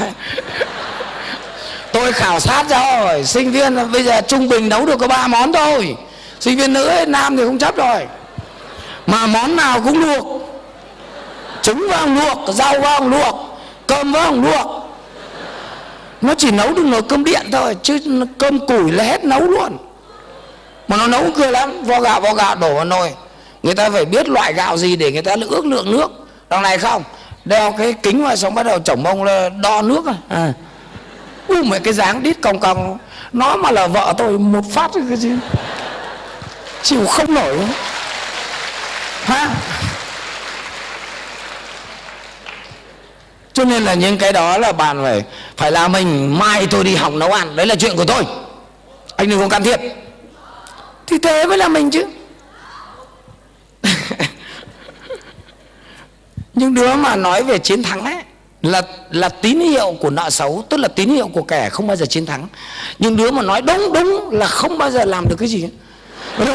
[1.93, 5.27] Tôi khảo sát ra rồi sinh viên bây giờ trung bình nấu được có ba
[5.27, 5.95] món thôi.
[6.39, 8.07] Sinh viên nữ ấy, nam thì không chấp rồi.
[9.07, 10.46] Mà món nào cũng được
[11.67, 14.67] trứng vang luộc, rau vang luộc, cơm vang luộc.
[16.21, 17.99] Nó chỉ nấu được nồi cơm điện thôi, chứ
[18.37, 19.77] cơm củi là hết nấu luôn.
[20.87, 23.11] Mà nó nấu cười lắm, vo gạo vo gạo đổ vào nồi.
[23.63, 26.11] Người ta phải biết loại gạo gì để người ta ước lượng nước.
[26.49, 27.03] Đằng này không,
[27.45, 30.15] đeo cái kính vào xong bắt đầu chổng mông là đo nước à.
[30.29, 30.53] à.
[31.47, 32.97] U mấy cái dáng đít cong cong
[33.33, 35.31] nó mà là vợ tôi, một phát cái gì.
[36.81, 37.57] Chịu không nổi.
[39.23, 39.49] Ha
[43.57, 45.23] cho nên là những cái đó là bạn phải
[45.57, 47.55] phải là mình, mai tôi đi học nấu ăn.
[47.55, 48.23] Đấy là chuyện của tôi.
[49.15, 49.79] Anh đừng có can thiệp.
[51.07, 52.05] Thì thế mới là mình chứ.
[56.53, 58.15] Những đứa mà nói về chiến thắng ấy,
[58.61, 58.81] là
[59.11, 62.05] là tín hiệu của nợ xấu, tức là tín hiệu của kẻ không bao giờ
[62.05, 62.47] chiến thắng.
[62.99, 65.69] Nhưng đứa mà nói đúng đúng là không bao giờ làm được cái gì.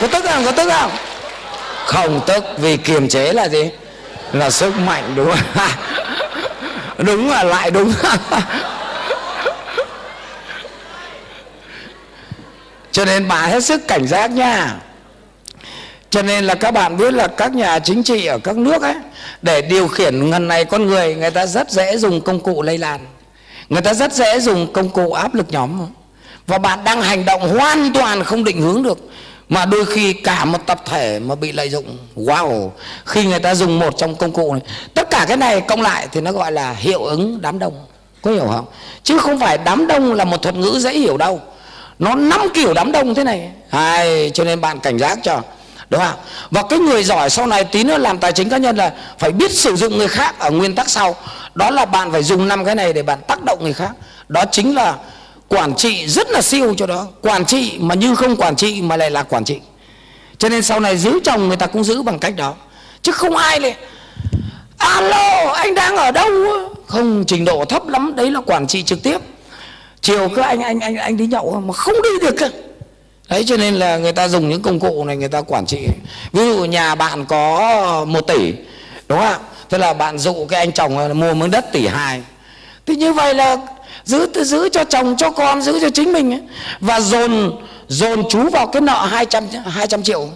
[0.00, 0.44] Có tức không?
[0.44, 0.90] Có tức không?
[1.88, 3.70] Không tức, vì kiềm chế là gì?
[4.32, 5.70] Là sức mạnh, đúng không?
[6.98, 7.92] Đúng là lại đúng.
[12.92, 14.74] Cho nên bà hết sức cảnh giác nha.
[16.10, 18.94] Cho nên là các bạn biết là các nhà chính trị ở các nước ấy,
[19.42, 22.78] để điều khiển ngần này con người người ta rất dễ dùng công cụ lây
[22.78, 23.06] lan.
[23.68, 25.86] Người ta rất dễ dùng công cụ áp lực nhóm.
[26.46, 28.98] Và bạn đang hành động hoàn toàn không định hướng được
[29.48, 32.70] mà đôi khi cả một tập thể mà bị lợi dụng wow
[33.04, 34.62] khi người ta dùng một trong công cụ này.
[34.94, 37.86] Tất cả cái này cộng lại thì nó gọi là hiệu ứng đám đông.
[38.22, 38.64] Có hiểu không?
[39.02, 41.40] Chứ không phải đám đông là một thuật ngữ dễ hiểu đâu.
[41.98, 43.50] Nó năm kiểu đám đông thế này.
[43.70, 45.40] Hay, cho nên bạn cảnh giác cho.
[45.90, 46.16] Đúng không?
[46.50, 49.32] Và cái người giỏi sau này tí nữa làm tài chính cá nhân là phải
[49.32, 51.16] biết sử dụng người khác ở nguyên tắc sau.
[51.54, 53.90] Đó là bạn phải dùng năm cái này để bạn tác động người khác.
[54.28, 54.94] Đó chính là
[55.48, 57.06] quản trị rất là siêu cho đó.
[57.22, 59.58] Quản trị mà như không quản trị mà lại là quản trị.
[60.38, 62.54] Cho nên sau này giữ chồng người ta cũng giữ bằng cách đó.
[63.02, 63.76] Chứ không ai lại,
[64.78, 66.30] alo, anh đang ở đâu?
[66.86, 68.12] Không, trình độ thấp lắm.
[68.16, 69.18] Đấy là quản trị trực tiếp.
[70.00, 72.50] Chiều cứ anh anh anh anh đi nhậu mà không đi được cơ.
[73.28, 75.78] Đấy, cho nên là người ta dùng những công cụ này người ta quản trị.
[76.32, 78.52] Ví dụ nhà bạn có một tỷ,
[79.08, 79.38] đúng không ạ?
[79.70, 82.22] Thế là bạn dụ cái anh chồng mua miếng đất tỷ hai.
[82.86, 83.56] Thì như vậy là
[84.08, 86.40] giữ giữ cho chồng cho con giữ cho chính mình ấy.
[86.80, 87.52] và dồn
[87.88, 90.28] dồn chú vào cái nợ 200 200 triệu.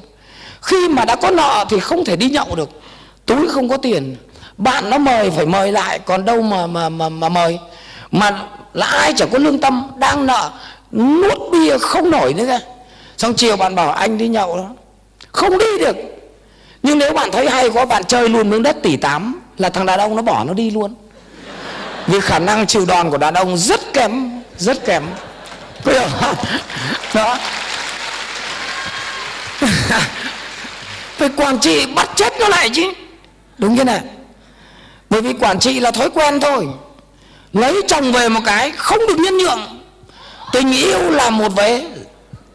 [0.63, 2.69] Khi mà đã có nợ thì không thể đi nhậu được.
[3.27, 4.17] Túi không có tiền.
[4.57, 7.59] Bạn nó mời phải mời lại còn đâu mà mà mà, mà mời.
[8.11, 8.43] Mà
[8.75, 10.51] là ai chẳng có lương tâm đang nợ
[10.93, 12.61] nuốt bia không nổi nữa kìa
[13.19, 14.69] xong chiều bạn bảo anh đi nhậu đó.
[15.33, 15.97] Không đi được.
[16.83, 19.87] Nhưng nếu bạn thấy hay quá bạn chơi luôn miếng đất tỷ tám là thằng
[19.87, 20.95] đàn ông nó bỏ nó đi luôn
[22.07, 25.03] vì khả năng chịu đòn của đàn ông rất kém rất kém.
[25.85, 26.37] Có hiểu không
[27.15, 27.39] đó.
[31.17, 32.93] Phải quản trị bắt chết nó lại chứ.
[33.59, 34.01] Đúng như này.
[35.11, 36.67] Bởi vì quản trị là thói quen thôi.
[37.53, 39.83] Lấy chồng về một cái không được nhân nhượng.
[40.53, 41.85] Tình yêu là một vế.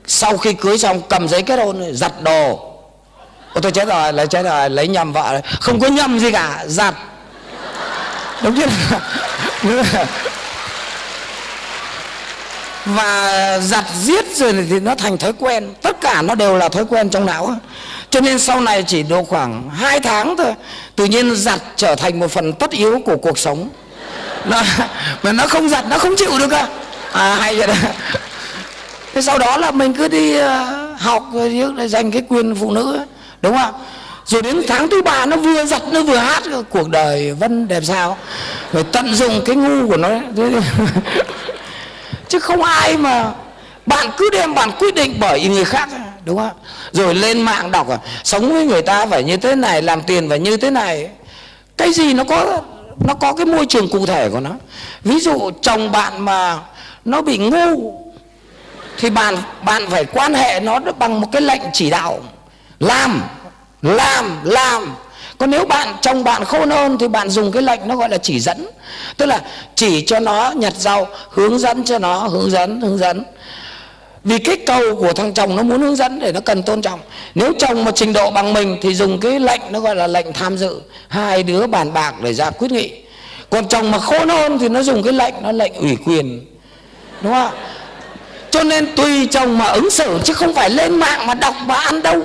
[0.08, 2.60] Sau khi cưới xong cầm giấy kết hôn giặt đồ.
[3.54, 6.64] Ô, tôi chết rồi lấy chết rồi lấy nhầm vợ không có nhầm gì cả
[6.68, 6.96] giặt.
[8.42, 8.68] Đúng chưa
[12.86, 15.74] và giặt giết rồi thì nó thành thói quen.
[15.82, 17.56] Tất cả nó đều là thói quen trong não.
[18.10, 20.54] Cho nên sau này chỉ độ khoảng 2 tháng thôi
[20.96, 23.70] tự nhiên giặt trở thành một phần tất yếu của cuộc sống.
[24.46, 24.62] Nó,
[25.24, 26.68] mà nó không giặt nó không chịu được à,
[27.12, 27.74] à hay vậy đó.
[29.14, 30.66] Thế sau đó là mình cứ đi ờ,
[31.00, 33.00] học rồi dành cái quyền phụ nữ
[33.42, 33.74] đúng không
[34.28, 37.84] rồi đến tháng thứ ba nó vừa giặt nó vừa hát cuộc đời vân đẹp
[37.84, 38.18] sao.
[38.74, 40.10] Rồi tận dụng cái ngu của nó.
[42.28, 43.32] Chứ không ai mà
[43.86, 45.90] bạn cứ đem, bạn quyết định bởi người khác,
[46.26, 46.52] đúng không?
[46.92, 50.30] Rồi lên mạng đọc à, sống với người ta phải như thế này, làm tiền
[50.30, 51.10] phải như thế này.
[51.78, 52.62] Cái gì nó có
[53.08, 54.52] nó có cái môi trường cụ thể của nó.
[55.04, 56.60] Ví dụ chồng bạn mà
[57.06, 57.94] nó bị ngu,
[58.98, 59.36] thì bạn
[59.66, 62.20] bạn phải quan hệ nó bằng một cái lệnh chỉ đạo,
[62.80, 63.22] làm
[63.82, 64.96] làm làm.
[65.38, 68.18] Còn nếu bạn, chồng bạn khôn hơn thì bạn dùng cái lệnh nó gọi là
[68.18, 68.68] chỉ dẫn.
[69.18, 69.42] Tức là
[69.76, 73.24] chỉ cho nó nhặt rau, hướng dẫn cho nó, hướng dẫn hướng dẫn.
[74.24, 77.00] Vì cái cầu của thằng chồng nó muốn hướng dẫn để nó cần tôn trọng.
[77.36, 80.34] Nếu chồng mà trình độ bằng mình thì dùng cái lệnh nó gọi là lệnh
[80.34, 80.82] tham dự.
[81.08, 82.92] Hai đứa bàn bạc để ra quyết nghị.
[83.50, 86.46] Còn chồng mà khôn hơn thì nó dùng cái lệnh, nó lệnh ủy quyền.
[87.22, 87.52] Đúng không
[88.52, 91.76] cho nên tùy chồng mà ứng xử chứ không phải lên mạng mà đọc mà
[91.76, 92.22] ăn đâu.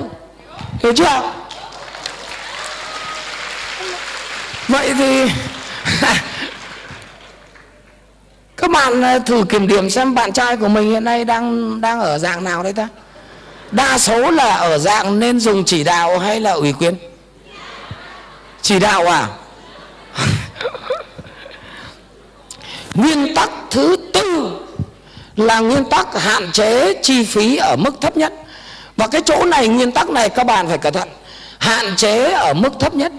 [0.82, 1.20] Hiểu chưa
[4.72, 5.30] vậy thì
[8.56, 12.00] các bạn ờ, thử kiểm điểm xem bạn trai của mình hiện nay đang đang
[12.00, 12.88] ở dạng nào đấy ta?
[13.70, 16.94] Đa số là ở dạng nên dùng chỉ đạo hay là ủy quyền?
[18.62, 19.28] Chỉ đạo à?
[22.94, 24.56] Nguyên tắc thứ tư
[25.36, 28.32] là nguyên tắc hạn chế chi phí ở mức thấp nhất.
[28.96, 31.08] Và cái chỗ này, nguyên tắc này các bạn phải cẩn thận.
[31.58, 33.12] Hạn chế ở mức thấp nhất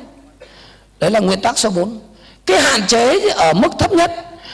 [1.03, 1.99] đấy là nguyên tắc số 4
[2.45, 4.11] cái hạn chế ở mức thấp nhất,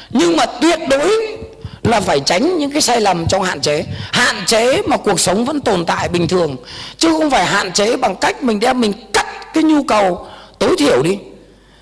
[0.09, 1.37] nhưng mà tuyệt đối
[1.83, 3.85] là phải tránh những cái sai lầm trong hạn chế.
[4.11, 6.57] Hạn chế mà cuộc sống vẫn tồn tại bình thường,
[6.97, 10.27] chứ không phải hạn chế bằng cách mình đem mình cắt cái nhu cầu
[10.59, 11.17] tối thiểu đi.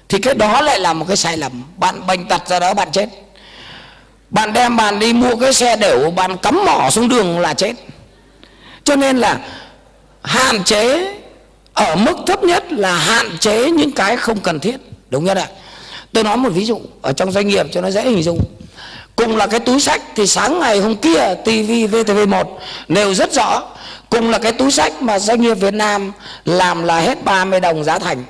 [0.09, 1.63] Thì cái đó lại là một cái sai lầm.
[1.77, 3.09] Bạn bệnh tật ra đó bạn chết.
[4.29, 7.73] Bạn đem bạn đi mua cái xe đểu bạn cắm mỏ xuống đường là chết.
[8.83, 9.37] Cho nên là
[10.23, 11.13] hạn chế
[11.77, 14.77] ở mức thấp nhất là hạn chế những cái không cần thiết.
[15.09, 15.47] Đúng không ạ.
[16.13, 18.39] Tôi nói một ví dụ ở trong doanh nghiệp cho nó dễ hình dung.
[19.15, 22.45] Cùng là cái túi sách thì sáng ngày hôm kia TV VTV1
[22.87, 23.63] nêu rất rõ.
[24.09, 26.11] Cùng là cái túi sách mà doanh nghiệp Việt Nam
[26.45, 28.23] làm là hết 30 đồng giá thành.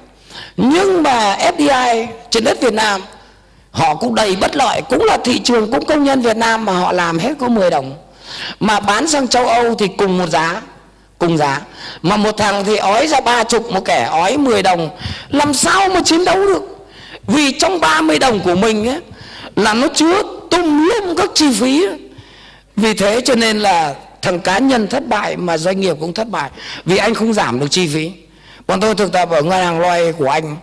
[0.57, 3.01] Nhưng mà FDI trên đất Việt Nam,
[3.71, 4.81] họ cũng đầy bất lợi.
[4.89, 7.69] Cũng là thị trường, cũng công nhân Việt Nam mà họ làm hết có 10
[7.69, 7.95] đồng.
[8.59, 10.61] Mà bán sang châu Âu thì cùng một giá
[11.19, 11.61] cùng giá.
[12.01, 14.89] Mà một thằng thì ói ra ba chục một kẻ ói 10 đồng.
[15.29, 16.87] Làm sao mà chiến đấu được?
[17.27, 18.99] Vì trong 30 đồng của mình ấy,
[19.55, 21.87] là nó chứa tung lum các chi phí
[22.75, 26.29] vì thế cho nên là thằng cá nhân thất bại mà doanh nghiệp cũng thất
[26.29, 26.49] bại.
[26.85, 28.11] Vì anh không giảm được chi phí.
[28.67, 30.57] Bọn tôi thực tập ở ngân hàng loay của anh.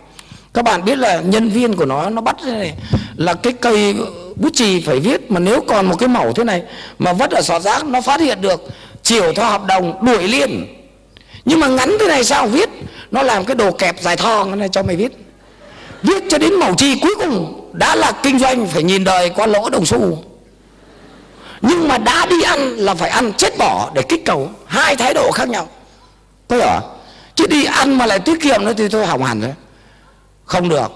[0.53, 2.73] Các bạn biết là nhân viên của nó nó bắt này
[3.15, 3.95] là cái cây
[4.35, 5.31] bút chì phải viết.
[5.31, 6.63] Mà nếu còn một cái mẩu thế này
[6.99, 8.69] mà vất ở sọt rác nó phát hiện được
[9.05, 10.67] chiều theo hợp đồng, đuổi liền.
[11.45, 12.69] Nhưng mà ngắn thế này sao viết?
[13.11, 15.11] Nó làm cái đồ kẹp dài thon này cho mày viết.
[16.03, 19.47] Viết cho đến màu chi cuối cùng, đã là kinh doanh phải nhìn đời qua
[19.47, 20.23] lỗ đồng xu.
[21.61, 24.49] Nhưng mà đã đi ăn là phải ăn chết bỏ để kích cầu.
[24.65, 25.67] Hai thái độ khác nhau.
[26.47, 26.81] Có hiểu
[27.35, 29.53] chứ đi ăn mà lại tiết kiệm nữa thì thôi hỏng hẳn rồi.
[30.45, 30.91] Không được.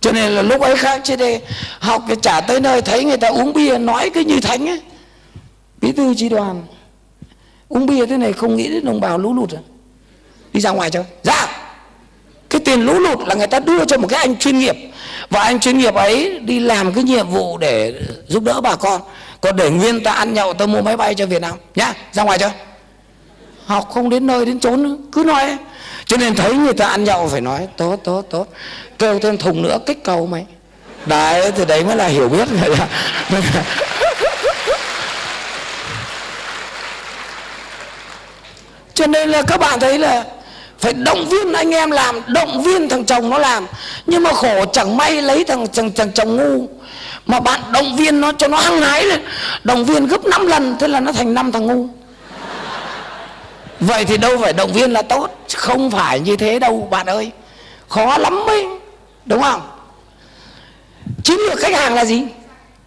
[0.00, 1.40] Cho nên là lúc ấy khác, chứ đây
[1.78, 4.80] học cái trả tới nơi thấy người ta uống bia, nói cái như thánh ấy.
[5.80, 6.62] Bí thư tri đoàn
[7.74, 9.62] uống bia thế này không nghĩ đến đồng bào lũ lụt à?
[10.52, 11.48] Đi ra ngoài chơi ra dạ.
[12.50, 14.76] cái tiền lũ lụt là người ta đưa cho một cái anh chuyên nghiệp.
[15.30, 17.94] Và anh chuyên nghiệp ấy đi làm cái nhiệm vụ để
[18.28, 19.00] giúp đỡ bà con.
[19.40, 21.54] Còn để nguyên ta ăn nhậu, ta mua máy bay cho việt nam.
[21.74, 22.50] Nhá, ra ngoài chơi
[23.66, 24.96] học không đến nơi đến chốn nữa.
[25.12, 25.56] Cứ nói.
[26.04, 28.48] Cho nên thấy người ta ăn nhậu phải nói, tốt tốt tốt.
[28.98, 30.46] Kêu thêm thùng nữa, kích cầu mày.
[31.06, 32.48] Đấy, thì đấy mới là hiểu biết.
[38.94, 40.24] cho nên là các bạn thấy là
[40.78, 43.66] phải động viên anh em làm động viên thằng chồng nó làm.
[44.06, 46.68] Nhưng mà khổ chẳng may lấy thằng thằng, thằng chồng ngu.
[47.26, 49.22] Mà bạn động viên nó cho nó hăng hái lên.
[49.64, 51.86] Động viên gấp 5 lần thế là nó thành năm thằng ngu.
[53.80, 57.30] Vậy thì đâu phải động viên là tốt không phải như thế đâu bạn ơi.
[57.88, 58.66] Khó lắm ấy
[59.24, 59.60] đúng không?
[61.24, 62.22] Chiến lược khách hàng là gì?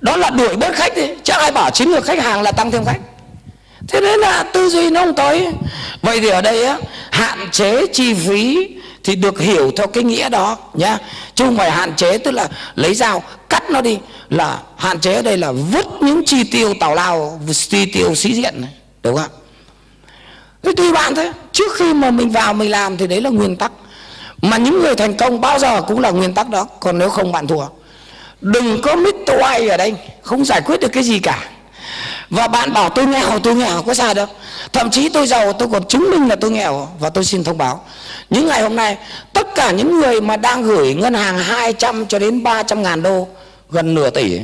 [0.02, 2.72] Đó là đuổi bớt khách đi chứ ai bảo chiến lược khách hàng là tăng
[2.72, 3.00] thêm khách
[3.88, 5.48] thế nên là tư duy nó không tới.
[6.02, 6.78] Vậy thì ở đây á,
[7.12, 8.68] hạn chế chi phí
[9.04, 10.98] thì được hiểu theo cái nghĩa đó, nhá.
[11.36, 13.98] Chứ không phải hạn chế, tức là lấy dao, cắt nó đi.
[14.30, 18.34] Là hạn chế ở đây là vứt những chi tiêu tào lao, chi tiêu sĩ
[18.34, 18.70] diện này,
[19.04, 19.30] đúng không
[20.64, 21.32] thế tùy bạn thôi.
[21.52, 23.72] Trước khi mà mình vào mình làm thì đấy là nguyên tắc.
[24.42, 27.32] Mà những người thành công bao giờ cũng là nguyên tắc đó, còn nếu không
[27.32, 27.66] bạn thua.
[28.42, 31.50] Đừng có mít ai ở đây, không giải quyết được cái gì cả
[32.30, 34.28] và bạn bảo tôi nghèo tôi nghèo, có sao đâu.
[34.74, 36.90] Thậm chí tôi giàu, tôi còn chứng minh là tôi nghèo.
[37.00, 37.84] Và tôi xin thông báo,
[38.30, 38.98] những ngày hôm nay,
[39.34, 43.28] tất cả những người mà đang gửi ngân hàng 200 cho đến 300 ngàn đô,
[43.70, 44.40] gần nửa tỷ,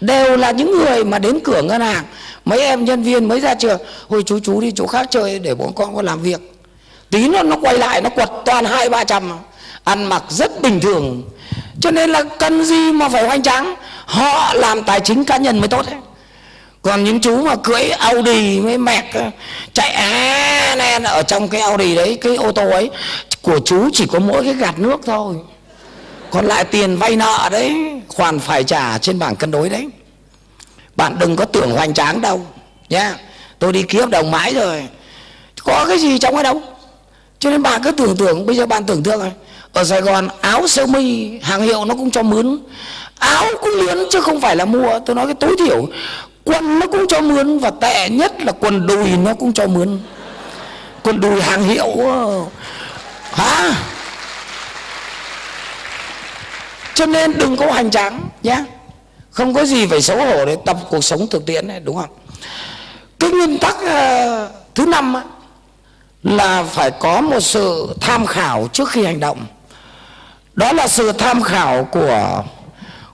[0.00, 2.04] đều là những người mà đến cửa ngân hàng.
[2.44, 5.54] Mấy em nhân viên mới ra trường hồi chú chú đi chỗ khác chơi để
[5.54, 6.40] bọn con có làm việc.
[7.10, 9.32] Tí nó nó quay lại, nó quật toàn hai, ba trăm.
[9.84, 11.22] Ăn mặc rất bình thường.
[11.80, 13.74] Cho nên là cần gì mà phải hoành tráng?
[14.06, 15.96] Họ làm tài chính cá nhân mới tốt ấy
[16.82, 19.04] còn những chú mà cưỡi Audi với mẹt
[19.72, 22.90] chạy á nên ở trong cái Audi đấy, cái ô tô ấy,
[23.42, 25.36] của chú chỉ có mỗi cái gạt nước thôi.
[26.30, 27.74] Còn lại tiền vay nợ đấy,
[28.08, 29.88] khoản phải trả trên bảng cân đối đấy.
[30.96, 32.46] Bạn đừng có tưởng hoành tráng đâu,
[32.88, 33.14] nhá.
[33.58, 34.88] Tôi đi ký hợp đồng mãi rồi.
[35.64, 36.62] Có cái gì trong cái đâu?
[37.38, 39.32] Cho nên bạn cứ tưởng tượng, bây giờ bạn tưởng tượng rồi
[39.72, 42.58] ở Sài Gòn, áo sơ mi, hàng hiệu nó cũng cho mướn.
[43.18, 44.98] Áo cũng mướn chứ không phải là mua.
[45.06, 45.86] Tôi nói cái tối thiểu
[46.44, 49.98] quần nó cũng cho mướn và tệ nhất là quần đùi nó cũng cho mướn.
[51.02, 51.88] Quần đùi hàng hiệu.
[53.32, 53.74] Hả?
[56.94, 58.64] Cho nên đừng có hành tráng nhé.
[59.30, 62.10] Không có gì phải xấu hổ để tập cuộc sống thực tiễn này đúng không?
[63.18, 65.22] Cái nguyên tắc uh, thứ năm á,
[66.22, 69.46] là phải có một sự tham khảo trước khi hành động.
[70.54, 72.42] Đó là sự tham khảo của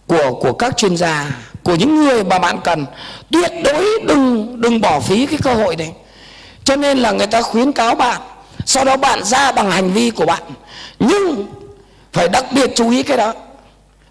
[0.06, 1.26] của của các chuyên gia
[1.68, 2.86] của những người mà bạn cần.
[3.30, 5.92] Tuyệt đối đừng đừng bỏ phí cái cơ hội này
[6.64, 8.20] cho nên là người ta khuyến cáo bạn,
[8.66, 10.42] sau đó bạn ra bằng hành vi của bạn.
[10.98, 11.46] Nhưng
[12.12, 13.34] phải đặc biệt chú ý cái đó.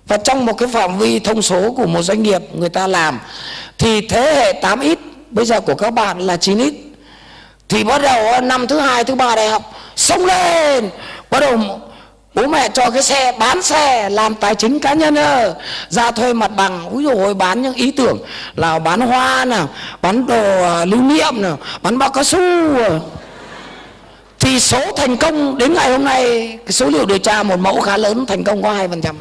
[0.07, 3.19] Và trong một cái phạm vi thông số của một doanh nghiệp người ta làm,
[3.77, 4.95] thì thế hệ 8x
[5.29, 6.71] bây giờ của các bạn là 9x
[7.69, 10.89] thì bắt đầu, năm thứ hai, thứ ba đại học sống lên,
[11.29, 11.57] bắt đầu
[12.37, 15.55] bố mẹ cho cái xe, bán xe, làm tài chính cá nhân ơ.
[15.89, 18.17] Ra thuê mặt bằng, ví dụ bán những ý tưởng
[18.55, 19.69] là bán hoa nào
[20.01, 22.39] bán đồ à, lưu niệm nào bán bao cao su
[22.79, 22.89] à.
[24.39, 27.81] thì số thành công đến ngày hôm nay, cái số liệu điều tra một mẫu
[27.81, 29.15] khá lớn, thành công có hai phần trăm.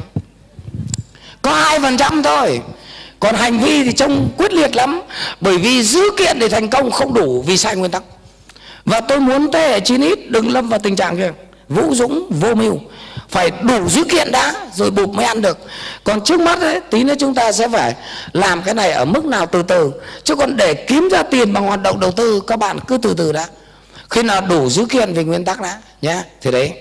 [1.41, 2.61] Có hai phần trăm thôi.
[3.19, 5.01] Còn hành vi thì trông quyết liệt lắm,
[5.41, 8.03] bởi vì dữ kiện để thành công không đủ vì sai nguyên tắc.
[8.85, 11.31] Và tôi muốn thế hệ 9 ít đừng lâm vào tình trạng kia.
[11.69, 12.79] Vũ dũng, vô mưu
[13.29, 15.57] phải đủ dữ kiện đã rồi bụp mới ăn được.
[16.03, 17.95] Còn trước mắt ấy, tí nữa chúng ta sẽ phải
[18.33, 19.91] làm cái này ở mức nào từ từ.
[20.23, 23.13] Chứ còn để kiếm ra tiền bằng hoạt động đầu tư các bạn cứ từ
[23.17, 23.47] từ đã.
[24.09, 26.73] Khi nào đủ dữ kiện về nguyên tắc đã nhé thì đấy.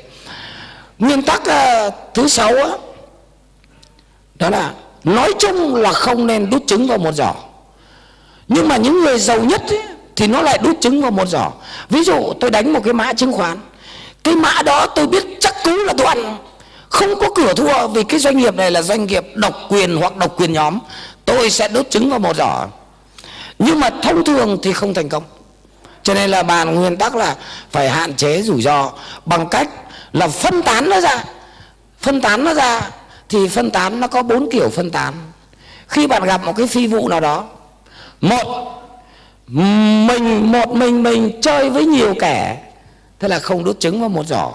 [0.99, 2.79] Nguyên tắc uh, thứ sáu đó,
[4.35, 4.73] đó là
[5.05, 7.35] nói chung là không nên đút trứng vào một giỏ.
[8.49, 9.83] Nhưng mà những người giàu nhất ấy,
[10.17, 11.51] thì nó lại đút trứng vào một giỏ.
[11.91, 13.59] Ví dụ tôi đánh một cái mã chứng khoán
[14.27, 16.37] cái mã đó tôi biết chắc cú là tôi ăn.
[16.89, 20.17] Không có cửa thua vì cái doanh nghiệp này là doanh nghiệp độc quyền hoặc
[20.17, 20.79] độc quyền nhóm.
[21.25, 22.67] Tôi sẽ đốt trứng vào một giỏ.
[23.59, 25.23] Nhưng mà thông thường thì không thành công.
[26.03, 27.37] Cho nên là bàn nguyên tắc là
[27.71, 28.91] phải hạn chế rủi ro
[29.25, 29.69] bằng cách
[30.13, 31.25] là phân tán nó ra.
[32.01, 32.91] Phân tán nó ra
[33.29, 35.15] thì phân tán nó có bốn kiểu phân tán.
[35.89, 37.45] Khi bạn gặp một cái phi vụ nào đó,
[38.21, 38.73] một
[39.49, 42.66] mình một mình mình chơi với nhiều kẻ
[43.27, 44.53] tức là không đốt trứng vào một giỏ.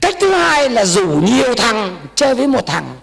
[0.00, 2.96] Cách thứ hai là rủ nhiều thằng, chơi với một thằng.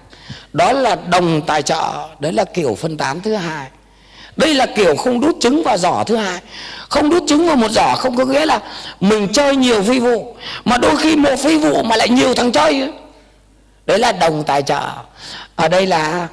[0.54, 3.68] Đó là đồng tài trợ, đấy là kiểu phân tán thứ hai.
[4.36, 6.40] Đây là kiểu không đút trứng vào giỏ thứ hai.
[6.90, 8.60] Không đút trứng vào một giỏ không có nghĩa là
[9.02, 10.36] mình chơi nhiều phi vụ,
[10.66, 12.92] mà đôi khi một phi vụ mà lại nhiều thằng chơi.
[13.86, 14.90] Đấy là đồng tài trợ.
[15.56, 16.28] Ở đây là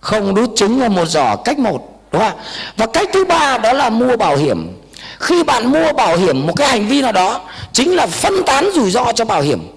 [0.00, 2.38] không đút trứng vào một giỏ cách một, đúng không
[2.76, 4.79] và cách thứ ba đó là mua bảo hiểm
[5.20, 7.40] khi bạn mua bảo hiểm một cái hành vi nào đó,
[7.72, 9.76] chính là phân tán rủi ro cho bảo hiểm.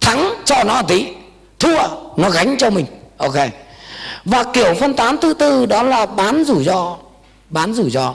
[0.00, 1.06] Thắng cho nó tí,
[1.58, 1.82] thua
[2.16, 2.86] nó gánh cho mình.
[3.16, 3.34] Ok.
[4.24, 6.96] Và kiểu phân tán thứ tư đó là bán rủi ro,
[7.50, 8.14] bán rủi ro.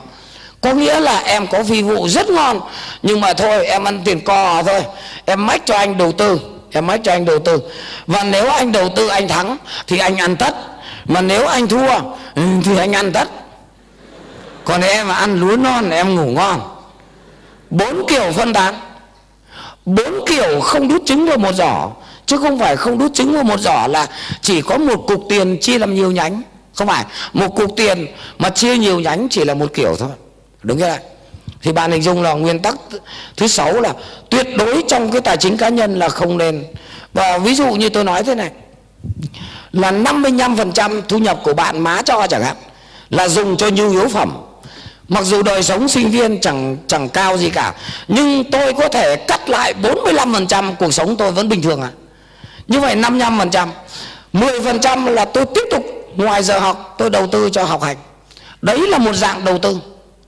[0.61, 2.61] Có nghĩa là em có phi vụ rất ngon,
[3.01, 4.83] nhưng mà thôi, em ăn tiền cò thôi.
[5.25, 6.39] Em mách cho anh đầu tư,
[6.71, 7.61] em mách cho anh đầu tư.
[8.07, 9.57] Và nếu anh đầu tư, anh thắng,
[9.87, 10.55] thì anh ăn tất.
[11.05, 11.87] Mà nếu anh thua
[12.35, 13.29] ừ, thì anh ăn tất
[14.69, 16.61] còn em mà ăn lúa non, em ngủ ngon.
[17.69, 18.79] Bốn kiểu phân tán.
[19.85, 21.89] Bốn kiểu không đút trứng vào một giỏ.
[22.25, 24.07] Chứ không phải không đút trứng vào một giỏ là
[24.41, 26.41] chỉ có một cục tiền chia làm nhiều nhánh.
[26.73, 28.07] Không phải, một cục tiền
[28.39, 30.09] mà chia nhiều nhánh chỉ là một kiểu thôi.
[30.63, 30.99] Đúng chưa ạ?
[31.61, 32.75] Thì bạn hình dung là nguyên tắc
[33.37, 33.93] thứ sáu là
[34.29, 36.63] tuyệt đối trong cái tài chính cá nhân là không nên.
[37.13, 38.51] Và ví dụ như tôi nói thế này,
[39.71, 42.55] là 55% thu nhập của bạn má cho chẳng hạn
[43.09, 44.48] là dùng cho nhu yếu phẩm
[45.10, 47.73] mặc dù đời sống sinh viên chẳng chẳng cao gì cả,
[48.07, 51.90] nhưng tôi có thể cắt lại 45% cuộc sống tôi vẫn bình thường à
[52.68, 53.68] như vậy 55%
[54.34, 57.98] 10% là tôi tiếp tục, ngoài giờ học, tôi đầu tư cho học hành.
[58.61, 59.80] Đấy là một dạng đầu tư,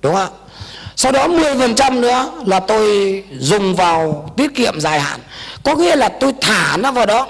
[0.01, 0.29] đúng không ạ?
[0.95, 5.19] Sau đó 10% nữa là tôi dùng vào tiết kiệm dài hạn.
[5.63, 7.27] Có nghĩa là tôi thả nó vào đó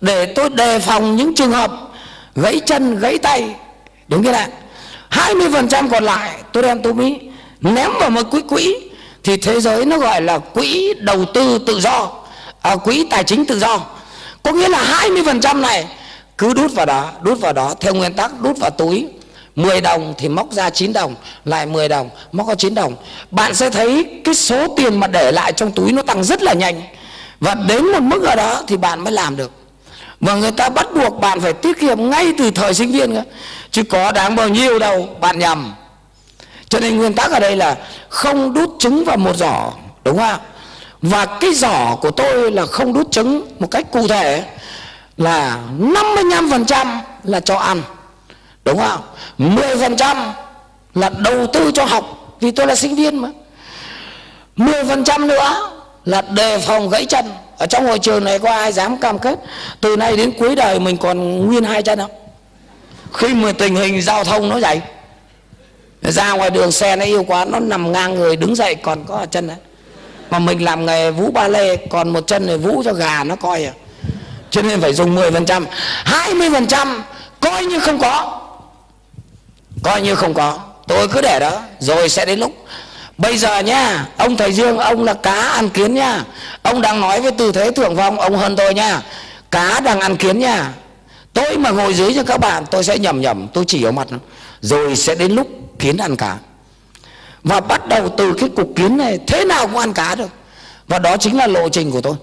[0.00, 1.72] để tôi đề phòng những trường hợp
[2.34, 3.54] gãy chân, gãy tay,
[4.08, 4.48] đúng chưa ạ?
[5.10, 7.20] 20% còn lại tôi đem tôi mới
[7.60, 8.76] ném vào một quỹ quỹ
[9.24, 12.10] thì thế giới nó gọi là quỹ đầu tư tự do
[12.62, 13.80] à, quỹ tài chính tự do.
[14.42, 15.86] Có nghĩa là 20% này
[16.38, 19.06] cứ đút vào đó đút vào đó theo nguyên tắc đút vào túi.
[19.56, 21.14] 10 đồng thì móc ra 9 đồng
[21.44, 22.96] lại 10 đồng móc ra 9 đồng.
[23.30, 26.52] Bạn sẽ thấy cái số tiền mà để lại trong túi nó tăng rất là
[26.52, 26.82] nhanh.
[27.40, 29.50] Và đến một mức ở đó thì bạn mới làm được.
[30.20, 33.22] Và người ta bắt buộc bạn phải tiết kiệm ngay từ thời sinh viên cơ
[33.70, 35.74] chứ có đáng bao nhiêu đâu, bạn nhầm.
[36.68, 37.76] Cho nên nguyên tắc ở đây là
[38.08, 39.72] không đút trứng vào một giỏ,
[40.04, 40.40] đúng không
[41.02, 44.44] và cái giỏ của tôi là không đút trứng một cách cụ thể
[45.16, 47.82] là 55% là cho ăn,
[48.64, 49.00] đúng không
[49.38, 50.32] 10%
[50.94, 53.28] là đầu tư cho học, vì tôi là sinh viên mà.
[54.56, 55.70] 10% nữa
[56.04, 57.32] là đề phòng gãy chân.
[57.58, 59.38] Ở trong hội trường này có ai dám cam kết?
[59.80, 62.10] Từ nay đến cuối đời mình còn nguyên hai chân không?
[63.14, 64.80] Khi mà tình hình giao thông nó dày,
[66.02, 69.26] ra ngoài đường xe nó yêu quá nó nằm ngang người đứng dậy còn có
[69.30, 69.56] chân đấy.
[70.30, 73.36] Mà mình làm nghề vũ ba lê còn một chân này vũ cho gà nó
[73.36, 73.72] coi à.
[74.50, 75.64] Cho nên phải dùng 10%
[76.04, 77.00] 20%
[77.40, 78.40] coi như không có.
[79.82, 80.58] Coi như không có.
[80.86, 82.52] Tôi cứ để đó rồi sẽ đến lúc.
[83.18, 86.24] Bây giờ nhá ông thầy dương ông là cá ăn kiến nhá.
[86.62, 89.00] Ông đang nói với tư thế thượng vong ông hơn tôi nhá.
[89.50, 90.68] Cá đang ăn kiến nhá
[91.40, 94.06] tôi mà ngồi dưới cho các bạn, tôi sẽ nhầm nhầm, tôi chỉ vào mặt
[94.10, 94.18] nó.
[94.60, 95.48] Rồi sẽ đến lúc
[95.78, 96.38] kiến ăn cá.
[97.42, 100.28] Và bắt đầu từ cái cục kiến này, thế nào cũng ăn cá được.
[100.88, 102.14] Và đó chính là lộ trình của tôi.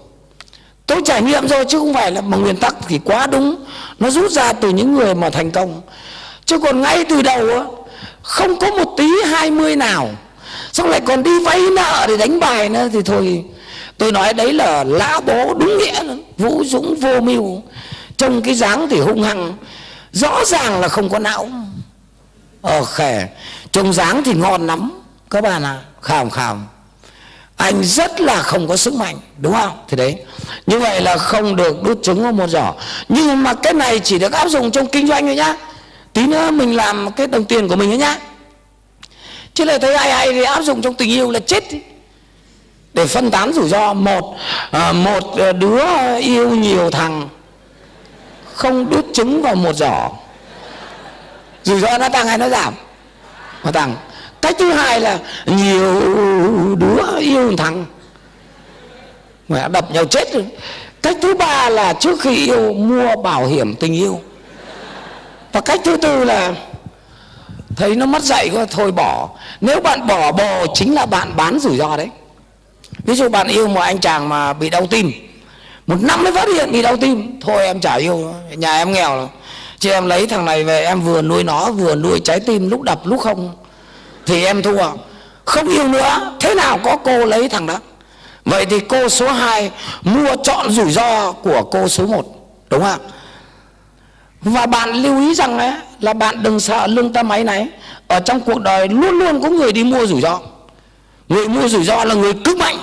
[0.86, 3.64] Tôi trải nghiệm rồi, chứ không phải là bằng nguyên tắc thì quá đúng.
[3.98, 5.80] Nó rút ra từ những người mà thành công.
[6.44, 7.64] Chứ còn ngay từ đầu á,
[8.22, 10.08] không có một tí hai mươi nào.
[10.72, 13.44] Xong lại còn đi vay nợ để đánh bài nữa thì thôi.
[13.98, 16.02] Tôi nói đấy là lã bố đúng nghĩa
[16.38, 17.62] vũ dũng vô mưu
[18.18, 19.54] trông cái dáng thì hung hăng,
[20.12, 21.48] rõ ràng là không có não.
[22.62, 23.28] Ờ khẻ
[23.72, 25.00] trông dáng thì ngon lắm,
[25.30, 26.66] các bạn à khảm khảm
[27.58, 29.78] anh rất là không có sức mạnh, đúng không?
[29.88, 30.16] Thì đấy.
[30.66, 32.74] Như vậy là không được đút trứng vào một giỏ.
[33.08, 35.56] Nhưng mà cái này chỉ được áp dụng trong kinh doanh thôi nhá.
[36.12, 38.18] Tí nữa mình làm cái đồng tiền của mình thôi nhá.
[39.54, 41.64] Chứ lại thấy ai ai thì áp dụng trong tình yêu là chết
[42.94, 44.36] để phân tán rủi ro, một
[44.70, 45.24] ờ, một
[45.58, 45.84] đứa
[46.18, 47.28] yêu nhiều thằng
[48.58, 50.10] không đút trứng vào một giỏ.
[51.62, 52.74] Rủi ro nó tăng hay nó giảm?
[53.64, 53.94] Nó tăng.
[54.42, 56.00] Cách thứ hai là nhiều
[56.76, 57.84] đứa yêu thằng.
[59.48, 60.46] Mà đập nhau chết rồi.
[61.02, 64.20] Cách thứ ba là trước khi yêu, mua bảo hiểm tình yêu.
[65.52, 66.52] Và cách thứ tư là
[67.76, 69.28] thấy nó mất dạy quá thôi bỏ.
[69.60, 72.08] Nếu bạn bỏ bồ chính là bạn bán rủi ro đấy.
[73.04, 75.27] Ví dụ bạn yêu một anh chàng mà bị đau tim
[75.88, 77.40] một năm mới phát hiện bị đau tim.
[77.40, 79.28] Thôi em chả yêu nhà em nghèo lắm.
[79.78, 82.82] Chứ em lấy thằng này về em vừa nuôi nó vừa nuôi trái tim lúc
[82.82, 83.54] đập lúc không.
[84.26, 84.90] Thì em thua.
[85.44, 86.36] Không yêu nữa.
[86.40, 87.78] Thế nào có cô lấy thằng đó?
[88.44, 89.70] Vậy thì cô số 2
[90.02, 92.24] mua chọn rủi ro của cô số 1
[92.70, 93.00] đúng không
[94.40, 97.68] và bạn lưu ý rằng ấy, là bạn đừng sợ lương tâm ấy này.
[98.08, 100.40] Ở trong cuộc đời luôn luôn có người đi mua rủi ro.
[101.28, 102.76] Người mua rủi ro là người cực mạnh.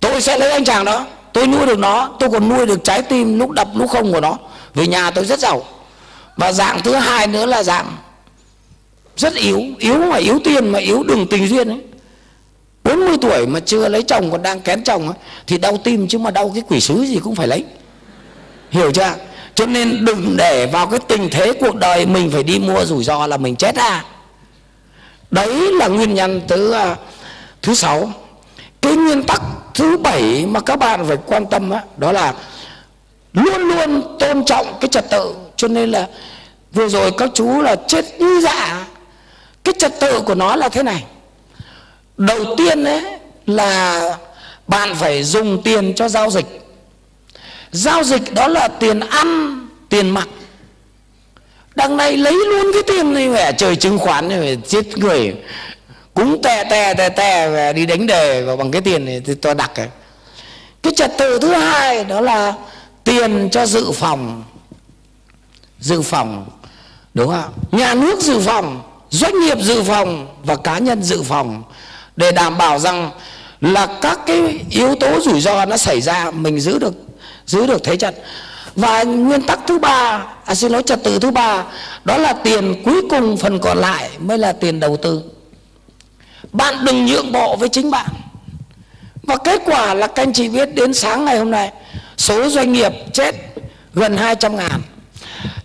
[0.00, 1.06] Tôi sẽ lấy anh chàng đó
[1.40, 4.20] tôi nuôi được nó tôi còn nuôi được trái tim lúc đập lúc không của
[4.20, 4.38] nó.
[4.74, 5.64] Về nhà tôi rất giàu.
[6.36, 7.96] Và dạng thứ hai nữa là dạng
[9.16, 9.62] rất yếu.
[9.78, 11.80] Yếu mà yếu tiền mà yếu đường tình duyên ấy.
[12.84, 16.18] 40 tuổi mà chưa lấy chồng còn đang kén chồng ấy, thì đau tim chứ
[16.18, 17.64] mà đau cái quỷ sứ gì cũng phải lấy.
[18.70, 19.14] Hiểu chưa?
[19.54, 23.04] Cho nên đừng để vào cái tình thế cuộc đời mình phải đi mua rủi
[23.04, 24.04] ro là mình chết à.
[25.30, 26.96] Đấy là nguyên nhân thứ à,
[27.62, 28.12] thứ sáu
[28.82, 29.42] cái nguyên tắc
[29.74, 32.34] thứ bảy mà các bạn phải quan tâm đó, đó là
[33.32, 35.34] luôn luôn tôn trọng cái trật tự.
[35.56, 36.08] Cho nên là
[36.72, 38.86] vừa rồi các chú là chết như dạ
[39.64, 41.04] cái trật tự của nó là thế này.
[42.16, 43.02] Đầu tiên ấy
[43.46, 44.00] là
[44.66, 46.46] bạn phải dùng tiền cho giao dịch.
[47.72, 50.28] Giao dịch đó là tiền ăn tiền mặc.
[51.74, 55.34] Đằng này lấy luôn cái tiền này mẹ trời chứng khoán này chết người
[56.14, 59.34] cúng tè tè tè tè về đi đánh đề và bằng cái tiền này thì
[59.34, 59.88] tôi đặt cái
[60.82, 62.54] cái trật tự thứ hai đó là
[63.04, 64.44] tiền cho dự phòng.
[65.80, 66.46] Dự phòng,
[67.14, 71.62] đúng không nhà nước dự phòng, doanh nghiệp dự phòng và cá nhân dự phòng.
[72.16, 73.10] Để đảm bảo rằng
[73.60, 76.94] là các cái yếu tố rủi ro nó xảy ra, mình giữ được
[77.46, 78.14] giữ được thế trận.
[78.74, 81.64] Và nguyên tắc thứ ba à xin lỗi, trật tự thứ ba,
[82.04, 85.22] đó là tiền cuối cùng phần còn lại mới là tiền đầu tư
[86.52, 88.06] bạn đừng nhượng bộ với chính bạn.
[89.22, 91.72] Và kết quả là các anh chị biết đến sáng ngày hôm nay
[92.16, 93.34] số doanh nghiệp chết
[93.94, 94.82] gần 200 ngàn.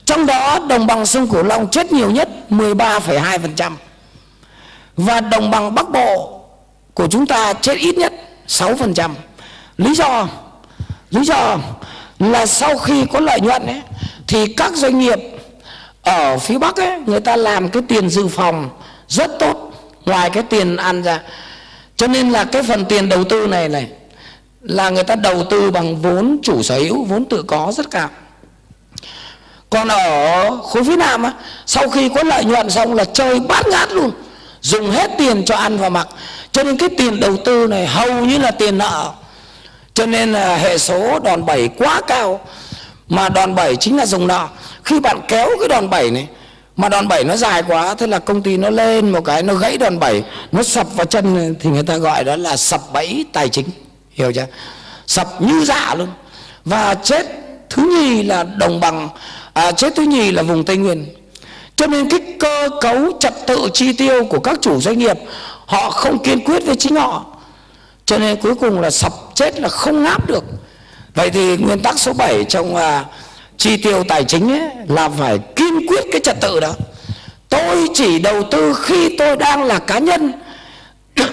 [0.05, 3.71] Trong đó đồng bằng sông Cửu Long chết nhiều nhất 13,2%
[4.97, 6.41] và đồng bằng Bắc Bộ
[6.93, 8.13] của chúng ta chết ít nhất
[8.47, 9.09] 6%.
[9.77, 10.27] Lý do?
[11.09, 11.57] Lý do
[12.19, 13.81] là sau khi có lợi nhuận ấy
[14.27, 15.19] thì các doanh nghiệp
[16.01, 18.69] ở phía Bắc ấy người ta làm cái tiền dự phòng
[19.07, 19.64] rất tốt
[20.05, 21.19] ngoài cái tiền ăn ra.
[21.97, 23.87] Cho nên là cái phần tiền đầu tư này này,
[24.61, 28.09] là người ta đầu tư bằng vốn chủ sở hữu, vốn tự có rất cao.
[29.69, 31.33] Còn ở khối phía nam á,
[31.65, 34.11] sau khi có lợi nhuận xong là chơi bát ngát luôn,
[34.61, 36.07] dùng hết tiền cho ăn và mặc.
[36.51, 39.11] Cho nên cái tiền đầu tư này hầu như là tiền nợ.
[39.93, 42.39] Cho nên là hệ số đòn bẩy quá cao.
[43.07, 44.47] Mà đòn bẩy chính là dùng nợ.
[44.83, 46.27] Khi bạn kéo cái đòn bẩy này
[46.77, 49.53] mà đòn bẩy nó dài quá thế là công ty nó lên một cái nó
[49.53, 53.25] gãy đòn bẩy nó sập vào chân thì người ta gọi đó là sập bẫy
[53.33, 53.69] tài chính.
[54.11, 54.45] Hiểu chưa?
[55.07, 56.07] Sập như dạ luôn.
[56.65, 57.25] Và chết
[57.69, 59.09] thứ nhì là đồng bằng
[59.53, 61.05] à, chết thứ nhì là vùng tây nguyên.
[61.75, 65.17] Cho nên cái cơ cấu trật tự chi tiêu của các chủ doanh nghiệp
[65.65, 67.25] họ không kiên quyết với chính họ.
[68.05, 70.43] Cho nên cuối cùng là sập chết là không ngáp được.
[71.15, 73.05] Vậy thì nguyên tắc số 7 trong à,
[73.57, 76.73] chi tiêu tài chính ấy, là phải kiên quyết cái trật tự đó.
[77.49, 80.33] Tôi chỉ đầu tư khi tôi đang là cá nhân.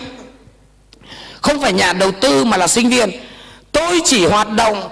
[1.41, 3.11] Không phải nhà đầu tư mà là sinh viên.
[3.73, 4.89] Tôi chỉ hoạt động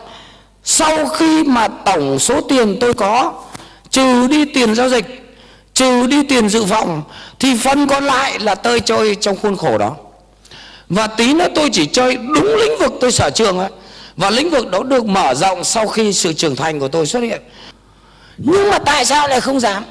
[0.65, 3.33] sau khi mà tổng số tiền tôi có
[3.91, 5.35] trừ đi tiền giao dịch
[5.75, 7.03] trừ đi tiền dự phòng
[7.39, 9.97] thì phần còn lại là tôi chơi trong khuôn khổ đó.
[10.89, 13.69] Và tí nữa tôi chỉ chơi đúng lĩnh vực tôi sở trường ấy
[14.17, 17.21] và lĩnh vực đó được mở rộng sau khi sự trưởng thành của tôi xuất
[17.21, 17.43] hiện.
[18.39, 19.85] Nhưng mà tại sao lại không dám?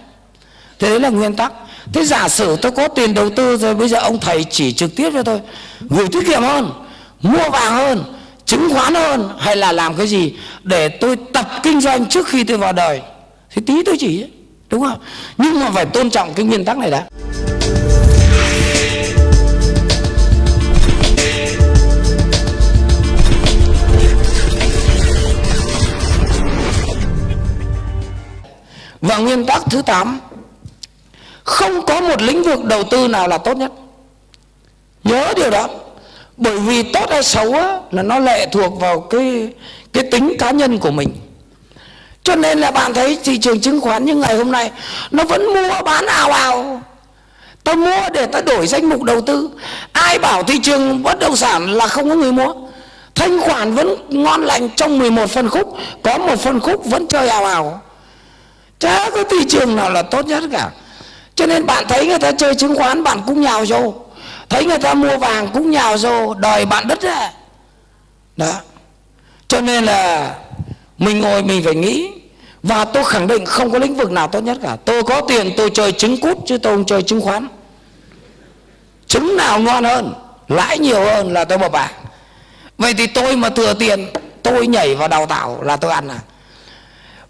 [0.80, 1.54] Thế đấy là nguyên tắc.
[1.94, 4.96] Thế giả sử tôi có tiền đầu tư rồi, bây giờ ông thầy chỉ trực
[4.96, 5.42] tiếp cho tôi
[5.90, 6.72] gửi tiết kiệm hơn,
[7.22, 8.04] mua vàng hơn,
[8.46, 10.34] chứng khoán hơn, hay là làm cái gì
[10.64, 13.02] để tôi tập kinh doanh trước khi tôi vào đời?
[13.50, 14.26] Thì tí tôi chỉ,
[14.70, 15.00] đúng không?
[15.38, 17.04] Nhưng mà phải tôn trọng cái nguyên tắc này đã.
[29.02, 30.20] Và nguyên tắc thứ 8
[31.44, 33.72] Không có một lĩnh vực đầu tư nào là tốt nhất.
[35.04, 35.68] Nhớ điều đó
[36.38, 39.50] Bởi vì tốt hay xấu á, là nó lệ thuộc vào cái
[39.94, 41.10] cái tính cá nhân của mình.
[42.24, 44.72] Cho nên là bạn thấy thị trường chứng khoán như ngày hôm nay
[45.12, 46.82] Nó vẫn mua bán ào ào.
[47.64, 49.50] Ta mua để ta đổi danh mục đầu tư.
[49.92, 52.54] Ai bảo thị trường bất động sản là không có người mua?
[53.16, 57.30] Thanh khoản vẫn ngon lành trong 11 phân khúc Có một phân khúc vẫn chơi
[57.30, 57.82] ào ào
[58.80, 60.70] chả có thị trường nào là tốt nhất cả.
[61.36, 63.94] Cho nên bạn thấy người ta chơi chứng khoán, bạn cũng nhào vô.
[64.50, 67.32] Thấy người ta mua vàng cũng nhào vô, đòi bạn đất ra
[68.38, 68.54] đó.
[69.48, 70.34] Cho nên là
[70.98, 72.12] mình ngồi mình phải nghĩ.
[72.64, 74.78] Và tôi khẳng định không có lĩnh vực nào tốt nhất cả.
[74.86, 77.48] Tôi có tiền, tôi chơi trứng cút, chứ tôi không chơi chứng khoán.
[79.08, 80.14] Trứng nào ngon hơn,
[80.48, 81.92] lãi nhiều hơn là tôi bảo bạc
[82.78, 84.08] vậy thì tôi mà thừa tiền,
[84.44, 86.20] tôi nhảy vào đào tạo là tôi ăn à?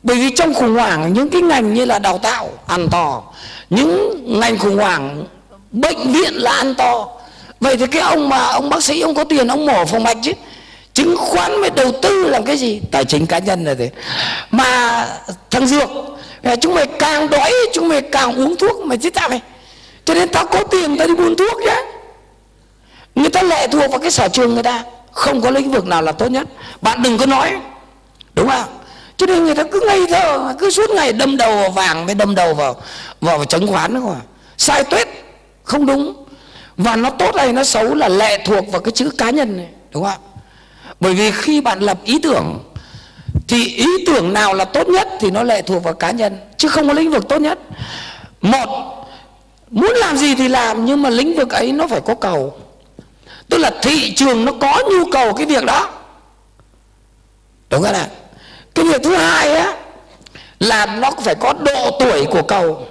[0.03, 3.23] Bởi vì trong khủng hoảng, những cái ngành như là đào tạo, ăn to.
[3.69, 5.25] Những ngành khủng hoảng,
[5.71, 7.07] bệnh viện là ăn to.
[7.59, 10.17] Vậy thì cái ông mà, ông bác sĩ, ông có tiền, ông mổ phòng mạch
[10.21, 10.31] chứ.
[10.93, 12.81] Chứng khoán mới đầu tư làm cái gì?
[12.91, 13.89] Tài chính cá nhân là thế.
[14.51, 15.07] Mà
[15.51, 15.89] thằng dược
[16.43, 19.41] à, chúng mày càng đói, chúng mày càng uống thuốc, mày chết tao mày.
[20.05, 21.75] Cho nên tao có tiền, tao đi buôn thuốc nhá.
[23.15, 24.83] Người ta lệ thuộc vào cái sở trường người ta.
[25.11, 26.47] Không có lĩnh vực nào là tốt nhất.
[26.81, 27.51] Bạn đừng có nói,
[28.33, 28.69] đúng không?
[29.19, 32.15] Cho nên người ta cứ ngây thơ cứ suốt ngày đâm đầu vào vàng mới
[32.15, 32.75] đâm đầu vào
[33.21, 34.15] vào, vào chứng khoán nữa mà
[34.57, 35.07] sai tuyết
[35.63, 36.25] không đúng.
[36.77, 39.67] Và nó tốt hay nó xấu là lệ thuộc vào cái chữ cá nhân này
[39.91, 40.17] đúng không ạ?
[40.99, 42.59] Bởi vì khi bạn lập ý tưởng
[43.47, 46.67] thì ý tưởng nào là tốt nhất thì nó lệ thuộc vào cá nhân chứ
[46.67, 47.59] không có lĩnh vực tốt nhất.
[48.41, 48.67] Một
[49.71, 52.57] muốn làm gì thì làm nhưng mà lĩnh vực ấy nó phải có cầu.
[53.49, 55.89] Tức là thị trường nó có nhu cầu cái việc đó.
[57.69, 58.07] Đúng không ạ?
[58.79, 59.73] Cái việc thứ hai á,
[60.59, 62.87] là nó phải có độ tuổi của cầu.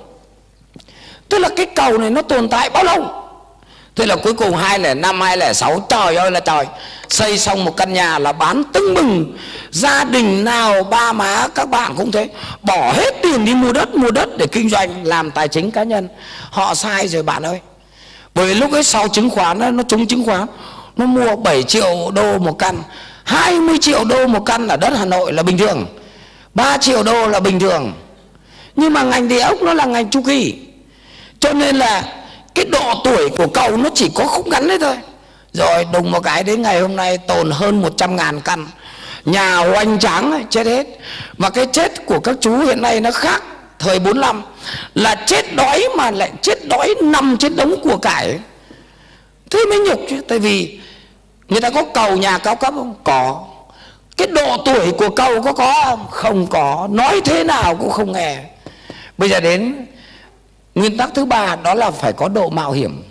[1.28, 3.05] Tức là cái cầu này nó tồn tại bao lâu?
[3.97, 6.66] Thế là cuối cùng hai lẻ năm, hai lẻ sáu, trời ơi là trời.
[7.09, 9.36] Xây xong một căn nhà là bán tưng bừng.
[9.70, 12.28] Gia đình nào, ba má, các bạn cũng thế.
[12.62, 15.82] Bỏ hết tiền đi mua đất mua đất để kinh doanh, làm tài chính cá
[15.82, 16.09] nhân.
[16.51, 17.60] Họ sai rồi, bạn ơi.
[18.35, 20.47] Bởi vì lúc ấy sau chứng khoán nó trúng chứng khoán,
[20.97, 22.82] nó mua 7 triệu đô một căn.
[23.28, 25.86] 20 triệu đô một căn ở đất Hà Nội là bình thường.
[26.55, 27.92] 3 triệu đô là bình thường.
[28.76, 30.55] Nhưng mà ngành địa ốc nó là ngành chu kỳ.
[31.40, 32.02] Cho nên là
[32.55, 34.96] cái độ tuổi của cầu nó chỉ có khúc ngắn đấy thôi.
[35.52, 38.66] Rồi đùng một cái đến ngày hôm nay tồn hơn 100 ngàn căn.
[39.24, 40.86] Nhà hoành tráng chết hết.
[41.38, 43.42] Và cái chết của các chú hiện nay nó khác
[43.78, 44.42] thời 45
[44.94, 48.38] là chết đói mà lại chết đói nằm trên đống của cải.
[49.50, 50.20] Thế mới nhục chứ.
[50.28, 50.78] Tại vì
[51.48, 52.94] người ta có cầu nhà cao cấp không?
[53.04, 53.44] Có.
[54.16, 56.06] Cái độ tuổi của cầu có có không?
[56.10, 56.88] Không có.
[56.90, 58.38] Nói thế nào cũng không nghe.
[59.18, 59.86] Bây giờ đến
[60.74, 63.02] nguyên tắc thứ ba, đó là phải có độ mạo hiểm.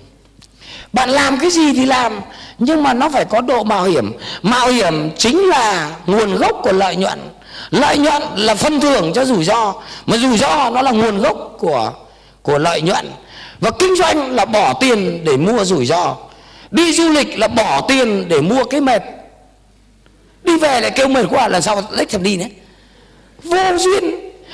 [0.94, 2.22] Bạn làm cái gì thì làm,
[2.60, 4.14] nhưng mà nó phải có độ mạo hiểm.
[4.42, 7.20] Mạo hiểm chính là nguồn gốc của lợi nhuận.
[7.70, 9.74] Lợi nhuận là phân thưởng cho rủi ro,
[10.06, 11.92] mà rủi ro nó là nguồn gốc của
[12.42, 13.12] của lợi nhuận.
[13.60, 16.16] Và kinh doanh là bỏ tiền để mua rủi ro
[16.72, 19.04] đi du lịch là bỏ tiền để mua cái mệt.
[20.44, 22.46] Đi về lại kêu mệt quá lần sau lấy thèm đi nữa
[23.44, 24.04] vô duyên.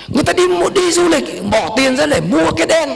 [0.08, 0.44] Người ta đi
[0.76, 2.90] đi du lịch, bỏ tiền ra để mua cái đen.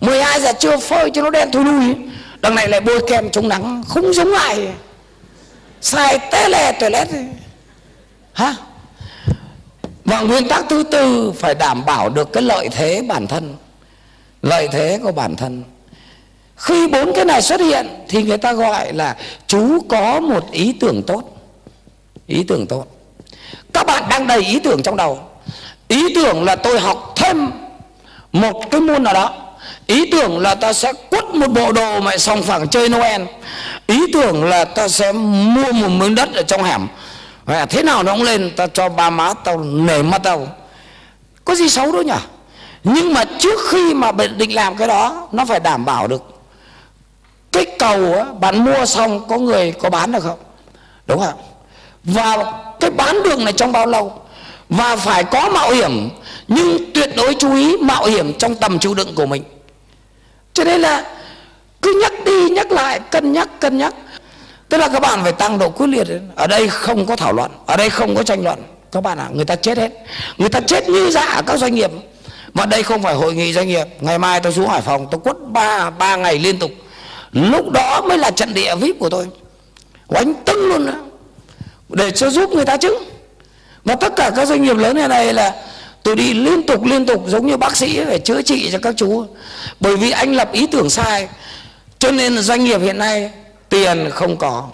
[0.00, 1.94] 12 giờ trưa phơi cho nó đen thui lui.
[2.40, 4.68] Đằng này lại bôi kem chống nắng, không giống ai.
[5.80, 7.08] Xài té lè toilet
[8.32, 8.54] hả?
[10.04, 13.56] Và nguyên tắc thứ tư, phải đảm bảo được cái lợi thế bản thân.
[14.42, 15.62] Lợi thế của bản thân
[16.58, 19.16] khi bốn cái này xuất hiện thì người ta gọi là
[19.46, 21.22] chú có một ý tưởng tốt.
[22.26, 22.86] Ý tưởng tốt.
[23.72, 25.18] Các bạn đang đầy ý tưởng trong đầu.
[25.88, 27.50] Ý tưởng là tôi học thêm
[28.32, 29.34] một cái môn nào đó.
[29.86, 33.22] Ý tưởng là ta sẽ quất một bộ đồ mà sòng phẳng chơi noel.
[33.86, 36.86] Ý tưởng là ta sẽ mua một miếng đất ở trong hẻm.
[37.44, 40.48] Và thế nào nó cũng lên, ta cho ba má tao nể mắt tao.
[41.44, 42.12] Có gì xấu đâu nhỉ?
[42.84, 46.37] Nhưng mà trước khi mà định làm cái đó, nó phải đảm bảo được
[47.52, 50.38] cái cầu á, bạn mua xong có người có bán được không?
[51.06, 51.40] Đúng không?
[52.04, 54.22] Và cái bán đường này trong bao lâu?
[54.68, 56.10] Và phải có mạo hiểm
[56.48, 59.42] nhưng tuyệt đối chú ý mạo hiểm trong tầm chịu đựng của mình.
[60.52, 61.04] Cho nên là
[61.82, 63.94] cứ nhắc đi nhắc lại cân nhắc cân nhắc.
[64.68, 66.06] Tức là các bạn phải tăng độ quyết liệt
[66.36, 68.62] ở đây không có thảo luận ở đây không có tranh luận.
[68.92, 69.92] Các bạn ạ à, người ta chết hết.
[70.38, 71.90] Người ta chết như dạ ở các doanh nghiệp.
[72.54, 73.86] Và đây không phải hội nghị doanh nghiệp.
[74.00, 76.70] Ngày mai tôi xuống hải phòng tôi quất ba ba ngày liên tục
[77.42, 79.26] lúc đó mới là trận địa vip của tôi.
[80.08, 80.92] Oánh tưng luôn đó
[81.88, 82.98] để cho giúp người ta chứ.
[83.84, 85.54] Và tất cả các doanh nghiệp lớn này này là
[86.02, 88.94] tôi đi liên tục liên tục giống như bác sĩ để chữa trị cho các
[88.96, 89.24] chú.
[89.80, 91.28] Bởi vì anh lập ý tưởng sai.
[91.98, 93.30] Cho nên doanh nghiệp hiện nay
[93.68, 94.68] tiền không có.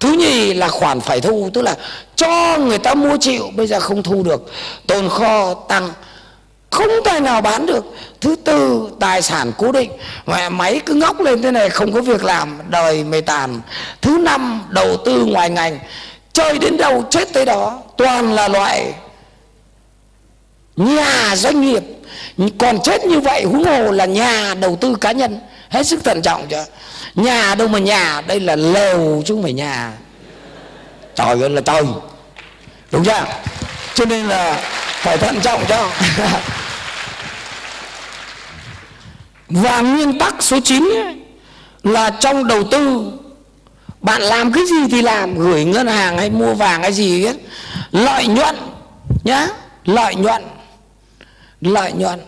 [0.00, 1.76] Thứ nhì là khoản phải thu, tức là
[2.16, 4.52] cho người ta mua chịu, bây giờ không thu được.
[4.86, 5.90] Tồn kho tăng
[6.76, 7.84] không tài nào bán được.
[8.20, 9.90] Thứ tư, tài sản cố định.
[10.26, 13.60] Mẹ, máy cứ ngóc lên thế này, không có việc làm, đời mày tàn.
[14.02, 15.78] Thứ năm, đầu tư ngoài ngành.
[16.32, 17.78] Chơi đến đâu chết tới đó.
[17.96, 18.94] Toàn là loại
[20.76, 21.82] nhà doanh nghiệp.
[22.58, 25.40] Còn chết như vậy, huống hồ là nhà đầu tư cá nhân.
[25.68, 26.64] Hết sức thận trọng chưa?
[27.14, 29.92] Nhà đâu mà nhà, đây là lều chứ không phải nhà.
[31.14, 31.82] Trời ơi, là trời.
[32.90, 33.24] Đúng chưa?
[33.94, 34.60] Cho nên là
[35.00, 35.90] phải thận trọng cho.
[39.48, 41.16] và nguyên tắc số 9 ấy,
[41.82, 43.12] là trong đầu tư
[44.00, 47.36] bạn làm cái gì thì làm gửi ngân hàng hay mua vàng hay gì hết
[47.92, 48.56] lợi nhuận
[49.24, 49.48] nhá
[49.84, 50.42] lợi nhuận
[51.60, 52.20] lợi nhuận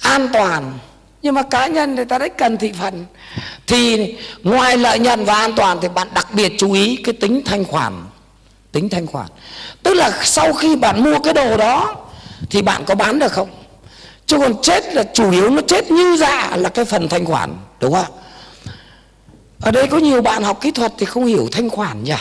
[0.00, 0.78] an toàn.
[1.22, 3.04] Nhưng mà cá nhân người ta đấy cần thị phần.
[3.66, 7.42] Thì ngoài lợi nhuận và an toàn thì bạn đặc biệt chú ý cái tính
[7.44, 7.92] thanh khoản
[8.72, 9.26] tính thanh khoản.
[9.82, 11.96] Tức là sau khi bạn mua cái đồ đó
[12.50, 13.48] thì bạn có bán được không?
[14.26, 17.56] Chứ còn chết là chủ yếu nó chết như dạ là cái phần thanh khoản,
[17.80, 18.18] đúng không
[19.60, 22.14] ở đây có nhiều bạn học kỹ thuật thì không hiểu thanh khoản nhỉ?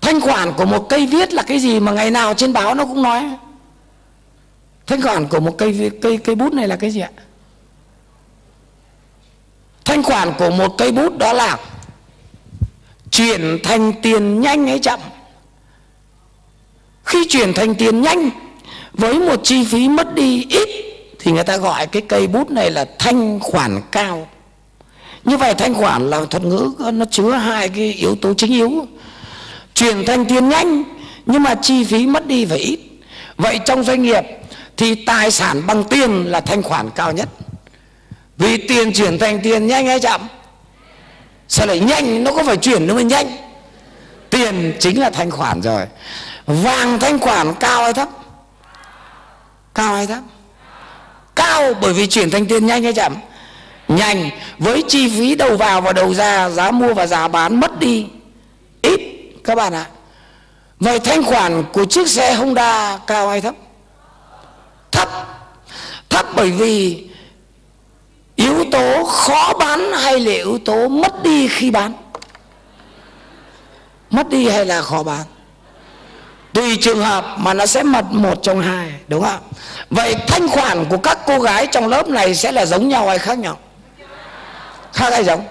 [0.00, 2.84] Thanh khoản của một cây viết là cái gì mà ngày nào trên báo nó
[2.84, 3.30] cũng nói?
[4.86, 7.10] Thanh khoản của một cây cây cây bút này là cái gì ạ?
[9.84, 11.58] Thanh khoản của một cây bút đó là
[13.10, 15.00] chuyển thành tiền nhanh hay chậm?
[17.04, 18.30] Khi chuyển thành tiền nhanh,
[18.92, 20.91] với một chi phí mất đi ít
[21.22, 24.28] thì người ta gọi cái cây bút này là thanh khoản cao.
[25.24, 28.86] Như vậy thanh khoản là thuật ngữ, nó chứa hai cái yếu tố chính yếu.
[29.74, 30.84] Chuyển thành tiền nhanh,
[31.26, 32.80] nhưng mà chi phí mất đi phải ít.
[33.36, 34.24] Vậy trong doanh nghiệp
[34.76, 37.28] thì tài sản bằng tiền là thanh khoản cao nhất.
[38.38, 40.20] Vì tiền chuyển thành tiền nhanh hay chậm?
[41.48, 42.24] Sao lại nhanh?
[42.24, 43.36] Nó có phải chuyển nó mới nhanh.
[44.30, 45.86] Tiền chính là thanh khoản rồi.
[46.46, 48.08] Vàng thanh khoản cao hay thấp?
[49.74, 50.20] Cao hay thấp?
[51.62, 53.16] Cao bởi vì chuyển thành tiền nhanh hay chậm?
[53.88, 57.78] Nhanh, với chi phí đầu vào và đầu ra, giá mua và giá bán mất
[57.78, 58.06] đi.
[58.82, 59.00] Ít,
[59.44, 59.86] các bạn ạ.
[60.80, 63.54] Vậy thanh khoản của chiếc xe Honda cao hay thấp?
[64.92, 65.08] Thấp.
[66.08, 67.06] Thấp bởi vì
[68.36, 71.92] yếu tố khó bán hay là yếu tố mất đi khi bán?
[74.10, 75.24] Mất đi hay là khó bán?
[76.52, 79.40] Tùy trường hợp mà nó sẽ mật một trong hai, đúng không?
[79.90, 83.18] Vậy thanh khoản của các cô gái trong lớp này sẽ là giống nhau hay
[83.18, 83.58] khác nhau?
[84.92, 85.46] Khác hay giống?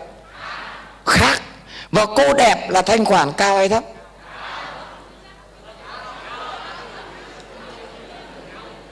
[1.06, 1.42] Khác.
[1.92, 3.84] Và cô đẹp là thanh khoản cao hay thấp?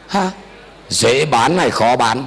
[0.07, 0.31] Ha
[0.89, 2.25] dễ bán hay khó bán?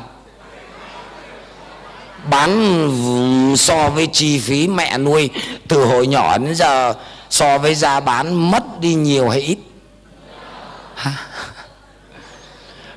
[2.30, 5.30] Bán so với chi phí mẹ nuôi
[5.68, 6.94] từ hồi nhỏ đến giờ,
[7.30, 9.58] so với giá bán mất đi nhiều hay ít?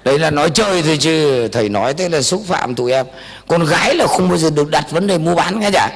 [0.03, 1.47] Đấy là nói chơi thôi chứ.
[1.47, 3.05] Thầy nói thế là xúc phạm tụi em.
[3.47, 5.89] Con gái là không bao giờ được đặt vấn đề mua bán nghe chả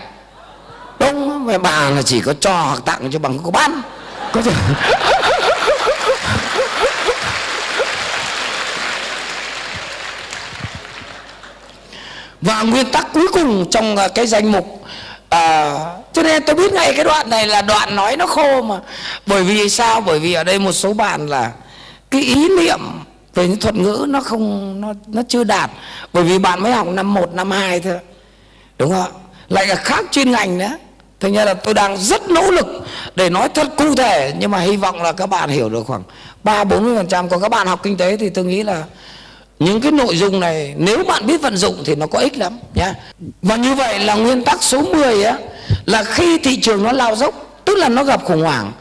[0.99, 3.81] đúng mà bà là chỉ có cho hoặc tặng cho bằng có bán.
[4.34, 4.52] Có chứ.
[12.41, 14.86] Và nguyên tắc cuối cùng trong à, cái danh mục
[15.30, 15.73] à,
[16.14, 18.80] cho nên tôi biết ngay cái đoạn này là đoạn nói nó khô mà.
[19.26, 20.02] Bởi vì sao?
[20.02, 21.52] Bởi vì ở đây một số bạn là
[22.11, 22.80] cái ý niệm
[23.36, 25.72] về những thuật ngữ nó không nó nó chưa đạt.
[26.14, 27.98] Bởi vì bạn mới học năm 1, năm 2 thôi.
[28.77, 29.11] Đúng không
[29.49, 30.77] lại là khác chuyên ngành nữa.
[31.19, 32.65] Thành ra là tôi đang rất nỗ lực
[33.15, 36.03] để nói thật cụ thể nhưng mà hy vọng là các bạn hiểu được khoảng
[36.44, 37.30] 3 40 phần trăm.
[37.30, 38.84] Còn các bạn học kinh tế thì tôi nghĩ là
[39.60, 42.60] những cái nội dung này nếu bạn biết vận dụng thì nó có ích lắm
[42.76, 42.94] nhá.
[43.41, 45.38] Và như vậy là nguyên tắc số 10 á
[45.86, 48.72] là khi thị trường nó lao dốc tức là nó gặp khủng hoảng.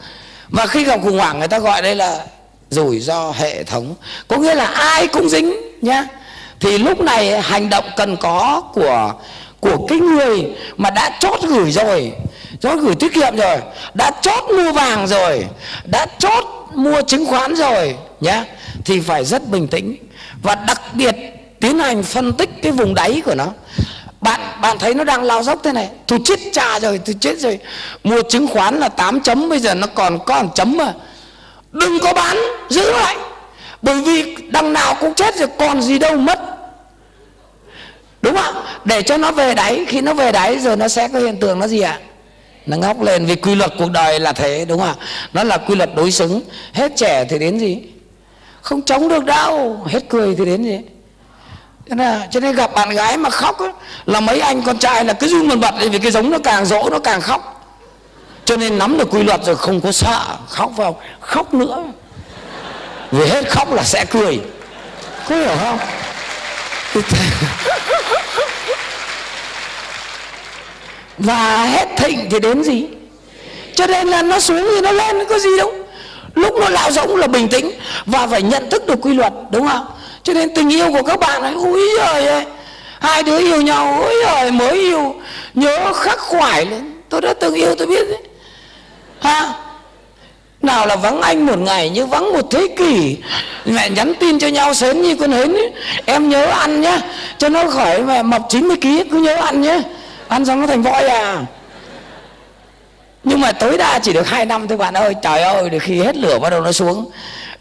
[0.49, 2.25] Và khi gặp khủng hoảng người ta gọi đây là
[2.69, 3.95] rủi ro hệ thống.
[4.27, 6.07] Có nghĩa là ai cũng dính nhá.
[6.59, 9.13] Thì lúc này hành động cần có của
[9.59, 10.45] của cái người
[10.77, 12.11] mà đã chốt gửi rồi.
[12.59, 13.57] Chốt gửi tiết kiệm rồi.
[13.93, 15.45] Đã chốt mua vàng rồi.
[15.85, 18.45] Đã chốt mua chứng khoán rồi nhá.
[18.85, 19.95] Thì phải rất bình tĩnh.
[20.41, 21.15] Và đặc biệt
[21.59, 23.47] tiến hành phân tích cái vùng đáy của nó.
[24.21, 25.89] Bạn bạn thấy nó đang lao dốc thế này.
[26.07, 27.59] Tôi chết cha rồi, tôi chết rồi.
[28.03, 30.93] Mua chứng khoán là 8 chấm, bây giờ nó còn có chấm mà
[31.71, 32.37] đừng có bán
[32.69, 33.15] giữ lại.
[33.81, 36.39] Bởi vì đằng nào cũng chết rồi còn gì đâu mất.
[38.21, 38.63] Đúng không?
[38.85, 41.59] Để cho nó về đáy khi nó về đáy rồi nó sẽ có hiện tượng
[41.59, 41.99] nó gì ạ?
[42.65, 44.95] Nó ngóc lên vì quy luật cuộc đời là thế đúng không
[45.33, 46.41] nó là quy luật đối xứng.
[46.73, 47.79] Hết trẻ thì đến gì?
[48.61, 50.79] Không chống được đâu hết cười thì đến gì?
[51.89, 53.71] Cho nên, cho nên gặp bạn gái mà khóc ấy,
[54.05, 56.65] là mấy anh con trai là cứ run bần bật vì cái giống nó càng
[56.65, 57.58] dỗ nó càng khóc
[58.49, 61.83] cho nên nắm được quy luật rồi không có sợ khóc vào khóc nữa.
[63.11, 64.39] Vì hết khóc là sẽ cười.
[65.29, 65.77] Có hiểu không?
[71.17, 72.87] Và hết thịnh thì đến gì?
[73.75, 75.73] Cho nên là nó xuống thì nó lên, có gì đâu.
[76.35, 77.71] Lúc nó lao rỗng là bình tĩnh
[78.05, 79.85] và phải nhận thức được quy luật, đúng không?
[80.23, 82.45] Cho nên tình yêu của các bạn ấy ui giời ơi.
[82.99, 85.15] Hai đứa yêu nhau ui giời, mới yêu.
[85.53, 87.01] Nhớ khắc khoải lên.
[87.09, 88.28] Tôi đã từng yêu, tôi biết đấy
[89.21, 89.53] ha?
[90.61, 93.17] Nào là vắng anh một ngày như vắng một thế kỷ.
[93.65, 95.71] Mẹ nhắn tin cho nhau sớm như con hến ấy.
[96.05, 96.99] em nhớ ăn nhá.
[97.37, 99.81] Cho nó khỏi mà mập 90 kg cứ nhớ ăn nhé
[100.27, 101.41] ăn xong nó thành voi à.
[103.23, 105.13] Nhưng mà tối đa chỉ được hai năm thôi bạn ơi.
[105.21, 107.11] Trời ơi để khi hết lửa bắt đầu nó xuống.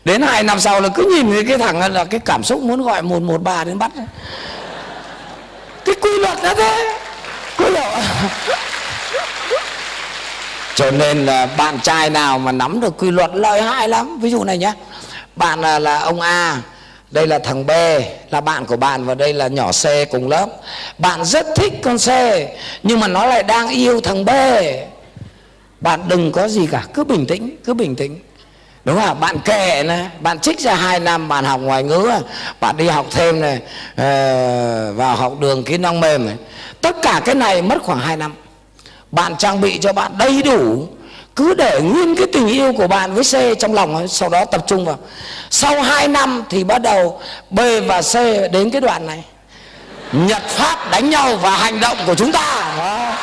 [0.05, 2.83] Đến hai năm sau là cứ nhìn thấy cái thằng là cái cảm xúc muốn
[2.83, 3.91] gọi một một ba đến bắt.
[5.85, 6.99] Cái quy luật đó thế.
[7.59, 7.87] Quy luật
[10.79, 14.19] cho nên là bạn trai nào mà nắm được quy luật lợi hại lắm.
[14.21, 14.73] Ví dụ này nhé
[15.37, 16.63] bạn là, là ông A
[17.11, 17.71] đây là thằng B
[18.31, 20.47] là bạn của bạn và đây là nhỏ C cùng lớp.
[20.99, 22.09] Bạn rất thích con C
[22.83, 24.31] nhưng mà nó lại đang yêu thằng B.
[25.81, 28.19] Bạn đừng có gì cả cứ bình tĩnh cứ bình tĩnh.
[28.85, 32.11] Đúng không bạn kệ này bạn trích ra hai năm bạn học ngoại ngữ
[32.61, 33.61] bạn đi học thêm này
[33.97, 36.37] ờ, vào học đường kỹ năng mềm này.
[36.81, 38.35] Tất cả cái này mất khoảng 2 năm
[39.11, 40.89] bạn trang bị cho bạn đầy đủ.
[41.37, 44.65] Cứ để nguyên cái tình yêu của bạn với C trong lòng, sau đó tập
[44.67, 44.99] trung vào.
[45.51, 47.21] Sau 2 năm thì bắt đầu
[47.51, 48.15] B và C
[48.53, 49.25] đến cái đoạn này.
[50.13, 52.75] Nhật Pháp đánh nhau và hành động của chúng ta.
[52.79, 53.15] Đó.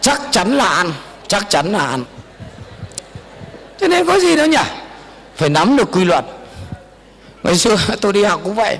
[0.00, 0.92] chắc chắn là ăn,
[1.28, 2.04] chắc chắn là ăn
[3.84, 4.56] cho nên có gì đâu nhỉ?
[5.36, 6.24] Phải nắm được quy luật.
[7.42, 8.78] Ngày xưa tôi đi học cũng vậy.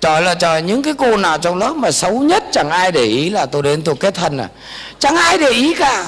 [0.00, 3.02] Trời là trời những cái cô nào trong lớp mà xấu nhất chẳng ai để
[3.02, 4.48] ý là tôi đến tôi kết thân à.
[4.98, 6.06] Chẳng ai để ý cả.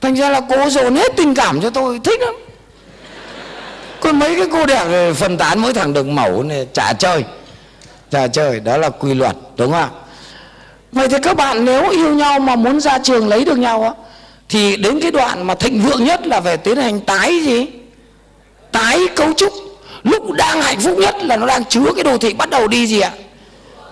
[0.00, 2.34] Thành ra là cô dồn hết tình cảm cho tôi thích lắm.
[4.00, 7.24] Còn mấy cái cô đẹp phân tán mỗi thằng được mẫu này chả chơi.
[8.10, 9.90] Chả chơi đó là quy luật đúng không
[10.92, 14.09] vậy thì các bạn nếu yêu nhau mà muốn ra trường lấy được nhau á
[14.50, 17.66] thì đến cái đoạn mà thịnh vượng nhất là phải tiến hành tái gì?
[18.72, 19.52] Tái cấu trúc.
[20.02, 22.86] Lúc đang hạnh phúc nhất là nó đang chứa cái đồ thị bắt đầu đi
[22.86, 23.10] gì ạ?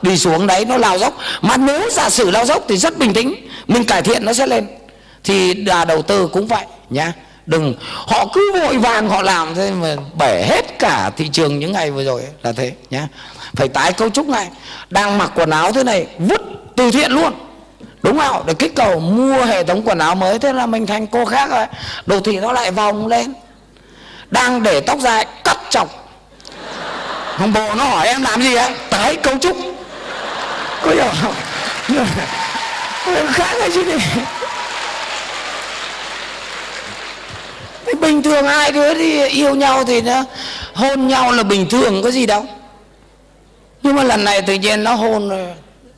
[0.02, 1.18] Đi xuống đấy, nó lao dốc.
[1.40, 3.34] Mà nếu giả sử lao dốc thì rất bình tĩnh.
[3.68, 4.66] Mình cải thiện nó sẽ lên.
[5.24, 7.12] Thì là đầu tư cũng vậy nhá.
[7.46, 11.72] Đừng, họ cứ vội vàng họ làm thế mà bể hết cả thị trường những
[11.72, 13.08] ngày vừa rồi là thế nhá.
[13.54, 14.48] Phải tái cấu trúc ngay
[14.90, 16.40] đang mặc quần áo thế này, vứt
[16.76, 17.32] từ thiện luôn
[18.02, 18.42] đúng không?
[18.46, 20.38] Để kích cầu mua hệ thống quần áo mới.
[20.38, 21.66] Thế là mình thành cô khác rồi.
[22.06, 23.34] Đồ thị nó lại vòng lên.
[24.30, 25.88] Đang để tóc dài, cắt chọc.
[27.36, 29.56] Hồng bộ nó hỏi em làm gì á tái cấu trúc.
[30.82, 31.34] Có hiểu không?
[33.32, 33.84] Khác hay chứ.
[37.86, 40.24] Này bình thường hai đứa thì yêu nhau thì nó
[40.74, 42.46] hôn nhau là bình thường có gì đâu.
[43.82, 45.46] Nhưng mà lần này tự nhiên nó hôn rồi,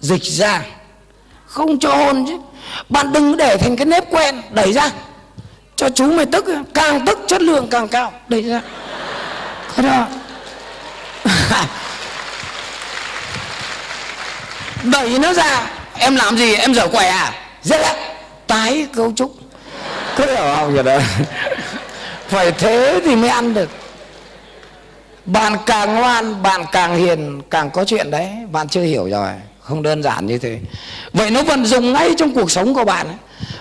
[0.00, 0.62] dịch ra
[1.50, 2.38] không cho hôn chứ.
[2.88, 4.90] Bạn đừng để thành cái nếp quen, đẩy ra.
[5.76, 6.44] Cho chú mày tức,
[6.74, 8.60] càng tức chất lượng càng cao, đẩy ra.
[9.74, 10.06] Thế đó
[14.82, 15.66] đẩy nó ra.
[15.98, 16.54] Em làm gì?
[16.54, 17.32] Em dở quẻ à?
[17.62, 17.94] Dễ
[18.46, 19.34] tái cấu trúc.
[20.16, 20.98] Có hiểu không vậy đó.
[22.28, 23.68] Phải thế thì mới ăn được.
[25.24, 28.28] Bạn càng ngoan, bạn càng hiền, càng có chuyện đấy.
[28.52, 29.30] Bạn chưa hiểu rồi
[29.70, 30.58] không đơn giản như thế.
[31.12, 33.06] Vậy nó vận dụng ngay trong cuộc sống của bạn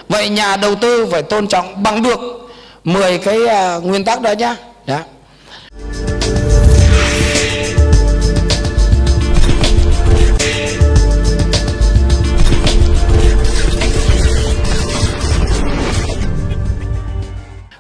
[0.09, 2.19] vậy nhà đầu tư phải tôn trọng bằng được
[2.83, 3.37] 10 cái
[3.77, 4.55] uh, nguyên tắc đó nhá.
[4.85, 4.99] Đó.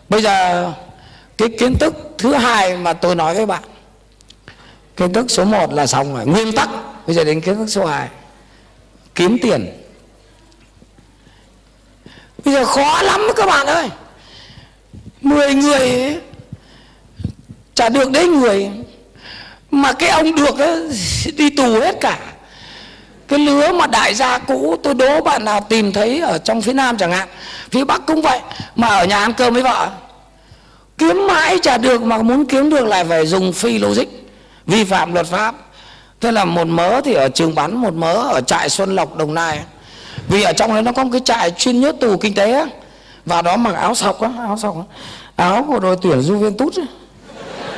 [0.09, 0.71] Bây giờ
[1.37, 3.63] cái kiến thức thứ hai mà tôi nói với bạn
[4.97, 6.25] Kiến thức số 1 là xong rồi.
[6.25, 6.69] Nguyên tắc
[7.07, 8.07] Bây giờ đến kiến thức số 2
[9.19, 9.65] Kiếm tiền.
[12.45, 13.89] Bây giờ khó lắm các bạn ơi.
[15.21, 16.15] Mười người
[17.75, 18.69] Chả được đấy người.
[19.71, 20.89] Mà cái ông được ấy,
[21.37, 22.19] đi tù hết cả.
[23.27, 26.73] Cái lứa mà đại gia cũ Tôi đố bạn nào tìm thấy Ở trong phía
[26.73, 27.27] Nam chẳng hạn
[27.71, 28.39] Phía Bắc cũng vậy
[28.75, 29.89] Mà ở nhà ăn cơm với vợ.
[30.97, 34.05] Kiếm mãi chả được Mà muốn kiếm được lại phải dùng phi logic
[34.65, 35.55] Vi phạm luật pháp.
[36.21, 39.33] Thế là một mớ thì ở trường bắn Một mớ ở trại Xuân Lộc, Đồng
[39.33, 39.59] Nai.
[40.27, 42.65] Vì ở trong đấy nó có một cái trại chuyên nhốt tù kinh tế á.
[43.25, 44.83] Và đó mặc áo sọc á, Áo sọc á.
[45.35, 46.85] Áo của đội tuyển Juventus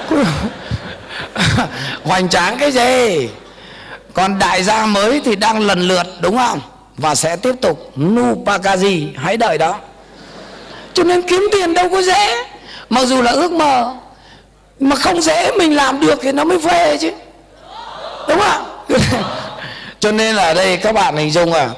[2.04, 3.30] hoành tráng cái gì?
[4.14, 6.60] Còn đại gia mới thì đang lần lượt, đúng không?
[6.98, 7.92] Và sẽ tiếp tục.
[7.98, 9.76] Nupakazi hãy đợi đó.
[10.94, 12.46] Cho nên kiếm tiền đâu có dễ.
[12.90, 13.94] Mặc dù là ước mơ,
[14.80, 17.12] mà không dễ mình làm được thì nó mới phê chứ
[18.30, 18.86] đúng không?
[20.00, 21.70] Cho nên là đây các bạn hình dung à,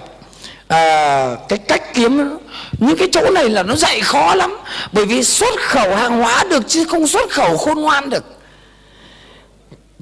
[0.67, 2.37] à cái cách kiếm
[2.77, 4.57] những cái chỗ này là nó dạy khó lắm.
[4.91, 8.23] Bởi vì xuất khẩu hàng hóa được chứ không xuất khẩu khôn ngoan được.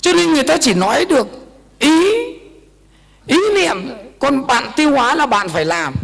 [0.01, 1.27] Cho nên người ta chỉ nói được
[1.79, 2.13] ý
[3.27, 3.91] ý niệm.
[4.19, 5.95] Còn bạn tiêu hóa là bạn phải làm.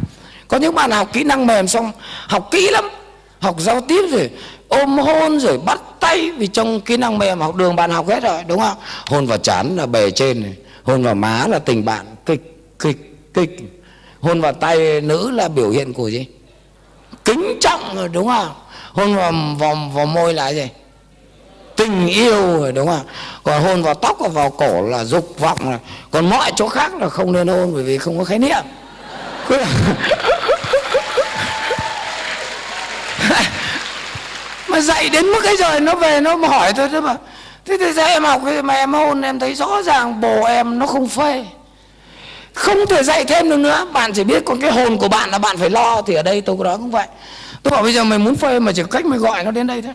[0.48, 1.92] Có những bạn học kỹ năng mềm xong
[2.28, 2.90] học kỹ lắm
[3.40, 4.30] học giao tiếp rồi
[4.68, 8.24] ôm hôn rồi bắt tay vì trong kỹ năng mềm học đường bạn học hết
[8.24, 8.78] rồi đúng không?
[9.08, 10.54] Hôn vào chán là bề trên này
[10.84, 13.60] hôn vào má là tình bạn kịch kịch kịch
[14.22, 16.26] hôn vào tay nữ là biểu hiện của gì?
[17.26, 18.50] Kính trọng rồi đúng không?
[18.92, 20.68] Hôn vào vào, vào môi là gì?
[21.76, 23.06] Tình yêu rồi đúng không?
[23.44, 25.80] Còn hôn vào tóc và vào cổ là dục vọng rồi.
[26.12, 28.64] Còn mọi chỗ khác là không nên hôn bởi vì không có khái niệm
[34.78, 37.16] mà dạy đến mức cái rồi nó về nó hỏi tôi thế mà.
[37.66, 40.88] Thế thì ra em học mà em hôn em thấy rõ ràng bồ em nó
[40.88, 41.46] không phê.
[42.54, 43.88] Không thể dạy thêm được nữa.
[43.94, 46.42] Bạn chỉ biết còn cái hồn của bạn là bạn phải lo thì ở đây
[46.42, 47.08] tôi có nói cũng vậy.
[47.64, 49.82] Tôi bảo bây giờ mày muốn phê mà chỉ cách mày gọi nó đến đây
[49.82, 49.94] thôi.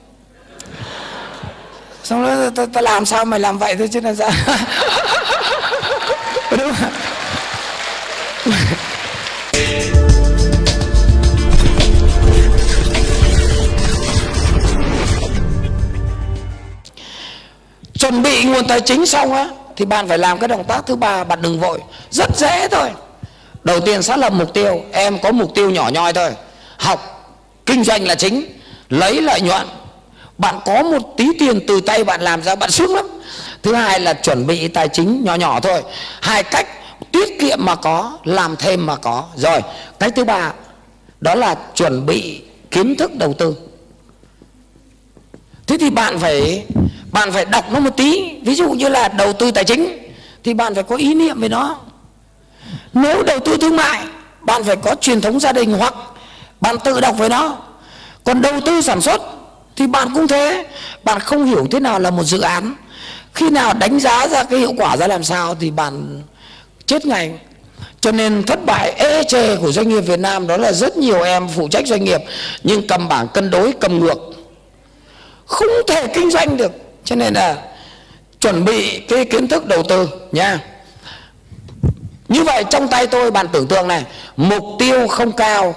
[2.04, 4.30] Xong rồi ta, ta làm sao mày làm vậy thôi chứ là sao
[6.59, 6.92] đúng không?
[18.02, 20.96] Chuẩn bị nguồn tài chính xong á, thì bạn phải làm cái động tác thứ
[20.96, 21.80] ba, bạn đừng vội.
[22.10, 22.90] Rất dễ thôi.
[23.64, 26.30] Đầu tiên xác lập mục tiêu, em có mục tiêu nhỏ nhoi thôi.
[26.78, 27.28] Học,
[27.66, 28.44] kinh doanh là chính,
[28.88, 29.66] lấy lợi nhuận.
[30.38, 33.06] Bạn có một tí tiền từ tay bạn làm ra, bạn sướng lắm.
[33.62, 35.82] Thứ hai là chuẩn bị tài chính nhỏ nhỏ thôi.
[36.20, 36.66] Hai cách
[37.12, 39.24] tiết kiệm mà có, làm thêm mà có.
[39.36, 39.60] Rồi
[39.98, 40.52] cái thứ ba,
[41.20, 43.56] đó là chuẩn bị kiến thức đầu tư
[45.72, 46.64] thế thì bạn phải
[47.12, 48.34] bạn phải đọc nó một tí.
[48.42, 49.98] Ví dụ như là đầu tư tài chính,
[50.44, 51.76] thì bạn phải có ý niệm về nó.
[52.92, 54.02] Nếu đầu tư thương mại,
[54.40, 55.94] bạn phải có truyền thống gia đình hoặc
[56.60, 57.56] bạn tự đọc về nó.
[58.24, 59.22] Còn đầu tư sản xuất,
[59.76, 60.66] thì bạn cũng thế.
[61.04, 62.74] Bạn không hiểu thế nào là một dự án.
[63.34, 66.22] Khi nào đánh giá ra cái hiệu quả ra làm sao thì bạn
[66.86, 67.32] chết ngay.
[68.00, 71.22] Cho nên thất bại, ê chề của doanh nghiệp Việt Nam đó là rất nhiều
[71.22, 72.20] em phụ trách doanh nghiệp,
[72.62, 74.18] nhưng cầm bảng cân đối, cầm ngược
[75.47, 76.73] không thể kinh doanh được.
[77.05, 77.56] Cho nên là
[78.40, 80.59] chuẩn bị cái kiến thức đầu tư nha.
[82.28, 84.05] Như vậy trong tay tôi, bạn tưởng tượng này,
[84.36, 85.74] mục tiêu không cao,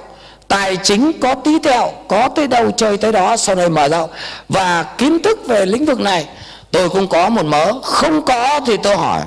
[0.47, 4.09] tài chính có tí tẹo, có tới đâu chơi tới đó, sau này mở rộng.
[4.49, 6.27] Và kiến thức về lĩnh vực này,
[6.71, 7.73] tôi cũng có một mớ.
[7.83, 9.21] Không có thì tôi hỏi.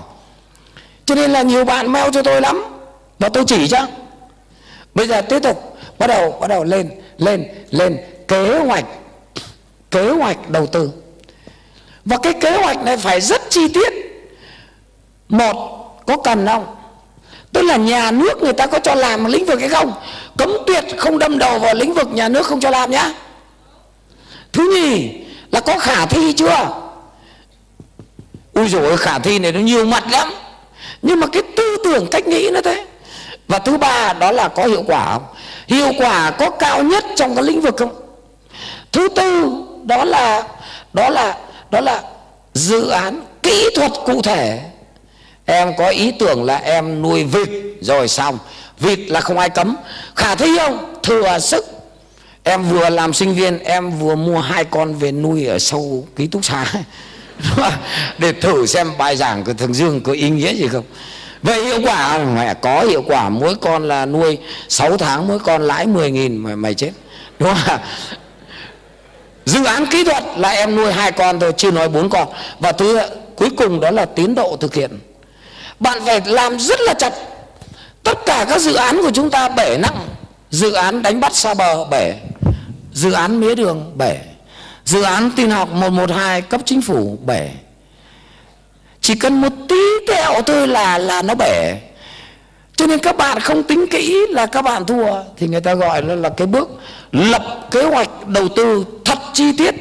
[1.04, 2.64] Cho nên là nhiều bạn mail cho tôi lắm
[3.18, 3.86] và tôi chỉ cho.
[4.94, 7.96] Bây giờ tiếp tục, bắt đầu bắt đầu lên lên lên
[8.28, 8.84] kế hoạch
[9.90, 10.90] kế hoạch đầu tư.
[12.04, 13.92] Và cái kế hoạch này phải rất chi tiết.
[15.28, 15.56] Một,
[16.06, 16.66] có cần không?
[17.52, 19.92] Tức là nhà nước người ta có cho làm lĩnh vực hay không?
[20.36, 23.12] Cấm tuyệt không đâm đầu vào lĩnh vực nhà nước không cho làm nhá.
[24.52, 25.10] Thứ nhì
[25.50, 26.68] là có khả thi chưa?
[28.52, 30.32] Ui dồi khả thi này nó nhiều mặt lắm.
[31.02, 32.86] Nhưng mà cái tư tưởng cách nghĩ nó thế.
[33.48, 35.24] Và thứ ba đó là có hiệu quả không?
[35.66, 37.94] Hiệu quả có cao nhất trong cái lĩnh vực không?
[38.92, 39.50] Thứ tư
[39.88, 40.42] đó là
[40.92, 41.36] đó là
[41.70, 42.02] đó là
[42.54, 44.60] dự án kỹ thuật cụ thể.
[45.44, 47.48] Em có ý tưởng là em nuôi vịt,
[47.80, 48.38] rồi xong.
[48.78, 49.76] Vịt là không ai cấm.
[50.16, 50.94] Khả thi không?
[51.02, 51.64] Thừa sức.
[52.42, 56.26] Em vừa làm sinh viên, em vừa mua hai con về nuôi ở sâu ký
[56.26, 56.72] túc xá.
[58.18, 60.84] Để thử xem bài giảng của thằng Dương, có ý nghĩa gì không.
[61.42, 63.28] Vậy hiệu quả mẹ, có hiệu quả.
[63.28, 64.38] Mỗi con là nuôi
[64.68, 66.90] 6 tháng, mỗi con lãi 10 nghìn mà mày chết.
[67.38, 67.78] Đúng không
[69.48, 72.28] dự án kỹ thuật là em nuôi hai con thôi, chưa nói bốn con.
[72.58, 73.00] Và thứ
[73.36, 74.98] cuối cùng đó là tiến độ thực hiện.
[75.80, 77.12] Bạn phải làm rất là chặt.
[78.02, 80.08] Tất cả các dự án của chúng ta bể nặng.
[80.50, 82.14] Dự án đánh bắt xa bờ bể.
[82.92, 84.18] Dự án mía đường bể.
[84.84, 87.48] Dự án tin học 112 cấp chính phủ bể.
[89.00, 91.74] Chỉ cần một tí tẹo thôi là là nó bể
[92.78, 95.22] cho nên các bạn không tính kỹ là các bạn thua.
[95.36, 96.68] Thì người ta gọi là, là cái bước
[97.12, 99.74] lập kế hoạch đầu tư thật chi tiết.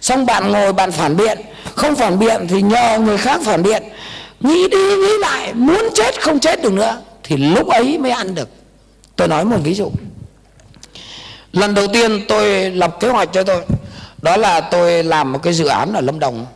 [0.00, 1.38] Xong bạn ngồi bạn phản biện.
[1.74, 3.82] Không phản biện thì nhờ người khác phản biện.
[4.40, 7.00] Nghĩ đi nghĩ lại muốn chết không chết được nữa.
[7.22, 8.48] Thì lúc ấy mới ăn được.
[9.16, 9.90] Tôi nói một ví dụ.
[11.52, 13.62] Lần đầu tiên tôi lập kế hoạch cho tôi
[14.22, 16.46] đó là tôi làm một cái dự án ở lâm đồng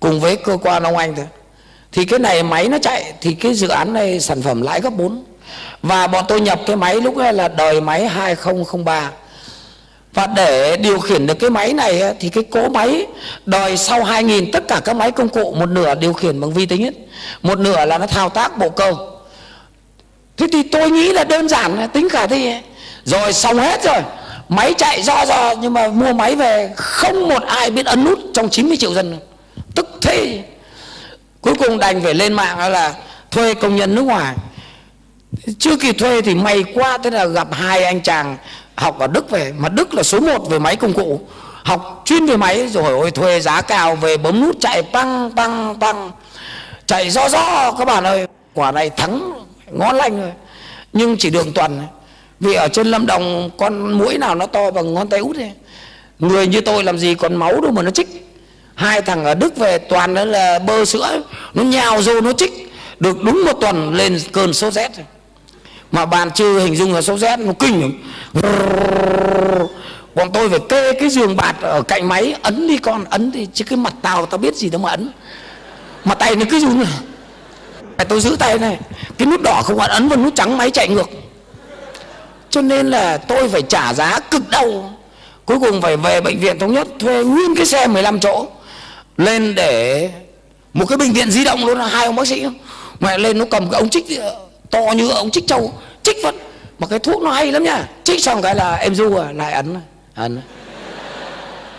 [0.00, 1.26] cùng với cơ quan ông anh thôi
[1.92, 4.90] thì cái này máy nó chạy, thì cái dự án này sản phẩm lãi gấp
[4.90, 5.24] 4
[5.82, 9.10] và bọn tôi nhập cái máy lúc ấy là đời máy 2003
[10.12, 13.06] và để điều khiển được cái máy này thì cái cỗ máy
[13.46, 16.66] đời sau 2000 tất cả các máy công cụ, một nửa điều khiển bằng vi
[16.66, 16.94] tính hết
[17.42, 18.94] một nửa là nó thao tác bộ cơ
[20.36, 22.52] thế thì tôi nghĩ là đơn giản tính khả thi
[23.04, 24.02] rồi xong hết rồi.
[24.48, 28.18] Máy chạy do do, nhưng mà mua máy về, không một ai biết ấn nút
[28.34, 29.18] trong 90 triệu dân.
[29.74, 30.42] Tức thế
[31.40, 32.94] cuối cùng đành phải lên mạng là
[33.30, 34.36] thuê công nhân nước ngoài.
[35.58, 38.36] Chưa kịp thuê thì may quá, thế là gặp hai anh chàng
[38.74, 41.20] học ở đức về, mà đức là số 1 về máy công cụ.
[41.64, 45.76] Học chuyên về máy, rồi ôi, thuê giá cao, về bấm nút chạy tăng tăng
[45.80, 46.10] tăng
[46.86, 49.32] chạy do do các bạn ơi, quả này thắng
[49.70, 50.32] ngon lành rồi
[50.92, 51.82] nhưng chỉ đường tuần,
[52.40, 55.52] vì ở trên lâm đồng con mũi nào nó to bằng ngón tay út ấy.
[56.18, 58.29] người như tôi làm gì còn máu đâu mà nó chích
[58.80, 61.22] hai thằng ở đức về toàn đó là bơ sữa,
[61.54, 62.72] nó nhào vô nó chích.
[63.00, 64.90] Được đúng một tuần lên cơn sốt rét.
[65.92, 67.92] Mà bạn chưa hình dung là sốt rét, nó kinh lắm.
[70.14, 73.46] Bọn tôi phải kê cái giường bạt ở cạnh máy, ấn đi con, ấn đi.
[73.54, 75.10] Chứ cái mặt tao tao biết gì đâu mà ấn.
[76.04, 76.88] Mà tay nó cứ run này
[78.08, 78.78] tôi giữ tay này.
[79.18, 81.10] Cái nút đỏ không ấn ấn vào nút trắng, máy chạy ngược.
[82.50, 84.94] Cho nên là tôi phải trả giá cực đau.
[85.44, 88.46] Cuối cùng phải về bệnh viện thống nhất, thuê nguyên cái xe 15 chỗ
[89.20, 90.10] lên để
[90.72, 92.46] một cái bệnh viện di động luôn là hai ông bác sĩ
[93.00, 94.36] mẹ lên nó cầm cái ống chích ờ,
[94.70, 95.72] to như ống chích trâu
[96.02, 96.38] chích vẫn
[96.78, 97.88] mà cái thuốc nó hay lắm nha.
[98.04, 99.80] Chích xong cái là em du à lại ấn à,
[100.14, 100.42] ấn à.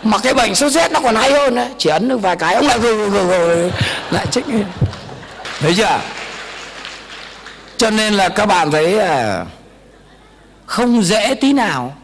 [0.02, 2.54] mà cái bệnh sốt rét nó còn hay hơn đấy chỉ ấn được vài cái,
[2.54, 3.70] ông lại gừ gừ gừ
[4.10, 4.44] lại chích
[5.60, 6.00] thấy chưa?
[7.76, 8.98] Cho nên là các bạn thấy
[10.66, 11.96] không dễ tí nào.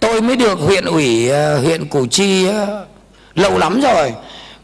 [0.00, 2.86] Tôi mới được huyện ủy ờ, huyện củ chi ờ,
[3.34, 4.12] lâu lắm rồi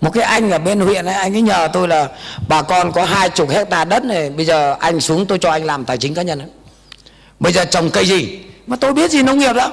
[0.02, 2.08] một cái anh ở bên huyện ấy anh ấy nhờ tôi là
[2.48, 5.64] bà con có hai chục hecta đất này bây giờ anh xuống tôi cho anh
[5.64, 6.48] làm tài chính cá nhân ấy.
[7.40, 8.38] bây giờ trồng cây gì?
[8.66, 9.70] Mà tôi biết gì nông nghiệp đó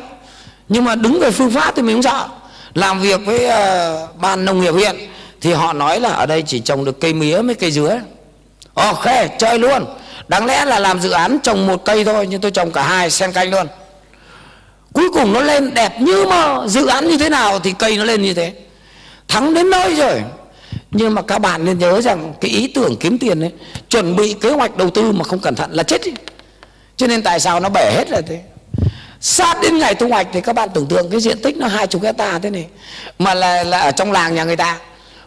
[0.70, 2.28] nhưng mà đứng về phương pháp thì mình không sợ.
[2.74, 4.96] Làm việc với uh, ban nông nghiệp huyện
[5.42, 8.00] thì họ nói là ở đây chỉ trồng được cây mía với cây dứa.
[8.74, 9.06] Ok
[9.40, 9.86] chơi luôn.
[10.28, 13.12] Đáng lẽ là làm dự án trồng một cây thôi nhưng tôi trồng cả hai
[13.12, 13.68] xen canh luôn.
[14.94, 18.04] Cuối cùng nó lên đẹp như mà dự án như thế nào thì cây nó
[18.04, 18.54] lên như thế
[19.30, 20.24] thắng đến nơi rồi.
[20.92, 23.52] Nhưng mà các bạn nên nhớ rằng cái ý tưởng kiếm tiền ấy,
[23.90, 26.12] chuẩn bị kế hoạch đầu tư mà không cẩn thận là chết đi.
[27.00, 28.40] cho nên tại sao nó bể hết là thế?
[29.22, 31.88] Sát đến ngày thu hoạch thì các bạn tưởng tượng cái diện tích nó hai
[31.88, 32.68] chục hecta thế này,
[33.20, 34.78] mà là là ở trong làng nhà người ta.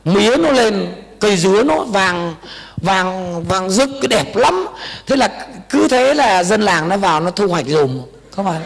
[0.04, 2.34] Mía nó lên, cây dứa nó vàng
[2.76, 4.66] vàng vàng rực, cái đẹp lắm.
[5.06, 5.28] Thế là
[5.70, 8.00] cứ thế là dân làng nó vào nó thu hoạch dùm
[8.36, 8.62] các bạn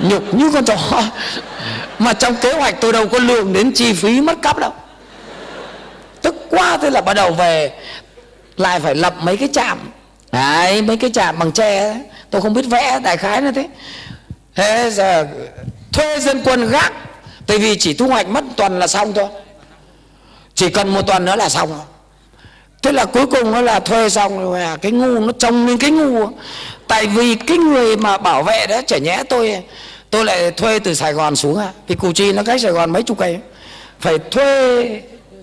[0.00, 1.02] nhục như con chó.
[1.98, 4.72] Mà trong kế hoạch tôi đâu có lường đến chi phí mất cắp đâu.
[6.22, 7.72] Tức quá thế là bắt đầu về
[8.56, 9.78] lại phải lập mấy cái trạm.
[10.32, 11.94] Đấy mấy cái trạm bằng tre.
[12.30, 13.68] Tôi không biết vẽ đại khái là thế.
[14.54, 15.26] Thế giờ
[15.92, 16.92] thuê dân quân gác.
[17.46, 19.28] Tại vì chỉ thu hoạch mất tuần là xong thôi.
[20.54, 21.80] Chỉ cần một tuần nữa là xong rồi.
[22.82, 25.78] Thế là cuối cùng nó là thuê xong rồi à, cái ngu nó trông lên
[25.78, 26.28] cái ngu
[26.92, 29.62] tại vì cái người mà bảo vệ đó chả nhẽ tôi
[30.10, 31.68] tôi lại thuê từ sài gòn xuống à.
[31.88, 33.38] Vì củ chi nó cách sài gòn mấy chục cây.
[34.00, 34.86] Phải thuê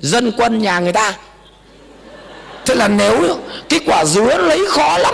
[0.02, 1.14] dân quân nhà người ta.
[2.66, 3.38] Thế là nếu
[3.70, 5.14] cái quả dứa lấy khó lắm.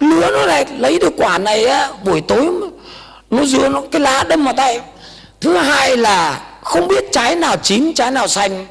[0.00, 2.48] Lứa nó lại lấy được quả này á, buổi tối
[3.30, 4.80] nó dứa nó, cái lá đâm vào tay.
[5.40, 8.66] Thứ hai là không biết trái nào chín, trái nào xanh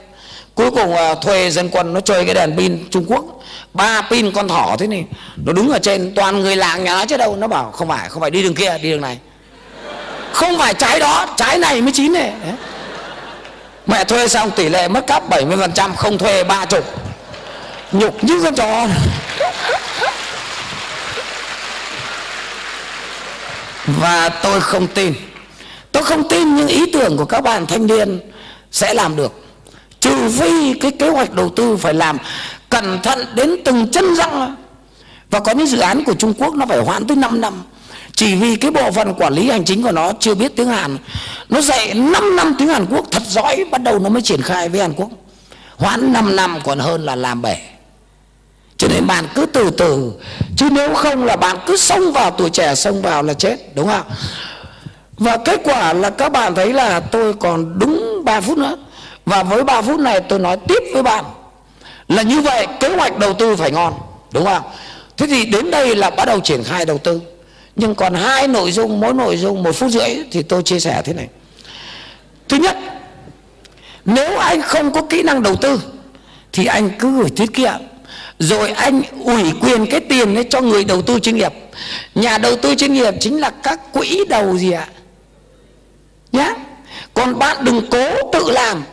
[0.60, 3.26] cuối cùng à, thuê dân quân nó chơi cái đèn pin trung quốc.
[3.74, 5.06] Ba pin con thỏ thế này
[5.46, 7.36] nó đứng ở trên toàn người làng nhà nó chứ đâu.
[7.36, 9.18] Nó bảo không phải không phải đi đường kia đi đường này.
[10.32, 12.34] Không phải trái đó trái này mới chín này.
[12.44, 12.54] Đấy.
[13.88, 16.86] mẹ thuê xong tỷ lệ mất cắp 70% không thuê ba chục.
[17.92, 18.88] Nhục như con chó.
[23.88, 25.14] Và tôi không tin.
[25.92, 28.20] Tôi không tin những ý tưởng của các bạn thanh niên
[28.72, 29.49] sẽ làm được
[30.00, 32.18] trừ phi cái kế hoạch đầu tư phải làm
[32.70, 34.56] cẩn thận đến từng chân răng.
[35.30, 37.54] Và có những dự án của Trung Quốc nó phải hoãn tới 5 năm.
[38.14, 40.98] Chỉ vì cái bộ phận quản lý hành chính của nó chưa biết tiếng Hàn.
[41.50, 44.70] Nó dạy 5 năm tiếng Hàn Quốc thật giỏi, bắt đầu nó mới triển khai
[44.70, 45.10] với Hàn Quốc.
[45.78, 47.58] Hoãn 5 năm còn hơn là làm bể.
[48.78, 50.12] Cho nên bạn cứ từ từ.
[50.58, 53.88] Chứ nếu không là bạn cứ xông vào, tuổi trẻ xông vào là chết, đúng
[53.88, 54.06] không?
[55.18, 58.78] Và kết quả là các bạn thấy là tôi còn đúng 3 phút nữa
[59.30, 61.26] và với 3 phút này tôi nói tiếp với bạn
[62.08, 63.94] là như vậy, kế hoạch đầu tư phải ngon,
[64.32, 64.64] đúng không
[65.18, 67.22] thế thì đến đây là bắt đầu triển khai đầu tư.
[67.76, 71.02] Nhưng còn hai nội dung, mỗi nội dung một phút rưỡi thì tôi chia sẻ
[71.06, 71.28] thế này.
[72.48, 72.78] Thứ nhất,
[74.06, 75.82] nếu anh không có kỹ năng đầu tư
[76.54, 77.80] thì anh cứ gửi tiết kiệm,
[78.40, 81.54] rồi anh ủy quyền cái tiền ấy cho người đầu tư chuyên nghiệp.
[82.16, 84.88] Nhà đầu tư chuyên nghiệp chính là các quỹ đầu gì ạ?
[86.32, 86.54] Nhá.
[87.14, 88.84] Còn bạn đừng cố tự làm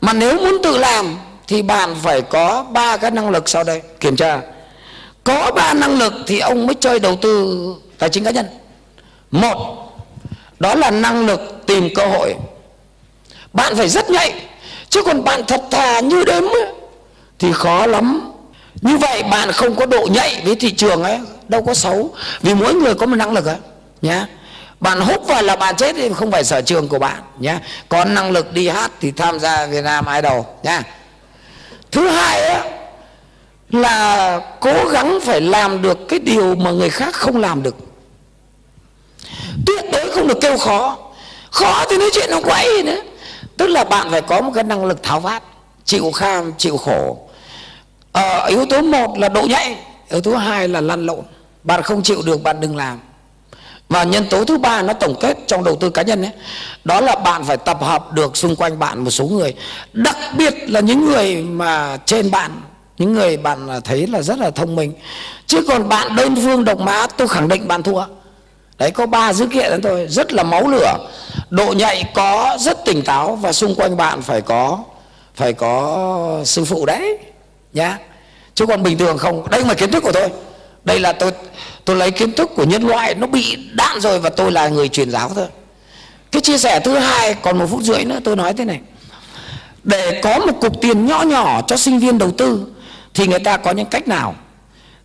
[0.00, 1.16] mà nếu muốn tự làm,
[1.48, 3.82] thì bạn phải có ba cái năng lực sau đây.
[4.00, 4.40] Kiểm tra.
[5.24, 7.64] Có ba năng lực thì ông mới chơi đầu tư
[7.98, 8.46] tài chính cá nhân.
[9.30, 9.56] Một,
[10.58, 12.34] đó là năng lực tìm cơ hội.
[13.52, 14.42] Bạn phải rất nhạy,
[14.90, 16.42] chứ còn bạn thật thà như đếm
[17.38, 18.32] thì khó lắm.
[18.80, 21.18] Như vậy bạn không có độ nhạy với thị trường ấy,
[21.48, 22.14] đâu có xấu.
[22.40, 23.56] Vì mỗi người có một năng lực ấy
[24.02, 24.26] nhá
[24.80, 28.04] bạn hút vào là bạn chết thì không phải sở trường của bạn nhé có
[28.04, 30.82] năng lực đi hát thì tham gia Việt Nam Idol nhá.
[31.92, 32.70] Thứ hai ấy,
[33.70, 37.76] là cố gắng phải làm được cái điều mà người khác không làm được.
[39.66, 40.98] Tuyệt đối không được kêu khó.
[41.50, 43.00] Khó thì nói chuyện nó quay nữa.
[43.56, 45.42] Tức là bạn phải có một cái năng lực tháo vát
[45.84, 47.18] chịu kham chịu khổ.
[48.12, 49.76] Ờ, yếu tố một là độ nhạy
[50.10, 51.22] yếu tố hai là lăn lộn.
[51.64, 53.00] Bạn không chịu được bạn đừng làm
[53.88, 56.30] và nhân tố thứ ba nó tổng kết trong đầu tư cá nhân ấy,
[56.84, 59.54] đó là bạn phải tập hợp được xung quanh bạn một số người.
[59.92, 62.60] Đặc biệt là những người mà trên bạn,
[62.98, 64.92] những người bạn thấy là rất là thông minh.
[65.46, 68.04] Chứ còn bạn đơn phương độc mã, tôi khẳng định bạn thua.
[68.78, 70.96] Đấy, có ba dữ kiện đó thôi, rất là máu lửa.
[71.50, 74.78] Độ nhạy có rất tỉnh táo và xung quanh bạn phải có
[75.34, 77.18] phải có sư phụ đấy,
[77.72, 77.98] nhá.
[78.54, 80.28] Chứ còn bình thường không, đây là kiến thức của tôi.
[80.84, 81.32] Đây là tôi
[81.88, 84.88] tôi lấy kiến thức của nhân loại, nó bị đạn rồi và tôi là người
[84.88, 85.46] truyền giáo thôi.
[86.32, 88.80] Cái chia sẻ thứ hai, còn một phút rưỡi nữa, tôi nói thế này.
[89.84, 92.66] Để có một cục tiền nhỏ nhỏ cho sinh viên đầu tư,
[93.14, 94.34] thì người ta có những cách nào?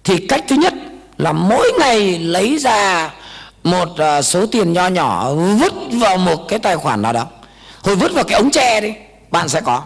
[0.04, 0.74] Thì cách thứ nhất
[1.18, 3.10] là mỗi ngày lấy ra
[3.64, 7.26] một à, số tiền nho nhỏ, vứt vào một cái tài khoản nào đó.
[7.84, 8.94] Rồi vứt vào cái ống tre đi,
[9.32, 9.82] bạn sẽ có.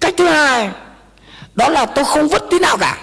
[0.00, 0.68] Cách thứ hai,
[1.54, 2.98] đó là tôi không vứt tí nào cả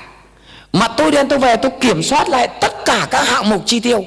[0.74, 3.80] mà tôi đến tôi về tôi kiểm soát lại tất cả các hạng mục chi
[3.80, 4.06] tiêu.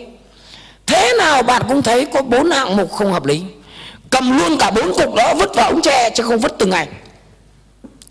[0.86, 3.42] Thế nào bạn cũng thấy có bốn hạng mục không hợp lý.
[4.10, 6.88] Cầm luôn cả bốn cục đó vứt vào ống tre chứ không vứt từng ngày.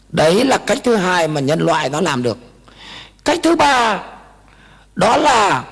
[0.10, 2.38] Đấy là cách thứ hai mà nhân loại nó làm được.
[3.26, 4.00] Cách thứ ba
[4.96, 5.64] đó là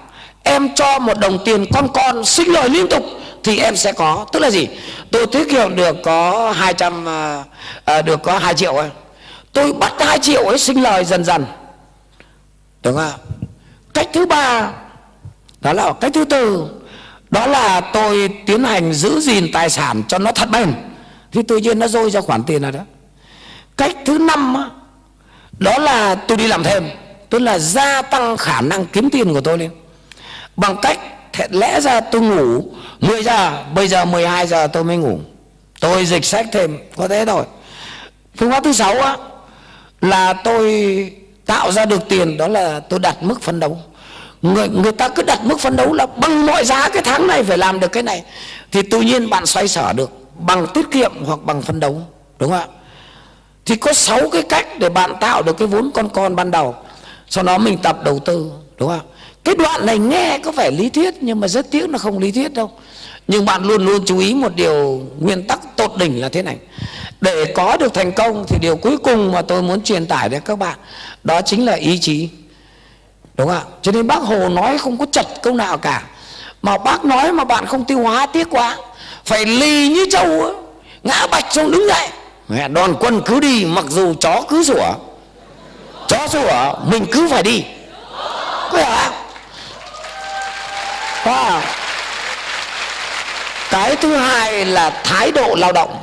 [0.44, 3.03] em cho một đồng tiền con con sinh lời liên tục
[3.44, 4.26] thì em sẽ có.
[4.32, 4.68] Tức là gì?
[5.12, 7.44] Tôi tiết kiệm được có 200 à,
[7.86, 8.90] à, được có 2 triệu ấy.
[9.53, 11.45] Tôi bắt 2 triệu ấy sinh lời dần dần
[12.84, 13.20] đúng không?
[13.94, 14.72] Cách thứ ba,
[15.62, 16.68] đó là cách thứ tư,
[17.30, 20.74] đó là tôi tiến hành giữ gìn tài sản cho nó thật bền.
[21.32, 22.80] Thì tự nhiên nó rơi ra khoản tiền này đó.
[23.78, 24.56] Cách thứ năm
[25.60, 26.90] đó là tôi đi làm thêm,
[27.30, 29.72] tức là gia tăng khả năng kiếm tiền của tôi lên.
[30.56, 30.99] Bằng cách
[31.49, 32.64] lẽ ra tôi ngủ
[32.99, 35.20] 10 giờ, bây giờ 12 giờ tôi mới ngủ.
[35.80, 37.44] Tôi dịch sách thêm, có thế thôi.
[38.38, 39.18] Phương pháp thứ sáu á,
[40.02, 41.20] là tôi
[41.52, 43.80] tạo ra được tiền, đó là tôi đặt mức phấn đấu.
[44.41, 47.44] Người người ta cứ đặt mức phấn đấu là bằng mọi giá cái tháng này
[47.44, 48.23] phải làm được cái này.
[48.72, 52.02] Thì tự nhiên bạn xoay sở được, bằng tiết kiệm hoặc bằng phấn đấu,
[52.40, 52.68] đúng không ạ?
[53.65, 56.76] Thì có 6 cái cách để bạn tạo được cái vốn con con ban đầu.
[57.30, 59.07] Sau đó mình tập đầu tư, đúng không
[59.44, 62.32] cái đoạn này nghe có vẻ lý thuyết nhưng mà rất tiếc nó không lý
[62.32, 62.72] thuyết đâu.
[63.28, 66.57] Nhưng bạn luôn luôn chú ý một điều nguyên tắc tột đỉnh là thế này
[67.22, 70.41] để có được thành công thì điều cuối cùng mà tôi muốn truyền tải đến
[70.45, 70.77] các bạn
[71.23, 72.30] đó chính là ý chí.
[73.35, 73.64] Đúng không ạ?
[73.81, 76.03] Cho nên bác hồ nói không có chật câu nào cả.
[76.61, 78.77] Mà bác nói mà bạn không tiêu hóa tiếc quá.
[79.26, 80.53] Phải lì như trâu ấy,
[81.03, 82.07] ngã bạch xong đứng dậy.
[82.68, 84.93] Đoàn quân cứ đi mặc dù chó cứ sủa.
[86.07, 87.64] Chó sủa mình cứ phải đi.
[88.72, 89.14] Có không?
[91.26, 91.61] có à?
[93.69, 95.98] cái thứ hai là thái độ lao động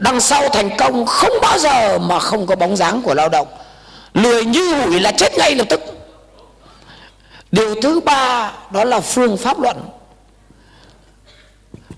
[0.00, 3.48] đằng sau thành công không bao giờ mà không có bóng dáng của lao động.
[4.14, 5.80] Lười như hủi là chết ngay lập tức.
[7.52, 9.76] Điều thứ ba đó là phương pháp luận.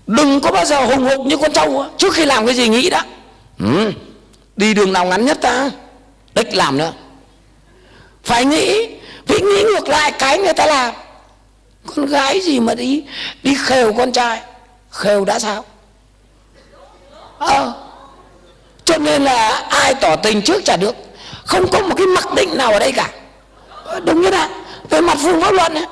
[0.07, 2.89] Đừng có bao giờ hùng hục như con trâu trước khi làm cái gì nghĩ
[2.89, 3.05] đã.
[3.59, 3.91] Ừ,
[4.55, 5.69] đi đường nào ngắn nhất ta?
[6.35, 6.93] Đích làm nữa
[8.23, 8.89] phải nghĩ
[9.27, 10.93] phải nghĩ ngược lại cái người ta làm.
[11.95, 13.03] Con gái gì mà đi
[13.43, 14.41] đi khều con trai
[14.89, 15.65] khều đã sao?
[17.37, 17.73] Ờ
[18.85, 20.95] cho nên là ai tỏ tình trước chả được.
[21.45, 23.09] Không có một cái mặc định nào ở đây cả.
[23.85, 24.47] Ờ, đúng như thế
[24.89, 25.85] về mặt phương pháp luận ấy.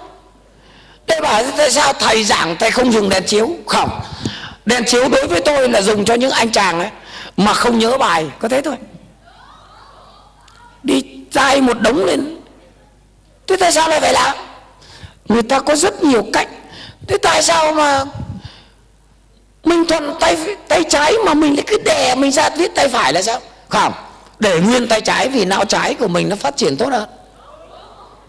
[1.07, 3.49] Để bảo tại sao thầy giảng thầy không dùng đèn chiếu?
[3.67, 3.89] Không.
[4.65, 6.89] Đèn chiếu đối với tôi là dùng cho những anh chàng ấy,
[7.37, 8.75] mà không nhớ bài, có thế thôi.
[10.83, 12.37] Đi dài một đống lên.
[13.47, 14.35] Thế tại sao lại phải làm?
[15.25, 16.47] Người ta có rất nhiều cách.
[17.07, 18.03] Thế tại sao mà
[19.63, 23.13] mình thuận tay tay trái mà mình lại cứ đè mình ra, viết tay phải
[23.13, 23.39] là sao?
[23.69, 23.93] Không,
[24.39, 27.09] để nguyên tay trái vì não trái của mình nó phát triển tốt hơn.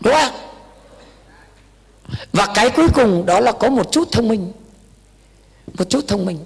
[0.01, 0.33] Đúng không?
[2.33, 4.53] Và cái cuối cùng đó là có một chút thông minh.
[5.79, 6.39] Một chút thông minh.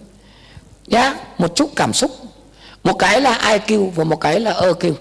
[0.86, 2.10] Nhá, một chút cảm xúc.
[2.84, 4.94] Một cái là IQ và một cái là EQ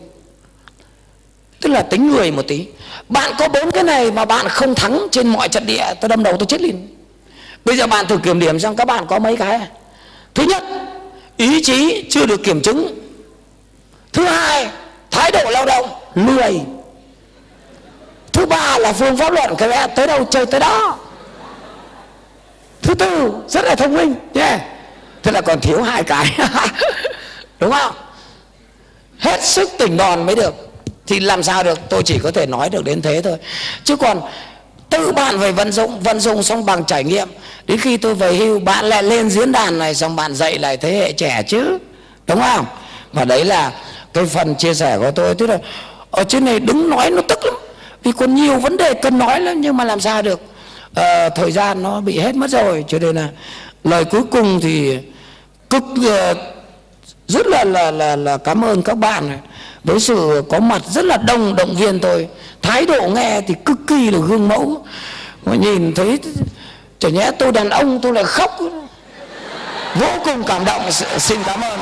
[1.65, 2.67] tức là tính người một tí.
[3.09, 6.23] Bạn có bốn cái này mà bạn không thắng trên mọi trận địa, tôi đâm
[6.23, 6.94] đầu tôi chết liền
[7.65, 9.59] bây giờ bạn thử kiểm điểm xem các bạn có mấy cái.
[10.33, 10.63] Thứ nhất,
[11.37, 12.99] ý chí chưa được kiểm chứng.
[14.13, 14.67] Thứ hai,
[15.11, 16.61] thái độ lao động, lười.
[18.33, 20.97] Thứ ba là phương pháp luận, cái mẹ tới đâu chơi tới đó.
[22.81, 24.57] Thứ tư, rất là thông minh, nhé.
[25.23, 26.37] Thế là còn thiếu hai cái.
[27.59, 27.95] Đúng không?
[29.19, 30.53] Hết sức tỉnh đòn mới được.
[31.07, 31.79] Thì làm sao được?
[31.89, 33.37] Tôi chỉ có thể nói được đến thế thôi.
[33.83, 34.21] Chứ còn
[34.97, 37.27] tự bạn phải vận dụng vận dụng xong bằng trải nghiệm.
[37.67, 40.77] Đến khi tôi về hưu bạn lại lên diễn đàn này xong bạn dạy lại
[40.77, 41.77] thế hệ trẻ chứ
[42.27, 42.65] đúng không?
[43.13, 43.71] Và đấy là
[44.13, 45.35] cái phần chia sẻ của tôi.
[45.35, 45.57] Tức là
[46.11, 47.53] ở trên này đứng nói nó tức lắm
[48.03, 50.41] vì còn nhiều vấn đề cần nói lắm nhưng mà làm sao được?
[50.95, 53.29] À, thời gian nó bị hết mất rồi cho nên là
[53.83, 54.97] lời cuối cùng thì
[55.69, 56.37] cực uh,
[57.27, 59.29] rất là là là là cảm ơn các bạn.
[59.29, 59.39] này
[59.85, 62.27] với sự có mặt rất là đông, động viên tôi.
[62.61, 64.85] Thái độ nghe thì cực kỳ là gương mẫu.
[65.45, 66.19] Mà nhìn thấy,
[66.99, 68.59] chả nhẽ tôi đàn ông, tôi lại khóc.
[69.95, 70.91] Vô cùng cảm động.
[71.17, 71.79] Xin cảm ơn.